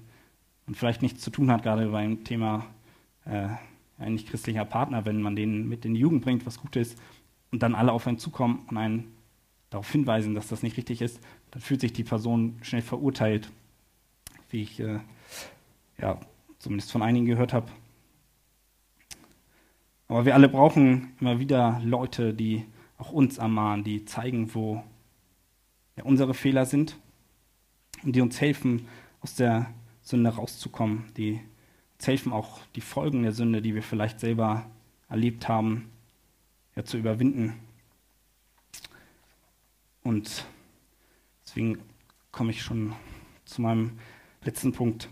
man 0.66 0.74
vielleicht 0.74 1.02
nichts 1.02 1.20
zu 1.20 1.30
tun 1.30 1.50
hat, 1.50 1.62
gerade 1.62 1.88
beim 1.88 2.24
Thema 2.24 2.66
äh, 3.26 3.48
ein 3.98 4.14
nicht 4.14 4.28
christlicher 4.28 4.64
Partner, 4.64 5.04
wenn 5.04 5.20
man 5.20 5.36
den 5.36 5.68
mit 5.68 5.84
in 5.84 5.94
die 5.94 6.00
Jugend 6.00 6.24
bringt, 6.24 6.46
was 6.46 6.58
gut 6.58 6.76
ist, 6.76 6.98
und 7.50 7.62
dann 7.62 7.74
alle 7.74 7.92
auf 7.92 8.06
einen 8.06 8.18
zukommen 8.18 8.64
und 8.68 8.78
einen 8.78 9.12
darauf 9.72 9.90
hinweisen, 9.90 10.34
dass 10.34 10.48
das 10.48 10.62
nicht 10.62 10.76
richtig 10.76 11.00
ist, 11.00 11.20
dann 11.50 11.62
fühlt 11.62 11.80
sich 11.80 11.92
die 11.92 12.04
Person 12.04 12.58
schnell 12.62 12.82
verurteilt, 12.82 13.50
wie 14.50 14.62
ich 14.62 14.80
äh, 14.80 15.00
ja, 15.98 16.20
zumindest 16.58 16.92
von 16.92 17.02
einigen 17.02 17.26
gehört 17.26 17.52
habe. 17.52 17.70
Aber 20.08 20.26
wir 20.26 20.34
alle 20.34 20.50
brauchen 20.50 21.14
immer 21.20 21.38
wieder 21.38 21.80
Leute, 21.82 22.34
die 22.34 22.66
auch 22.98 23.12
uns 23.12 23.38
ermahnen, 23.38 23.82
die 23.82 24.04
zeigen, 24.04 24.54
wo 24.54 24.82
ja, 25.96 26.04
unsere 26.04 26.34
Fehler 26.34 26.66
sind 26.66 26.98
und 28.02 28.14
die 28.14 28.20
uns 28.20 28.40
helfen, 28.40 28.86
aus 29.22 29.36
der 29.36 29.72
Sünde 30.02 30.30
rauszukommen, 30.30 31.06
die 31.16 31.40
uns 31.94 32.06
helfen, 32.06 32.32
auch 32.32 32.60
die 32.76 32.82
Folgen 32.82 33.22
der 33.22 33.32
Sünde, 33.32 33.62
die 33.62 33.74
wir 33.74 33.82
vielleicht 33.82 34.20
selber 34.20 34.66
erlebt 35.08 35.48
haben, 35.48 35.90
ja, 36.76 36.84
zu 36.84 36.98
überwinden. 36.98 37.54
Und 40.02 40.44
deswegen 41.44 41.78
komme 42.30 42.50
ich 42.50 42.62
schon 42.62 42.92
zu 43.44 43.62
meinem 43.62 43.98
letzten 44.44 44.72
Punkt. 44.72 45.08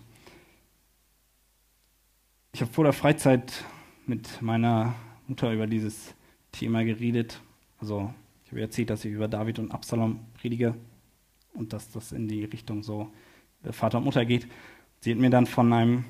Ich 2.53 2.61
habe 2.61 2.73
vor 2.73 2.85
der 2.85 2.93
Freizeit 2.93 3.65
mit 4.07 4.43
meiner 4.43 4.95
Mutter 5.29 5.53
über 5.53 5.67
dieses 5.67 6.15
Thema 6.51 6.83
geredet. 6.85 7.41
Also 7.79 8.13
ich 8.45 8.51
habe 8.51 8.61
erzählt, 8.61 8.91
dass 8.91 9.05
ich 9.05 9.13
über 9.13 9.29
David 9.29 9.61
und 9.61 9.71
Absalom 9.71 10.21
predige 10.35 10.75
und 11.55 11.73
dass 11.73 11.91
das 11.93 12.13
in 12.13 12.27
die 12.27 12.45
Richtung 12.45 12.83
so 12.83 13.13
Vater 13.71 13.99
und 13.99 14.05
Mutter 14.05 14.25
geht. 14.25 14.49
Sie 15.01 15.13
hat 15.13 15.19
mir 15.19 15.31
dann 15.31 15.47
von 15.47 15.73
einem 15.73 16.05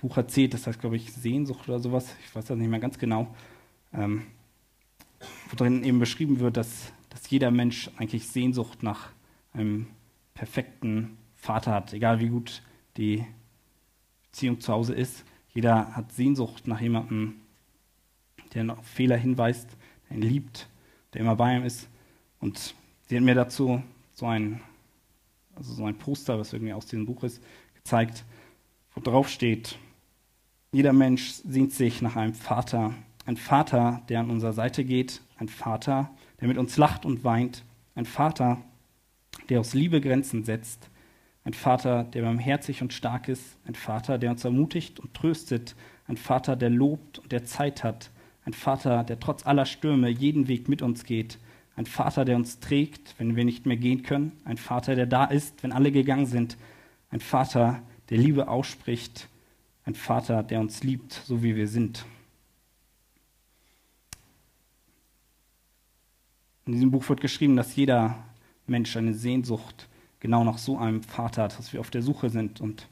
Buch 0.00 0.16
erzählt, 0.16 0.54
das 0.54 0.66
heißt, 0.66 0.80
glaube 0.80 0.96
ich, 0.96 1.12
Sehnsucht 1.12 1.68
oder 1.68 1.78
sowas, 1.78 2.14
ich 2.24 2.34
weiß 2.34 2.44
das 2.44 2.56
nicht 2.56 2.68
mehr 2.68 2.80
ganz 2.80 2.98
genau, 2.98 3.34
ähm, 3.92 4.26
wo 5.50 5.56
drin 5.56 5.82
eben 5.84 5.98
beschrieben 5.98 6.40
wird, 6.40 6.56
dass, 6.56 6.92
dass 7.24 7.30
jeder 7.30 7.50
Mensch 7.50 7.90
eigentlich 7.96 8.28
Sehnsucht 8.28 8.82
nach 8.82 9.08
einem 9.54 9.86
perfekten 10.34 11.16
Vater 11.34 11.72
hat, 11.72 11.94
egal 11.94 12.20
wie 12.20 12.28
gut 12.28 12.60
die 12.98 13.24
Beziehung 14.30 14.60
zu 14.60 14.70
Hause 14.70 14.92
ist. 14.92 15.24
Jeder 15.54 15.96
hat 15.96 16.12
Sehnsucht 16.12 16.68
nach 16.68 16.82
jemandem, 16.82 17.36
der 18.52 18.78
auf 18.78 18.86
Fehler 18.86 19.16
hinweist, 19.16 19.70
der 20.10 20.18
ihn 20.18 20.22
liebt, 20.22 20.68
der 21.14 21.22
immer 21.22 21.34
bei 21.34 21.56
ihm 21.56 21.64
ist. 21.64 21.88
Und 22.40 22.74
sie 23.08 23.16
hat 23.16 23.24
mir 23.24 23.34
dazu 23.34 23.82
so 24.12 24.26
ein, 24.26 24.60
also 25.54 25.72
so 25.72 25.86
ein 25.86 25.96
Poster, 25.96 26.38
was 26.38 26.52
irgendwie 26.52 26.74
aus 26.74 26.84
diesem 26.84 27.06
Buch 27.06 27.24
ist, 27.24 27.42
gezeigt, 27.74 28.22
wo 28.94 29.00
drauf 29.00 29.30
steht, 29.30 29.78
jeder 30.72 30.92
Mensch 30.92 31.30
sehnt 31.30 31.72
sich 31.72 32.02
nach 32.02 32.16
einem 32.16 32.34
Vater, 32.34 32.92
ein 33.24 33.38
Vater, 33.38 34.02
der 34.10 34.20
an 34.20 34.28
unserer 34.28 34.52
Seite 34.52 34.84
geht, 34.84 35.22
ein 35.38 35.48
Vater, 35.48 36.10
der 36.44 36.48
mit 36.50 36.58
uns 36.58 36.76
lacht 36.76 37.06
und 37.06 37.24
weint, 37.24 37.64
ein 37.94 38.04
Vater, 38.04 38.60
der 39.48 39.60
aus 39.60 39.72
Liebe 39.72 40.02
Grenzen 40.02 40.44
setzt, 40.44 40.90
ein 41.42 41.54
Vater, 41.54 42.04
der 42.04 42.20
barmherzig 42.20 42.82
und 42.82 42.92
stark 42.92 43.28
ist, 43.28 43.56
ein 43.64 43.74
Vater, 43.74 44.18
der 44.18 44.30
uns 44.30 44.44
ermutigt 44.44 45.00
und 45.00 45.14
tröstet, 45.14 45.74
ein 46.06 46.18
Vater, 46.18 46.54
der 46.54 46.68
lobt 46.68 47.18
und 47.18 47.32
der 47.32 47.46
Zeit 47.46 47.82
hat, 47.82 48.10
ein 48.44 48.52
Vater, 48.52 49.04
der 49.04 49.18
trotz 49.20 49.46
aller 49.46 49.64
Stürme 49.64 50.10
jeden 50.10 50.46
Weg 50.46 50.68
mit 50.68 50.82
uns 50.82 51.04
geht, 51.04 51.38
ein 51.76 51.86
Vater, 51.86 52.26
der 52.26 52.36
uns 52.36 52.60
trägt, 52.60 53.14
wenn 53.16 53.36
wir 53.36 53.46
nicht 53.46 53.64
mehr 53.64 53.78
gehen 53.78 54.02
können, 54.02 54.32
ein 54.44 54.58
Vater, 54.58 54.94
der 54.96 55.06
da 55.06 55.24
ist, 55.24 55.62
wenn 55.62 55.72
alle 55.72 55.92
gegangen 55.92 56.26
sind, 56.26 56.58
ein 57.08 57.20
Vater, 57.20 57.80
der 58.10 58.18
Liebe 58.18 58.48
ausspricht, 58.48 59.30
ein 59.86 59.94
Vater, 59.94 60.42
der 60.42 60.60
uns 60.60 60.82
liebt, 60.84 61.14
so 61.24 61.42
wie 61.42 61.56
wir 61.56 61.68
sind. 61.68 62.04
In 66.66 66.72
diesem 66.72 66.90
Buch 66.90 67.08
wird 67.08 67.20
geschrieben, 67.20 67.56
dass 67.56 67.76
jeder 67.76 68.16
Mensch 68.66 68.96
eine 68.96 69.14
Sehnsucht 69.14 69.88
genau 70.20 70.44
nach 70.44 70.58
so 70.58 70.78
einem 70.78 71.02
Vater 71.02 71.42
hat, 71.42 71.58
dass 71.58 71.72
wir 71.72 71.80
auf 71.80 71.90
der 71.90 72.02
Suche 72.02 72.30
sind. 72.30 72.60
Und 72.60 72.88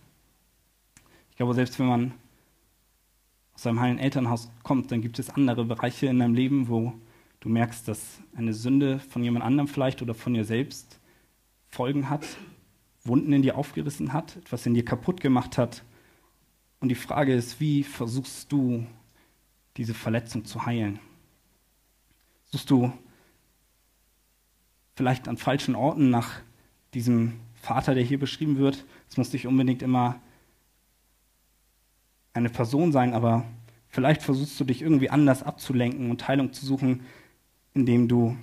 ich 1.30 1.36
glaube, 1.36 1.54
selbst 1.54 1.78
wenn 1.78 1.86
man 1.86 2.12
aus 3.54 3.66
einem 3.66 3.80
heilen 3.80 3.98
Elternhaus 3.98 4.50
kommt, 4.62 4.92
dann 4.92 5.00
gibt 5.00 5.18
es 5.18 5.30
andere 5.30 5.64
Bereiche 5.64 6.06
in 6.06 6.18
deinem 6.18 6.34
Leben, 6.34 6.68
wo 6.68 6.92
du 7.40 7.48
merkst, 7.48 7.88
dass 7.88 8.20
eine 8.36 8.52
Sünde 8.52 8.98
von 8.98 9.22
jemand 9.24 9.44
anderem 9.44 9.68
vielleicht 9.68 10.02
oder 10.02 10.14
von 10.14 10.34
dir 10.34 10.44
selbst 10.44 11.00
Folgen 11.68 12.10
hat, 12.10 12.26
Wunden 13.04 13.32
in 13.32 13.42
dir 13.42 13.56
aufgerissen 13.56 14.12
hat, 14.12 14.36
etwas 14.36 14.66
in 14.66 14.74
dir 14.74 14.84
kaputt 14.84 15.20
gemacht 15.20 15.56
hat. 15.56 15.82
Und 16.80 16.90
die 16.90 16.94
Frage 16.94 17.34
ist, 17.34 17.60
wie 17.60 17.82
versuchst 17.82 18.52
du, 18.52 18.86
diese 19.78 19.94
Verletzung 19.94 20.44
zu 20.44 20.66
heilen? 20.66 20.98
Suchst 22.44 22.68
du 22.68 22.92
vielleicht 24.94 25.28
an 25.28 25.36
falschen 25.36 25.74
Orten 25.74 26.10
nach 26.10 26.40
diesem 26.94 27.40
Vater, 27.54 27.94
der 27.94 28.04
hier 28.04 28.18
beschrieben 28.18 28.58
wird. 28.58 28.84
Es 29.08 29.16
muss 29.16 29.32
nicht 29.32 29.46
unbedingt 29.46 29.82
immer 29.82 30.20
eine 32.34 32.48
Person 32.48 32.92
sein, 32.92 33.14
aber 33.14 33.44
vielleicht 33.88 34.22
versuchst 34.22 34.58
du 34.58 34.64
dich 34.64 34.82
irgendwie 34.82 35.10
anders 35.10 35.42
abzulenken 35.42 36.10
und 36.10 36.26
Heilung 36.26 36.52
zu 36.52 36.66
suchen, 36.66 37.02
indem 37.74 38.08
du 38.08 38.36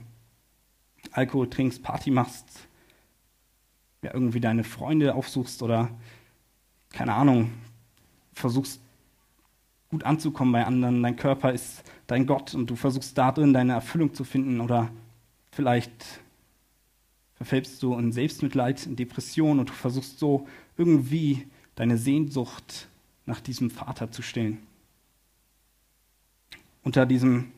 Alkohol 1.12 1.50
trinkst, 1.50 1.84
Party 1.84 2.12
machst, 2.12 2.68
ja, 4.02 4.14
irgendwie 4.14 4.40
deine 4.40 4.64
Freunde 4.64 5.16
aufsuchst 5.16 5.62
oder 5.62 5.90
keine 6.92 7.14
Ahnung, 7.14 7.52
versuchst 8.34 8.82
gut 9.90 10.04
anzukommen 10.04 10.54
bei 10.54 10.66
anderen. 10.66 11.04
Dein 11.04 11.16
Körper 11.16 11.52
ist 11.52 11.84
dein 12.08 12.26
Gott 12.26 12.54
und 12.54 12.70
du 12.70 12.76
versuchst 12.76 13.18
darin 13.18 13.54
deine 13.54 13.74
Erfüllung 13.74 14.14
zu 14.14 14.24
finden 14.24 14.62
oder 14.62 14.90
vielleicht 15.52 16.22
verfällst 17.40 17.82
du 17.82 17.96
in 17.98 18.12
Selbstmitleid, 18.12 18.86
in 18.86 18.98
Depression 18.98 19.60
und 19.60 19.70
du 19.70 19.74
versuchst 19.74 20.20
so 20.20 20.46
irgendwie 20.78 21.48
deine 21.76 21.98
Sehnsucht 21.98 22.90
nach 23.26 23.40
diesem 23.40 23.70
Vater 23.70 24.12
zu 24.12 24.22
stillen. 24.22 24.60
Unter 26.84 27.06
diesem 27.06 27.52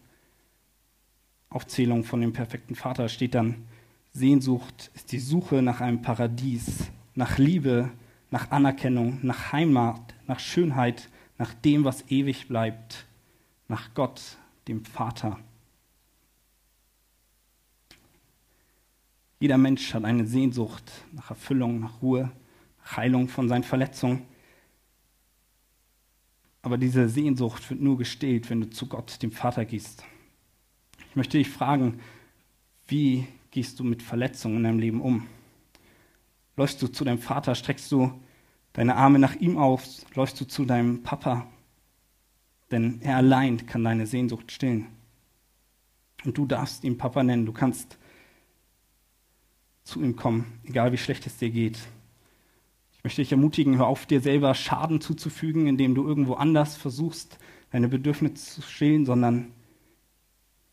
Aufzählung 1.50 2.04
von 2.04 2.22
dem 2.22 2.32
perfekten 2.32 2.76
Vater 2.76 3.10
steht 3.10 3.34
dann, 3.34 3.66
Sehnsucht 4.14 4.92
ist 4.94 5.12
die 5.12 5.20
Suche 5.20 5.64
nach 5.64 5.82
einem 5.82 6.04
Paradies, 6.04 6.92
nach 7.16 7.40
Liebe, 7.40 7.90
nach 8.30 8.52
Anerkennung, 8.52 9.20
nach 9.24 9.52
Heimat, 9.52 10.14
nach 10.28 10.40
Schönheit, 10.40 11.10
nach 11.40 11.54
dem, 11.56 11.86
was 11.86 12.10
ewig 12.10 12.48
bleibt, 12.48 13.06
nach 13.68 13.94
Gott, 13.96 14.38
dem 14.68 14.86
Vater. 14.86 15.40
Jeder 19.42 19.58
Mensch 19.58 19.96
hat 19.96 20.06
eine 20.06 20.28
Sehnsucht 20.28 20.84
nach 21.14 21.32
Erfüllung, 21.32 21.80
nach 21.80 22.04
Ruhe, 22.04 22.32
nach 22.78 22.98
Heilung 22.98 23.28
von 23.28 23.50
seinen 23.50 23.64
Verletzungen. 23.64 24.22
Aber 26.62 26.78
diese 26.78 27.10
Sehnsucht 27.10 27.68
wird 27.72 27.82
nur 27.82 27.98
gestillt, 27.98 28.52
wenn 28.52 28.62
du 28.62 28.70
zu 28.70 28.86
Gott, 28.86 29.24
dem 29.24 29.32
Vater, 29.32 29.66
gehst. 29.66 30.04
Ich 31.10 31.16
möchte 31.16 31.40
dich 31.40 31.50
fragen, 31.50 32.02
wie 32.86 33.28
gehst 33.50 33.80
du 33.80 33.84
mit 33.84 34.04
Verletzungen 34.04 34.58
in 34.58 34.64
deinem 34.64 34.78
Leben 34.78 35.02
um? 35.02 35.26
Läufst 36.56 36.80
du 36.84 36.88
zu 36.88 37.04
deinem 37.04 37.18
Vater, 37.18 37.56
streckst 37.56 37.92
du 37.92 38.14
deine 38.74 38.96
Arme 38.96 39.18
nach 39.18 39.34
ihm 39.38 39.58
aus, 39.58 40.06
läufst 40.14 40.40
du 40.40 40.46
zu 40.46 40.66
deinem 40.66 41.02
Papa? 41.02 41.48
Denn 42.70 43.02
er 43.02 43.18
allein 43.18 43.66
kann 43.66 43.84
deine 43.84 44.06
Sehnsucht 44.06 44.52
stillen. 44.52 44.86
Und 46.26 46.38
du 46.38 46.46
darfst 46.46 46.84
ihn 46.84 47.00
Papa 47.00 47.24
nennen. 47.24 47.48
Du 47.48 47.54
kannst 47.54 47.98
zu 49.84 50.02
ihm 50.02 50.16
kommen, 50.16 50.60
egal 50.64 50.92
wie 50.92 50.98
schlecht 50.98 51.26
es 51.26 51.38
dir 51.38 51.50
geht. 51.50 51.80
Ich 52.94 53.04
möchte 53.04 53.22
dich 53.22 53.32
ermutigen, 53.32 53.78
hör 53.78 53.88
auf, 53.88 54.06
dir 54.06 54.22
selber 54.22 54.54
Schaden 54.54 55.02
zuzufügen, 55.02 55.68
indem 55.68 55.96
du 55.96 56.08
irgendwo 56.08 56.36
anders 56.36 56.78
versuchst, 56.78 57.40
deine 57.72 57.88
Bedürfnisse 57.88 58.62
zu 58.62 58.62
stillen, 58.62 59.06
sondern 59.06 59.52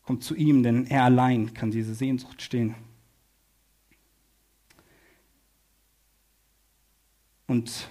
komm 0.03 0.21
zu 0.21 0.35
ihm, 0.35 0.61
denn 0.63 0.85
er 0.85 1.05
allein 1.05 1.53
kann 1.53 1.71
diese 1.71 1.95
Sehnsucht 1.95 2.41
stillen. 2.41 2.75
Und 7.47 7.89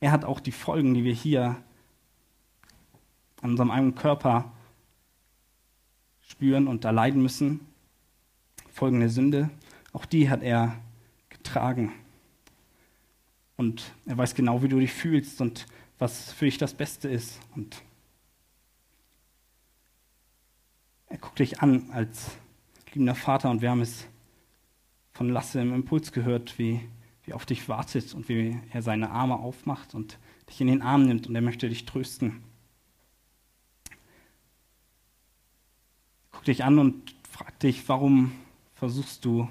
er 0.00 0.12
hat 0.12 0.24
auch 0.24 0.40
die 0.40 0.52
Folgen, 0.52 0.94
die 0.94 1.04
wir 1.04 1.12
hier 1.12 1.62
an 3.42 3.50
unserem 3.50 3.70
eigenen 3.70 3.94
Körper 3.94 4.52
spüren 6.22 6.68
und 6.68 6.84
da 6.84 6.90
leiden 6.90 7.22
müssen, 7.22 7.60
Folgen 8.76 9.00
der 9.00 9.08
Sünde, 9.08 9.48
auch 9.94 10.04
die 10.04 10.28
hat 10.28 10.42
er 10.42 10.78
getragen. 11.30 11.94
Und 13.56 13.94
er 14.04 14.18
weiß 14.18 14.34
genau, 14.34 14.62
wie 14.62 14.68
du 14.68 14.78
dich 14.78 14.92
fühlst 14.92 15.40
und 15.40 15.66
was 15.98 16.30
für 16.34 16.44
dich 16.44 16.58
das 16.58 16.74
Beste 16.74 17.08
ist. 17.08 17.40
Und 17.54 17.82
er 21.06 21.16
guckt 21.16 21.38
dich 21.38 21.62
an 21.62 21.90
als 21.90 22.36
liebender 22.92 23.14
Vater 23.14 23.50
und 23.50 23.62
wir 23.62 23.70
haben 23.70 23.80
es 23.80 24.06
von 25.12 25.30
Lasse 25.30 25.62
im 25.62 25.72
Impuls 25.72 26.12
gehört, 26.12 26.58
wie, 26.58 26.86
wie 27.24 27.32
auf 27.32 27.46
dich 27.46 27.70
wartet 27.70 28.12
und 28.12 28.28
wie 28.28 28.60
er 28.74 28.82
seine 28.82 29.08
Arme 29.08 29.36
aufmacht 29.36 29.94
und 29.94 30.18
dich 30.50 30.60
in 30.60 30.66
den 30.66 30.82
Arm 30.82 31.04
nimmt 31.04 31.26
und 31.26 31.34
er 31.34 31.40
möchte 31.40 31.70
dich 31.70 31.86
trösten. 31.86 32.44
Guck 36.30 36.44
dich 36.44 36.62
an 36.62 36.78
und 36.78 37.16
frag 37.30 37.58
dich, 37.60 37.88
warum 37.88 38.32
versuchst 38.76 39.24
du 39.24 39.48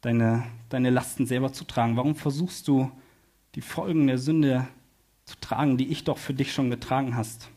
deine, 0.00 0.44
deine 0.68 0.90
Lasten 0.90 1.26
selber 1.26 1.52
zu 1.52 1.64
tragen? 1.64 1.96
Warum 1.96 2.16
versuchst 2.16 2.66
du 2.66 2.90
die 3.54 3.60
Folgen 3.60 4.08
der 4.08 4.18
Sünde 4.18 4.66
zu 5.24 5.36
tragen, 5.40 5.76
die 5.76 5.88
ich 5.88 6.04
doch 6.04 6.18
für 6.18 6.34
dich 6.34 6.52
schon 6.52 6.70
getragen 6.70 7.14
hast? 7.14 7.48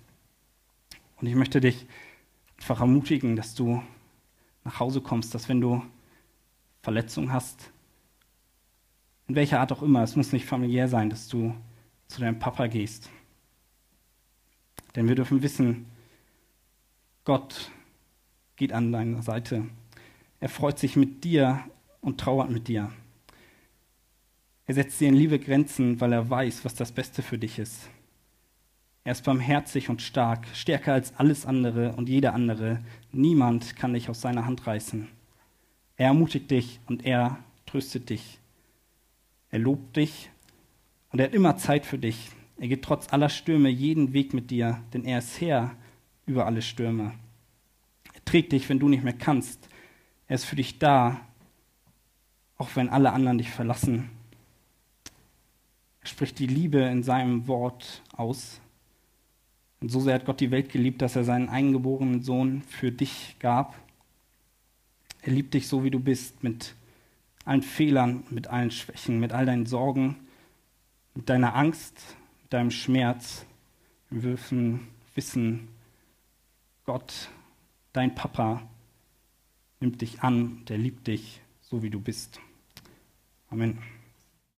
Und 1.17 1.27
ich 1.27 1.35
möchte 1.35 1.59
dich 1.59 1.87
einfach 2.57 2.81
ermutigen, 2.81 3.35
dass 3.35 3.55
du 3.55 3.81
nach 4.63 4.79
Hause 4.79 5.01
kommst, 5.01 5.33
dass 5.33 5.49
wenn 5.49 5.61
du 5.61 5.81
Verletzungen 6.81 7.31
hast, 7.31 7.71
in 9.27 9.35
welcher 9.35 9.59
Art 9.59 9.71
auch 9.71 9.81
immer, 9.81 10.03
es 10.03 10.15
muss 10.15 10.33
nicht 10.33 10.45
familiär 10.45 10.87
sein, 10.87 11.09
dass 11.09 11.27
du 11.27 11.55
zu 12.07 12.19
deinem 12.19 12.37
Papa 12.37 12.67
gehst. 12.67 13.09
Denn 14.95 15.07
wir 15.07 15.15
dürfen 15.15 15.41
wissen, 15.41 15.85
Gott 17.23 17.71
geht 18.55 18.71
an 18.71 18.91
deiner 18.91 19.23
Seite. 19.23 19.65
Er 20.45 20.49
freut 20.49 20.77
sich 20.77 20.95
mit 20.95 21.23
dir 21.23 21.63
und 22.01 22.19
trauert 22.19 22.51
mit 22.51 22.67
dir. 22.67 22.91
Er 24.67 24.75
setzt 24.75 25.01
dir 25.01 25.07
in 25.07 25.15
Liebe 25.15 25.39
Grenzen, 25.39 25.99
weil 25.99 26.13
er 26.13 26.29
weiß, 26.29 26.63
was 26.63 26.75
das 26.75 26.91
Beste 26.91 27.23
für 27.23 27.39
dich 27.39 27.57
ist. 27.57 27.89
Er 29.03 29.13
ist 29.13 29.23
barmherzig 29.23 29.89
und 29.89 30.03
stark, 30.03 30.45
stärker 30.53 30.93
als 30.93 31.15
alles 31.15 31.47
andere 31.47 31.93
und 31.93 32.09
jeder 32.09 32.35
andere. 32.35 32.83
Niemand 33.11 33.75
kann 33.75 33.93
dich 33.93 34.07
aus 34.07 34.21
seiner 34.21 34.45
Hand 34.45 34.67
reißen. 34.67 35.07
Er 35.97 36.09
ermutigt 36.09 36.51
dich 36.51 36.79
und 36.85 37.03
er 37.07 37.39
tröstet 37.65 38.11
dich. 38.11 38.37
Er 39.49 39.57
lobt 39.57 39.97
dich 39.97 40.29
und 41.11 41.17
er 41.17 41.25
hat 41.25 41.33
immer 41.33 41.57
Zeit 41.57 41.87
für 41.87 41.97
dich. 41.97 42.29
Er 42.57 42.67
geht 42.67 42.83
trotz 42.83 43.11
aller 43.11 43.29
Stürme 43.29 43.69
jeden 43.69 44.13
Weg 44.13 44.35
mit 44.35 44.51
dir, 44.51 44.79
denn 44.93 45.05
er 45.05 45.17
ist 45.17 45.41
Herr 45.41 45.75
über 46.27 46.45
alle 46.45 46.61
Stürme. 46.61 47.13
Er 48.13 48.23
trägt 48.25 48.51
dich, 48.51 48.69
wenn 48.69 48.77
du 48.77 48.89
nicht 48.89 49.03
mehr 49.03 49.13
kannst. 49.13 49.69
Er 50.27 50.35
ist 50.35 50.45
für 50.45 50.55
dich 50.55 50.79
da, 50.79 51.19
auch 52.57 52.69
wenn 52.75 52.89
alle 52.89 53.13
anderen 53.13 53.37
dich 53.37 53.51
verlassen. 53.51 54.09
Er 56.01 56.07
spricht 56.07 56.39
die 56.39 56.47
Liebe 56.47 56.79
in 56.79 57.03
seinem 57.03 57.47
Wort 57.47 58.01
aus. 58.13 58.59
Und 59.81 59.89
so 59.89 59.99
sehr 59.99 60.15
hat 60.15 60.25
Gott 60.25 60.39
die 60.39 60.51
Welt 60.51 60.71
geliebt, 60.71 61.01
dass 61.01 61.15
er 61.15 61.23
seinen 61.23 61.49
eingeborenen 61.49 62.21
Sohn 62.21 62.61
für 62.63 62.91
dich 62.91 63.35
gab. 63.39 63.75
Er 65.21 65.33
liebt 65.33 65.53
dich 65.53 65.67
so, 65.67 65.83
wie 65.83 65.91
du 65.91 65.99
bist, 65.99 66.43
mit 66.43 66.75
allen 67.43 67.61
Fehlern, 67.61 68.23
mit 68.29 68.47
allen 68.47 68.71
Schwächen, 68.71 69.19
mit 69.19 69.31
all 69.31 69.45
deinen 69.45 69.65
Sorgen, 69.65 70.15
mit 71.13 71.29
deiner 71.29 71.55
Angst, 71.55 71.99
mit 72.43 72.53
deinem 72.53 72.71
Schmerz. 72.71 73.45
Wir 74.09 74.21
dürfen 74.21 74.87
wissen, 75.13 75.67
Gott, 76.85 77.29
dein 77.93 78.15
Papa, 78.15 78.61
nimmt 79.85 80.01
dich 80.01 80.23
an, 80.23 80.65
der 80.67 80.79
liebt 80.79 81.05
dich 81.05 81.41
so, 81.61 81.83
wie 81.83 81.91
du 81.91 81.99
bist. 81.99 82.39
Amen. 83.49 83.77